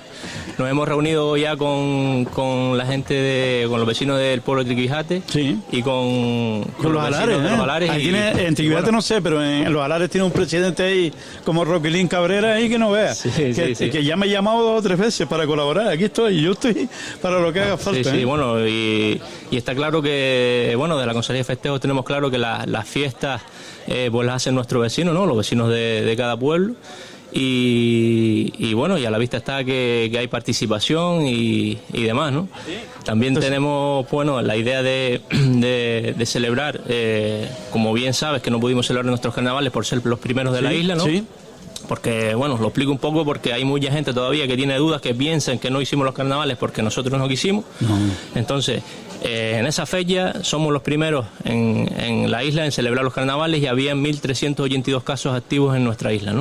nos 0.58 0.70
hemos 0.70 0.88
reunido 0.88 1.36
ya 1.36 1.56
con, 1.56 2.24
con 2.26 2.78
la 2.78 2.86
gente, 2.86 3.12
de, 3.14 3.66
con 3.68 3.78
los 3.78 3.86
vecinos 3.86 4.18
del 4.18 4.40
pueblo 4.40 4.64
de 4.64 4.74
Triquijate 4.74 5.22
Sí. 5.28 5.58
y 5.70 5.82
con, 5.82 6.62
Con 6.80 6.92
los 6.94 7.02
alares, 7.04 7.38
¿eh? 7.38 7.42
los 7.42 7.60
alares. 7.60 7.90
Y- 7.98 8.00
tiene, 8.02 8.30
en 8.46 8.54
Triguillate 8.54 8.82
bueno, 8.84 8.96
no 8.98 9.02
sé, 9.02 9.20
pero 9.20 9.42
en 9.44 9.70
los 9.72 9.82
alares 9.82 10.08
tiene 10.08 10.24
un 10.26 10.32
presidente 10.32 10.82
ahí 10.82 11.12
como 11.44 11.64
Roquilín 11.64 12.08
Cabrera 12.08 12.54
ahí 12.54 12.68
que 12.68 12.78
no 12.78 12.90
vea. 12.90 13.14
Sí, 13.14 13.28
que, 13.54 13.74
sí, 13.74 13.90
que 13.90 14.02
ya 14.02 14.16
me 14.16 14.26
ha 14.26 14.28
llamado 14.30 14.62
dos 14.62 14.80
o 14.80 14.82
tres 14.82 14.98
veces 14.98 15.26
para 15.26 15.46
colaborar. 15.46 15.88
Aquí 15.88 16.04
estoy, 16.04 16.40
yo 16.40 16.52
estoy 16.52 16.88
para 17.20 17.38
lo 17.38 17.52
que 17.52 17.60
haga 17.60 17.76
falta. 17.76 18.10
Sí, 18.10 18.16
sí, 18.16 18.22
¿eh? 18.22 18.24
bueno, 18.24 18.66
y, 18.66 19.20
y 19.50 19.56
está 19.56 19.74
claro 19.74 20.00
que, 20.00 20.74
bueno, 20.76 20.96
de 20.96 21.04
la 21.06 21.12
Consejería 21.12 21.40
de 21.40 21.44
Festejos 21.44 21.80
tenemos 21.80 22.04
claro 22.04 22.30
que 22.30 22.38
la- 22.38 22.64
las 22.66 22.88
fiestas 22.88 23.42
eh, 23.88 24.08
pues 24.10 24.26
las 24.26 24.36
hacen 24.36 24.54
nuestros 24.54 24.82
vecinos, 24.82 25.12
¿no? 25.14 25.26
Los 25.26 25.36
vecinos 25.36 25.68
de, 25.68 26.02
de 26.02 26.16
cada 26.16 26.36
pueblo. 26.36 26.74
Y, 27.38 28.52
y 28.58 28.74
bueno, 28.74 28.98
y 28.98 29.04
a 29.04 29.10
la 29.10 29.18
vista 29.18 29.36
está 29.36 29.62
que, 29.64 30.08
que 30.10 30.18
hay 30.18 30.26
participación 30.28 31.26
y, 31.26 31.78
y 31.92 32.02
demás, 32.02 32.32
¿no? 32.32 32.48
También 33.04 33.34
tenemos, 33.34 34.08
bueno, 34.10 34.40
la 34.42 34.56
idea 34.56 34.82
de, 34.82 35.20
de- 35.30 36.14
de 36.16 36.26
celebrar, 36.26 36.80
eh, 36.88 37.48
como 37.70 37.92
bien 37.92 38.14
sabes, 38.14 38.42
que 38.42 38.50
no 38.50 38.58
pudimos 38.58 38.86
celebrar 38.86 39.06
nuestros 39.06 39.34
carnavales 39.34 39.70
por 39.72 39.84
ser 39.86 40.00
los 40.04 40.18
primeros 40.18 40.54
de 40.54 40.62
la 40.62 40.72
isla, 40.74 40.94
¿no? 40.96 41.04
sí. 41.04 41.24
Porque, 41.88 42.34
bueno, 42.34 42.58
lo 42.58 42.66
explico 42.66 42.90
un 42.90 42.98
poco 42.98 43.24
porque 43.24 43.52
hay 43.52 43.64
mucha 43.64 43.92
gente 43.92 44.12
todavía 44.12 44.48
que 44.48 44.56
tiene 44.56 44.76
dudas, 44.76 45.00
que 45.00 45.14
piensan 45.14 45.60
que 45.60 45.70
no 45.70 45.80
hicimos 45.80 46.04
los 46.04 46.14
carnavales 46.16 46.56
porque 46.56 46.82
nosotros 46.82 47.16
no 47.16 47.28
quisimos. 47.28 47.64
Entonces, 48.34 48.82
eh, 49.26 49.56
en 49.58 49.66
esa 49.66 49.86
fecha 49.86 50.42
somos 50.44 50.72
los 50.72 50.82
primeros 50.82 51.26
en, 51.44 52.30
la 52.30 52.44
isla 52.44 52.64
en 52.64 52.72
celebrar 52.72 53.04
los 53.04 53.12
carnavales 53.12 53.60
y 53.60 53.66
había 53.66 53.94
1.382 53.94 55.02
casos 55.02 55.34
activos 55.36 55.76
en 55.76 55.84
nuestra 55.84 56.12
isla. 56.12 56.34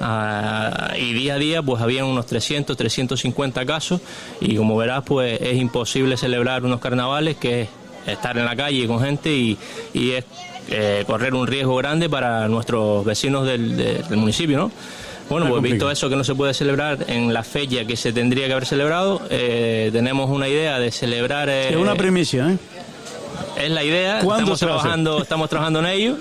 Ah, 0.00 0.94
y 0.98 1.12
día 1.12 1.34
a 1.34 1.38
día, 1.38 1.62
pues 1.62 1.80
habían 1.82 2.06
unos 2.06 2.26
300, 2.26 2.76
350 2.76 3.64
casos 3.66 4.00
y 4.40 4.56
como 4.56 4.76
verás, 4.76 5.02
pues 5.04 5.40
es 5.40 5.56
imposible 5.56 6.16
celebrar 6.16 6.64
unos 6.64 6.80
carnavales 6.80 7.36
que 7.36 7.62
es 7.62 7.68
estar 8.06 8.36
en 8.36 8.44
la 8.44 8.56
calle 8.56 8.86
con 8.86 9.00
gente 9.00 9.30
y, 9.32 9.56
es 9.94 10.24
eh, 10.68 11.04
correr 11.06 11.34
un 11.34 11.46
riesgo 11.46 11.76
grande 11.76 12.08
para 12.08 12.48
nuestros 12.48 13.04
vecinos 13.04 13.46
del, 13.46 13.76
de- 13.76 13.94
del 14.02 14.16
municipio. 14.16 14.70
Bueno, 15.32 15.48
pues 15.48 15.62
visto 15.62 15.90
eso 15.90 16.08
que 16.08 16.16
no 16.16 16.24
se 16.24 16.34
puede 16.34 16.54
celebrar 16.54 16.98
en 17.08 17.32
la 17.32 17.42
fecha 17.42 17.84
que 17.84 17.96
se 17.96 18.12
tendría 18.12 18.46
que 18.46 18.52
haber 18.52 18.66
celebrado, 18.66 19.22
eh, 19.30 19.90
tenemos 19.92 20.30
una 20.30 20.48
idea 20.48 20.78
de 20.78 20.90
celebrar. 20.90 21.48
eh, 21.48 21.70
Es 21.70 21.76
una 21.76 21.94
primicia, 21.94 22.50
¿eh? 22.50 22.58
es 23.64 23.70
la 23.70 23.82
idea. 23.84 24.20
¿Cuándo 24.22 24.52
estamos 24.54 24.60
trabajando, 24.60 25.22
estamos 25.22 25.48
trabajando 25.50 25.78
en 25.80 25.86
ello. 25.86 26.16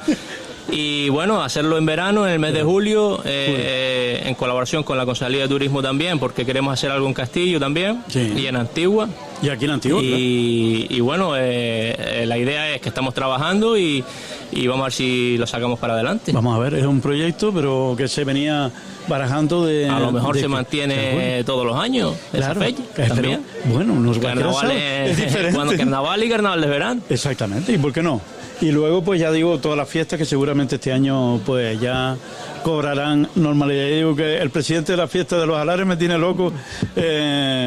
Y 0.71 1.10
bueno, 1.10 1.41
hacerlo 1.43 1.78
en 1.78 1.86
verano, 1.86 2.26
en 2.26 2.32
el 2.34 2.39
mes 2.39 2.54
de 2.54 2.63
julio, 2.63 3.19
eh, 3.26 4.21
eh, 4.24 4.24
en 4.26 4.36
colaboración 4.36 4.84
con 4.84 4.97
la 4.97 5.06
Concejalía 5.06 5.41
de 5.41 5.47
Turismo 5.50 5.82
también, 5.82 6.17
porque 6.19 6.45
queremos 6.45 6.71
hacer 6.71 6.91
algo 6.91 7.08
en 7.08 7.13
Castillo 7.13 7.60
también 7.60 8.02
Sí. 8.08 8.32
y 8.38 8.45
en 8.45 8.56
Antigua. 8.56 9.10
Y 9.41 9.50
aquí 9.50 9.65
en 9.65 9.71
Antigua. 9.71 10.00
claro. 10.00 10.15
Y, 10.17 11.00
bueno, 11.02 11.36
eh, 11.36 11.95
eh, 12.21 12.26
la 12.26 12.38
idea 12.38 12.74
es 12.74 12.80
que 12.80 12.88
estamos 12.89 13.13
trabajando 13.13 13.78
y, 13.78 14.04
y 14.51 14.67
vamos 14.67 14.81
a 14.81 14.85
ver 14.85 14.93
si 14.93 15.37
lo 15.37 15.47
sacamos 15.47 15.79
para 15.79 15.93
adelante. 15.93 16.31
Vamos 16.31 16.55
a 16.55 16.59
ver, 16.59 16.73
es 16.75 16.85
un 16.85 17.01
proyecto, 17.01 17.51
pero 17.53 17.95
que 17.97 18.07
se 18.07 18.23
venía 18.23 18.69
barajando 19.07 19.65
de. 19.65 19.89
A 19.89 19.99
lo 19.99 20.11
mejor 20.11 20.35
se 20.35 20.41
que- 20.43 20.47
mantiene 20.47 21.13
Bueno, 21.13 21.45
todos 21.45 21.65
los 21.65 21.75
años 21.77 22.13
esa 22.33 22.45
claro, 22.53 22.61
fecha 22.61 22.81
pero- 22.95 23.13
también. 23.15 23.41
bueno, 23.65 23.93
nos 23.95 24.17
cualquiera 24.17 24.51
Carnaval 24.51 24.67
sabe, 24.67 25.11
es, 25.47 25.55
cuando 25.55 25.75
carnaval 25.77 26.23
y 26.23 26.29
carnaval 26.29 26.61
de 26.61 26.67
verano. 26.67 27.01
Exactamente, 27.09 27.73
¿y 27.73 27.77
por 27.77 27.91
qué 27.93 28.01
no? 28.03 28.21
Y 28.61 28.71
luego, 28.71 29.03
pues 29.03 29.19
ya 29.19 29.31
digo, 29.31 29.57
todas 29.57 29.75
las 29.75 29.89
fiestas 29.89 30.19
que 30.19 30.25
seguramente 30.25 30.75
este 30.75 30.93
año, 30.93 31.39
pues 31.47 31.79
ya 31.81 32.15
cobrarán 32.63 33.27
normalidad. 33.33 33.87
Yo 33.89 33.95
digo 33.95 34.15
que 34.15 34.37
el 34.37 34.51
presidente 34.51 34.91
de 34.91 34.99
la 34.99 35.07
fiesta 35.07 35.39
de 35.39 35.47
los 35.47 35.57
alares 35.57 35.83
me 35.87 35.97
tiene 35.97 36.15
loco. 36.19 36.53
eh, 36.95 37.61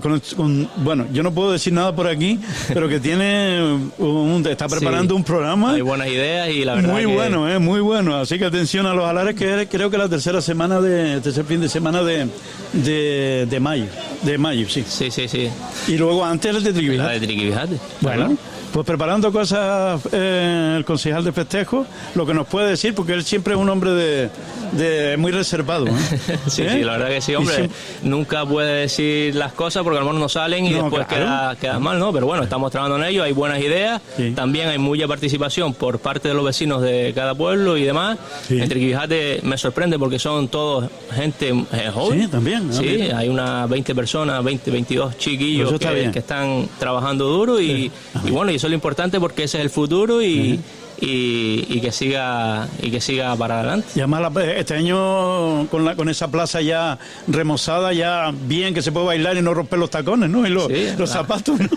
con- 0.00 0.20
con- 0.36 0.68
bueno, 0.78 1.06
yo 1.12 1.22
no 1.22 1.32
puedo 1.32 1.52
decir 1.52 1.72
nada 1.72 1.94
por 1.94 2.06
aquí, 2.08 2.38
pero 2.72 2.88
que 2.88 3.00
tiene 3.00 3.60
un, 3.98 4.44
está 4.48 4.68
preparando 4.68 5.14
Sí. 5.14 5.16
un 5.18 5.24
programa 5.24 5.72
Hay 5.74 5.80
buenas 5.80 6.08
ideas 6.08 6.48
y 6.50 6.64
la 6.64 6.74
verdad 6.74 6.92
muy 6.92 7.02
que- 7.02 7.06
bueno, 7.14 7.48
eh, 7.50 7.58
muy 7.58 7.80
bueno. 7.80 8.16
Así 8.16 8.38
que 8.38 8.44
atención 8.44 8.86
a 8.86 8.94
los 8.94 9.04
alares, 9.04 9.34
que 9.34 9.66
creo 9.70 9.90
que 9.90 9.98
la 9.98 10.08
tercera 10.08 10.40
semana 10.40 10.80
de 10.80 11.20
tercer 11.20 11.44
fin 11.44 11.60
de 11.60 11.68
semana 11.68 12.02
de, 12.02 12.28
de, 12.72 13.46
de 13.48 13.60
mayo, 13.60 13.86
de 14.22 14.38
mayo, 14.38 14.68
sí. 14.68 14.84
Sí, 14.86 15.10
sí, 15.10 15.28
sí. 15.28 15.48
Y 15.88 15.96
luego 15.96 16.24
antes 16.24 16.54
el 16.54 16.62
de 16.62 16.70
La 16.70 16.74
Triquibijate. 16.76 17.20
de 17.20 17.26
Triquibijate. 17.26 17.76
Bueno, 18.00 18.36
pues 18.76 18.84
preparando 18.86 19.32
cosas 19.32 20.02
eh, 20.12 20.74
el 20.76 20.84
concejal 20.84 21.24
de 21.24 21.32
festejo, 21.32 21.86
lo 22.14 22.26
que 22.26 22.34
nos 22.34 22.46
puede 22.46 22.68
decir, 22.68 22.94
porque 22.94 23.14
él 23.14 23.24
siempre 23.24 23.54
es 23.54 23.58
un 23.58 23.70
hombre 23.70 23.92
de, 23.92 24.28
de 24.72 25.16
muy 25.16 25.32
reservado. 25.32 25.86
¿eh? 25.86 25.92
Sí, 26.46 26.60
¿Eh? 26.60 26.70
sí, 26.70 26.80
la 26.84 26.92
verdad 26.98 27.08
que 27.08 27.20
sí, 27.22 27.34
hombre. 27.34 27.54
siempre- 27.54 27.76
Nunca 28.02 28.44
puede 28.44 28.82
decir 28.82 29.34
las 29.34 29.54
cosas 29.54 29.82
porque 29.82 29.96
a 29.96 30.00
lo 30.00 30.06
mejor 30.08 30.20
no 30.20 30.28
salen 30.28 30.66
y 30.66 30.70
No, 30.74 30.82
después 30.82 31.06
claro. 31.06 31.24
queda, 31.24 31.56
queda 31.58 31.78
mal, 31.78 31.98
¿no? 31.98 32.12
Pero 32.12 32.26
bueno, 32.26 32.42
estamos 32.42 32.70
trabajando 32.70 33.02
en 33.02 33.10
ello, 33.10 33.22
hay 33.22 33.32
buenas 33.32 33.60
ideas, 33.60 34.02
Sí. 34.18 34.32
también 34.32 34.68
hay 34.68 34.76
mucha 34.78 35.08
participación 35.08 35.72
por 35.72 35.98
parte 35.98 36.28
de 36.28 36.34
los 36.34 36.44
vecinos 36.44 36.82
de 36.82 37.12
cada 37.14 37.34
pueblo 37.34 37.78
y 37.78 37.84
demás. 37.84 38.18
Sí. 38.46 38.60
En 38.60 38.68
Triquibijate 38.68 39.40
me 39.42 39.56
sorprende 39.56 39.98
porque 39.98 40.18
son 40.18 40.48
todos 40.48 40.84
gente 41.14 41.48
eh, 41.72 41.90
joven. 41.94 42.20
Sí, 42.24 42.28
también, 42.28 42.70
Sí, 42.74 43.08
hay 43.14 43.30
unas 43.30 43.70
20 43.70 43.94
personas, 43.94 44.44
20, 44.44 44.70
22 44.70 45.16
chiquillos 45.16 45.72
que 45.78 46.18
están 46.18 46.68
trabajando 46.78 47.24
duro 47.24 47.58
y, 47.58 47.90
y 48.24 48.30
bueno, 48.30 48.52
y 48.52 48.56
eso 48.56 48.65
es 48.66 48.70
lo 48.70 48.74
importante 48.74 49.18
porque 49.20 49.44
ese 49.44 49.58
es 49.58 49.64
el 49.64 49.70
futuro 49.70 50.22
y, 50.22 50.60
y, 51.00 51.66
y 51.68 51.80
que 51.80 51.92
siga 51.92 52.68
y 52.82 52.90
que 52.90 53.00
siga 53.00 53.34
para 53.36 53.60
adelante. 53.60 53.86
Y 53.94 54.00
además 54.00 54.32
la- 54.34 54.44
este 54.56 54.74
año 54.74 55.66
con, 55.68 55.84
la, 55.84 55.94
con 55.96 56.08
esa 56.08 56.28
plaza 56.28 56.60
ya 56.62 56.98
remozada, 57.28 57.92
ya 57.92 58.32
bien 58.46 58.74
que 58.74 58.82
se 58.82 58.92
puede 58.92 59.06
bailar 59.06 59.36
y 59.36 59.42
no 59.42 59.52
romper 59.54 59.78
los 59.78 59.90
tacones, 59.90 60.30
¿no? 60.30 60.46
Y 60.46 60.50
los, 60.50 60.66
Sí, 60.66 60.86
los 60.98 61.08
la- 61.10 61.16
zapatos, 61.16 61.58
¿no? 61.60 61.68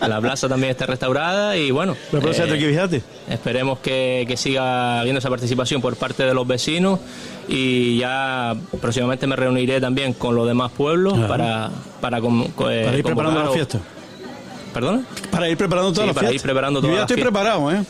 La 0.08 0.20
plaza 0.20 0.48
también 0.48 0.70
está 0.70 0.86
restaurada 0.86 1.56
y 1.56 1.70
bueno. 1.70 1.96
La 2.12 2.20
plaza 2.20 2.42
de 2.44 2.48
eh, 2.48 2.50
Triquibijate. 2.52 3.02
Esperemos 3.28 3.78
que, 3.80 4.24
que 4.28 4.36
siga 4.36 5.00
habiendo 5.00 5.18
esa 5.18 5.28
participación 5.30 5.80
por 5.82 5.96
parte 5.96 6.24
de 6.24 6.32
los 6.34 6.46
vecinos 6.46 7.00
y 7.48 7.98
ya 7.98 8.54
próximamente 8.80 9.26
me 9.26 9.36
reuniré 9.36 9.80
también 9.80 10.12
con 10.12 10.34
los 10.34 10.46
demás 10.46 10.72
pueblos 10.72 11.14
Ajá. 11.14 11.28
para 11.28 11.70
para, 12.00 12.20
con- 12.20 12.42
eh, 12.42 12.50
Para 12.56 12.70
ir 12.96 13.02
preparando 13.04 13.40
convocar 13.40 13.44
la 13.44 13.50
fiesta. 13.52 13.80
¿Perdón? 14.76 15.06
Para 15.30 15.48
ir 15.48 15.56
preparando 15.56 15.90
todas 15.90 16.04
Sí, 16.04 16.06
las 16.08 16.14
para 16.14 16.26
ir 16.26 16.30
fiestas. 16.32 16.42
preparando 16.52 16.80
Yo 16.82 16.88
todas 16.88 16.94
ya 16.96 17.00
las 17.00 17.10
estoy 17.10 17.22
fiestas. 17.22 17.32
preparado, 17.32 17.72
¿eh? 17.72 17.84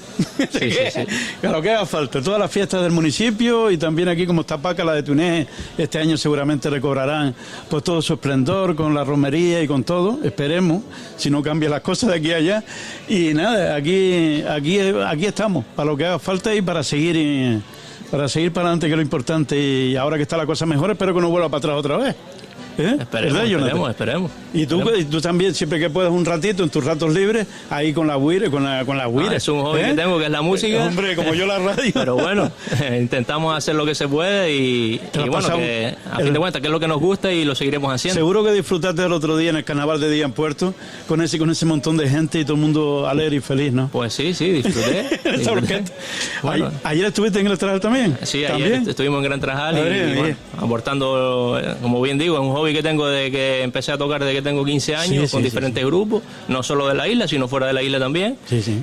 Sí, 0.53 0.71
sí, 0.71 0.91
sí. 1.11 1.17
Claro, 1.41 1.61
que 1.61 1.71
haga 1.73 1.85
falta. 1.85 2.23
Todas 2.23 2.39
las 2.39 2.49
fiestas 2.49 2.81
del 2.85 2.93
municipio 2.93 3.73
y 3.73 3.77
también 3.77 4.09
aquí 4.09 4.25
como 4.25 4.43
está 4.43 4.57
Paca, 4.59 4.85
la 4.85 4.93
de 4.95 5.03
Túnez, 5.03 5.49
este 5.77 5.99
año 5.99 6.17
seguramente 6.17 6.71
recobrarán 6.71 7.35
pues 7.69 7.83
todo 7.83 8.01
su 8.01 8.13
esplendor 8.15 8.77
con 8.77 8.95
la 8.95 9.03
romería 9.03 9.61
y 9.61 9.67
con 9.67 9.83
todo. 9.83 10.21
Esperemos, 10.23 10.85
si 11.17 11.29
no 11.29 11.43
cambian 11.43 11.73
las 11.73 11.81
cosas 11.81 12.11
de 12.11 12.17
aquí 12.19 12.31
a 12.33 12.37
allá. 12.37 12.65
Y 13.09 13.35
nada, 13.35 13.75
aquí, 13.75 14.43
aquí, 14.49 14.79
aquí 14.79 15.27
estamos, 15.27 15.65
para 15.75 15.91
lo 15.91 15.97
que 15.97 16.07
haga 16.07 16.19
falta 16.21 16.55
y 16.55 16.63
para 16.63 16.85
seguir... 16.85 17.17
eh, 17.19 17.61
Para 18.13 18.29
seguir 18.29 18.53
para 18.53 18.69
adelante, 18.69 18.87
que 18.87 18.93
es 18.93 18.97
lo 18.97 19.03
importante. 19.03 19.59
Y 19.59 19.97
ahora 19.97 20.17
que 20.19 20.23
está 20.23 20.37
la 20.37 20.47
cosa 20.47 20.65
mejor, 20.67 20.93
espero 20.93 21.13
que 21.13 21.21
no 21.21 21.31
vuelva 21.31 21.49
para 21.49 21.59
atrás 21.59 21.77
otra 21.79 21.97
vez. 21.97 22.15
¿Eh? 22.79 22.97
Esperemos, 23.01 23.43
esperemos, 23.43 23.91
esperemos. 23.91 24.31
Y 24.53 24.67
tú, 24.67 24.83
tú 25.11 25.21
también, 25.21 25.55
siempre 25.55 25.79
que 25.79 25.89
puedas 25.91 26.11
un 26.13 26.25
ratito, 26.25 26.63
en 26.63 26.71
tus 26.71 26.85
ratos 26.85 27.13
libres, 27.13 27.47
ahí 27.71 27.93
con 27.93 28.07
la 28.07 28.17
guire, 28.17 28.51
con 28.51 28.65
la, 28.65 28.85
con 28.85 28.97
la 28.99 29.07
guire. 29.07 29.29
Ah, 29.31 29.37
es 29.37 29.49
un 29.49 29.61
hobby 29.63 29.81
que 29.83 29.95
tengo, 29.95 30.19
que 30.19 30.25
es 30.27 30.31
la 30.31 30.43
música. 30.43 30.85
Hombre, 30.87 31.17
como 31.17 31.35
yo 31.35 31.47
la 31.47 31.59
radio. 31.59 31.91
Pero 31.95 32.15
bueno, 32.17 32.51
intentamos 32.99 33.57
hacer 33.57 33.75
lo 33.75 33.85
que 33.87 33.95
se 33.95 34.09
puede 34.09 34.53
y, 34.55 35.01
y 35.15 35.29
bueno, 35.29 35.57
que 35.57 35.95
a 36.11 36.19
el- 36.19 36.25
fin 36.25 36.33
de 36.33 36.39
cuentas, 36.39 36.61
que 36.61 36.69
es 36.69 36.73
lo 36.73 36.81
que 36.81 36.89
nos 36.89 37.01
gusta 37.01 37.33
y 37.33 37.45
lo 37.45 37.55
seguiremos 37.55 37.93
haciendo. 37.93 38.19
Seguro 38.19 38.45
que 38.45 38.53
disfrutaste 38.53 39.05
el 39.05 39.13
otro 39.13 39.37
día 39.37 39.51
en 39.51 39.57
el 39.57 39.65
carnaval 39.65 40.01
de 40.01 40.11
día 40.11 40.25
en 40.25 40.33
Puerto, 40.33 40.75
con 41.09 41.21
ese, 41.23 41.39
con 41.39 41.51
ese 41.51 41.67
montón 41.67 41.97
de 41.97 42.09
gente 42.09 42.41
y 42.41 42.45
todo 42.45 42.55
el 42.55 42.61
mundo 42.61 43.07
alegre 43.09 43.37
y 43.37 43.41
feliz, 43.41 43.73
¿no? 43.73 43.89
Pues 43.93 44.13
sí, 44.15 44.35
sí, 44.35 44.51
disfruté. 44.51 45.21
Bueno, 46.43 46.71
Ayer 46.85 47.07
estuviste 47.07 47.41
en 47.41 47.47
el 47.47 47.59
Trajal 47.59 47.81
también. 47.81 48.17
Sí, 48.23 48.39
ayer 48.39 48.51
¿También? 48.51 48.75
est- 48.83 48.89
estuvimos 48.89 49.19
en 49.19 49.25
Gran 49.25 49.41
Trajal 49.41 49.77
y, 49.79 50.15
bueno, 50.19 50.37
aportando, 50.59 51.59
eh, 51.59 51.75
como 51.83 52.01
bien 52.01 52.19
digo, 52.19 52.37
es 52.37 52.41
un 52.43 52.53
hobby 52.53 52.66
que 52.73 52.83
tengo 52.83 53.07
de 53.07 53.31
que 53.31 53.63
empecé 53.63 53.93
a 53.93 53.99
tocar 53.99 54.21
desde 54.23 54.35
que 54.35 54.43
tengo 54.43 54.65
15 54.65 54.95
años 54.97 55.25
Sí, 55.27 55.31
con 55.33 55.41
sí, 55.41 55.45
diferentes 55.45 55.85
grupos, 55.85 56.23
no 56.49 56.63
solo 56.63 56.87
de 56.89 56.95
la 56.95 57.09
isla, 57.09 57.27
sino 57.29 57.49
fuera 57.49 57.67
de 57.67 57.73
la 57.73 57.83
isla 57.83 57.99
también. 57.99 58.37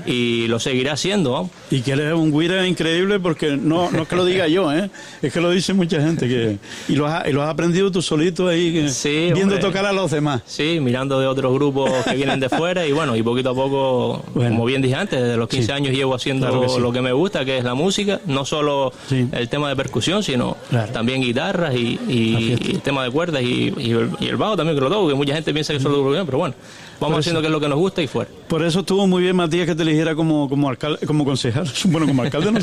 Y 0.06 0.48
lo 0.48 0.60
seguiré 0.60 0.89
haciendo, 0.89 1.32
vamos. 1.32 1.52
Y 1.72 1.82
que 1.82 1.91
eres 1.91 2.13
un 2.13 2.32
guira 2.38 2.65
increíble 2.67 3.19
porque 3.19 3.56
no, 3.58 3.91
no 3.91 4.04
es 4.04 4.08
que 4.08 4.15
lo 4.15 4.26
diga 4.26 4.48
yo, 4.48 4.72
¿eh? 4.72 4.89
es 5.22 5.34
que 5.34 5.41
lo 5.41 5.50
dice 5.52 5.74
mucha 5.74 6.02
gente. 6.02 6.28
que 6.28 6.58
Y 6.88 6.96
lo 6.96 7.08
has, 7.08 7.28
y 7.28 7.32
lo 7.32 7.41
has 7.43 7.50
aprendido 7.50 7.91
tú 7.91 8.02
solito 8.02 8.48
ahí, 8.48 8.72
que- 8.74 8.91
viendo 9.34 9.41
hombre. 9.41 9.58
tocar 9.60 9.86
a 9.86 9.93
los 9.93 10.12
demás. 10.12 10.41
Sí, 10.46 10.80
mirando 10.82 11.19
de 11.19 11.28
otros 11.28 11.54
grupos 11.54 11.89
que 12.06 12.15
vienen 12.15 12.39
de 12.39 12.50
fuera 12.50 12.86
y 12.86 12.91
bueno, 12.91 13.15
y 13.15 13.24
poquito 13.24 13.50
a 13.52 13.56
poco, 13.56 14.24
Bueno. 14.34 14.52
como 14.52 14.65
bien 14.65 14.82
dije 14.82 14.96
antes, 14.96 15.22
desde 15.22 15.38
los 15.38 15.48
15 15.50 15.67
Sí. 15.67 15.72
años 15.72 15.93
llevo 15.96 16.15
haciendo 16.15 16.48
Claro 16.48 16.62
que 16.62 16.69
sí. 16.69 16.80
lo 16.80 16.91
que 16.91 17.02
me 17.02 17.12
gusta, 17.13 17.46
que 17.46 17.58
es 17.58 17.63
la 17.63 17.74
música, 17.74 18.19
no 18.26 18.46
solo 18.46 18.91
el 19.12 19.50
tema 19.50 19.69
de 19.69 19.76
percusión, 19.76 20.24
sino 20.24 20.58
Claro. 20.69 20.91
también 20.91 21.22
guitarras 21.22 21.76
y, 21.76 22.00
y, 22.08 22.54
y 22.60 22.80
tema 22.84 23.04
de 23.04 23.12
cuerdas 23.12 23.41
y, 23.43 23.72
y 23.77 23.91
el, 23.91 24.09
y 24.19 24.27
el 24.27 24.38
bajo 24.38 24.55
también 24.57 24.77
que 24.77 24.81
lo 24.81 24.89
toco, 24.89 25.07
que 25.07 25.15
mucha 25.15 25.33
gente 25.33 25.53
piensa 25.53 25.73
que 25.73 25.79
solo 25.79 26.03
lo 26.03 26.12
bien, 26.12 26.25
pero 26.25 26.38
bueno, 26.38 26.55
vamos 27.03 27.19
haciendo 27.19 27.41
que 27.41 27.47
es 27.47 27.51
lo 27.51 27.59
que 27.59 27.69
nos 27.69 27.77
gusta 27.77 28.01
y 28.01 28.07
fuera. 28.07 28.29
Por 28.47 28.63
eso 28.63 28.81
estuvo 28.81 29.07
muy 29.07 29.23
bien 29.23 29.35
Matías 29.35 29.65
que 29.65 29.75
te 29.75 29.83
eligiera 29.83 30.15
como, 30.15 30.47
como 30.49 30.69
alcalde, 30.69 31.05
como 31.07 31.25
concejal, 31.25 31.67
bueno, 31.85 32.07
como 32.07 32.21
alcalde, 32.23 32.51
no 32.51 32.59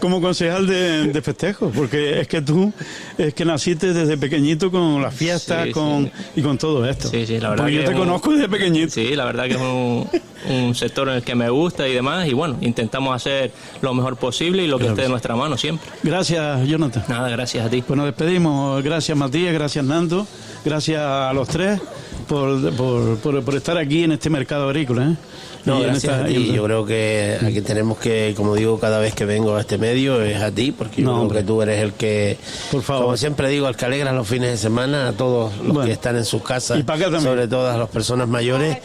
como 0.00 0.20
concejal 0.20 0.66
de, 0.66 1.08
de 1.12 1.22
festejos, 1.22 1.72
porque 1.74 2.20
es 2.20 2.28
que 2.28 2.42
tú, 2.42 2.72
es 3.18 3.34
que 3.34 3.44
naciste 3.44 3.92
desde 3.92 4.16
pequeñito 4.16 4.70
con 4.70 5.00
las 5.02 5.14
fiestas 5.14 5.66
Sí, 5.66 5.72
con, 5.72 6.04
sí. 6.06 6.12
y 6.36 6.42
con 6.42 6.58
todo 6.58 6.88
esto. 6.88 7.08
Sí, 7.08 7.26
sí, 7.26 7.38
la 7.38 7.50
verdad 7.50 7.64
Porque 7.64 7.76
yo 7.76 7.84
te 7.84 7.90
un- 7.90 7.98
conozco 7.98 8.32
desde 8.32 8.48
pequeñito. 8.48 8.90
Sí, 8.92 9.14
la 9.16 9.24
verdad 9.24 9.44
que 9.44 9.54
es 9.54 9.60
un, 9.60 10.08
un 10.50 10.74
sector 10.74 11.08
en 11.08 11.14
el 11.16 11.22
que 11.22 11.34
me 11.34 11.48
gusta 11.50 11.88
y 11.88 11.92
demás, 11.94 12.26
y 12.28 12.32
bueno, 12.34 12.56
intentamos 12.60 13.14
hacer 13.14 13.52
lo 13.80 13.94
mejor 13.94 14.16
posible 14.16 14.62
y 14.64 14.66
lo 14.66 14.76
que 14.78 14.84
Claro 14.84 14.94
esté 14.94 15.02
de 15.02 15.08
nuestra 15.08 15.34
mano 15.36 15.56
siempre. 15.56 15.88
Gracias, 16.02 16.66
Jonathan. 16.66 17.04
Nada, 17.08 17.28
gracias 17.30 17.66
a 17.66 17.70
ti. 17.70 17.82
Pues 17.82 17.96
nos 17.96 18.06
despedimos. 18.06 18.82
Gracias, 18.82 19.16
Matías. 19.16 19.52
Gracias, 19.52 19.84
Nando. 19.84 20.26
Gracias 20.64 21.00
a 21.00 21.32
los 21.32 21.48
tres 21.48 21.80
por, 22.22 22.72
por, 22.74 23.16
por, 23.18 23.42
por 23.44 23.54
estar 23.54 23.76
aquí 23.78 24.04
en 24.04 24.12
este 24.12 24.30
mercado 24.30 24.68
agrícola. 24.68 25.10
¿eh? 25.10 25.16
No, 25.64 25.78
Y 25.78 25.82
gracias 25.84 26.12
esta- 26.14 26.24
a 26.24 26.26
ti. 26.26 26.52
Yo 26.52 26.64
creo 26.64 26.84
que 26.84 27.38
aquí 27.40 27.60
tenemos 27.60 27.96
que, 27.98 28.34
como 28.36 28.54
digo 28.56 28.80
cada 28.80 28.98
vez 28.98 29.14
que 29.14 29.24
vengo 29.24 29.54
a 29.54 29.60
este 29.60 29.78
medio, 29.78 30.20
es 30.20 30.40
a 30.42 30.50
ti, 30.50 30.72
porque 30.72 31.02
yo 31.02 31.06
No, 31.06 31.12
creo 31.12 31.22
hombre. 31.22 31.38
que 31.38 31.44
tú 31.44 31.62
eres 31.62 31.80
el 31.80 31.92
que, 31.92 32.36
Por 32.72 32.82
favor. 32.82 33.04
como 33.04 33.16
siempre 33.16 33.48
digo, 33.48 33.68
el 33.68 33.76
que 33.76 33.84
alegra 33.84 34.12
los 34.12 34.26
fines 34.26 34.50
de 34.50 34.56
semana 34.56 35.08
a 35.08 35.12
todos 35.12 35.56
los 35.58 35.68
Bueno. 35.68 35.84
que 35.84 35.92
están 35.92 36.16
en 36.16 36.24
sus 36.24 36.42
casas, 36.42 36.80
Y 36.80 36.82
para 36.82 36.96
acá 36.96 37.04
también. 37.12 37.22
sobre 37.22 37.46
todo 37.46 37.70
a 37.70 37.76
las 37.76 37.88
personas 37.90 38.26
mayores. 38.28 38.78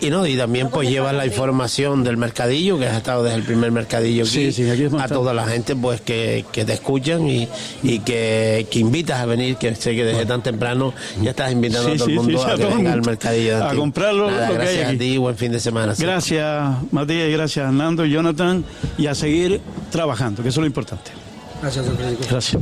Y 0.00 0.10
no, 0.10 0.26
y 0.26 0.36
también 0.36 0.68
pues 0.68 0.88
llevas 0.90 1.14
la 1.14 1.24
información 1.24 2.04
del 2.04 2.18
mercadillo, 2.18 2.78
que 2.78 2.86
has 2.86 2.98
estado 2.98 3.22
desde 3.24 3.38
el 3.38 3.44
primer 3.44 3.72
mercadillo 3.72 4.24
aquí, 4.24 4.30
Sí, 4.30 4.52
sí, 4.52 4.68
aquí 4.70 4.84
a 4.98 5.08
toda 5.08 5.32
la 5.32 5.46
gente 5.46 5.74
pues 5.74 6.02
que, 6.02 6.44
que 6.52 6.66
te 6.66 6.74
escuchan 6.74 7.26
y, 7.26 7.48
y 7.82 8.00
que, 8.00 8.66
que 8.70 8.78
invitas 8.78 9.20
a 9.20 9.26
venir, 9.26 9.56
que 9.56 9.74
sé 9.74 9.94
que 9.96 10.04
desde 10.04 10.26
tan 10.26 10.42
temprano 10.42 10.92
ya 11.22 11.30
estás 11.30 11.50
invitando 11.50 11.88
Sí, 11.88 11.94
a 11.94 11.98
todo 11.98 12.08
el 12.08 12.14
mundo 12.14 12.38
sí, 12.38 12.44
a, 12.50 12.52
a 12.52 12.56
que 12.56 12.64
venga 12.66 12.92
al 12.92 13.02
mercadillo. 13.02 13.56
de 13.56 13.64
A 13.64 13.74
comprarlo, 13.74 14.30
Nada, 14.30 14.48
lo 14.48 14.54
que 14.54 14.60
hay 14.60 14.64
gracias 14.76 14.86
aquí. 14.88 14.96
a 14.96 14.98
ti, 14.98 15.16
buen 15.18 15.36
fin 15.36 15.52
de 15.52 15.60
semana. 15.60 15.94
Gracias, 15.98 16.74
Matías. 16.90 17.28
y 17.28 17.32
Gracias, 17.32 17.72
Nando 17.72 18.04
y 18.04 18.10
Jonathan. 18.10 18.64
Y 18.98 19.06
a 19.06 19.14
seguir 19.14 19.62
trabajando, 19.90 20.42
que 20.42 20.50
eso 20.50 20.60
es 20.60 20.62
lo 20.62 20.66
importante. 20.66 21.10
Gracias, 21.62 21.86
don 21.86 21.96
Federico. 21.96 22.22
Gracias. 22.30 22.60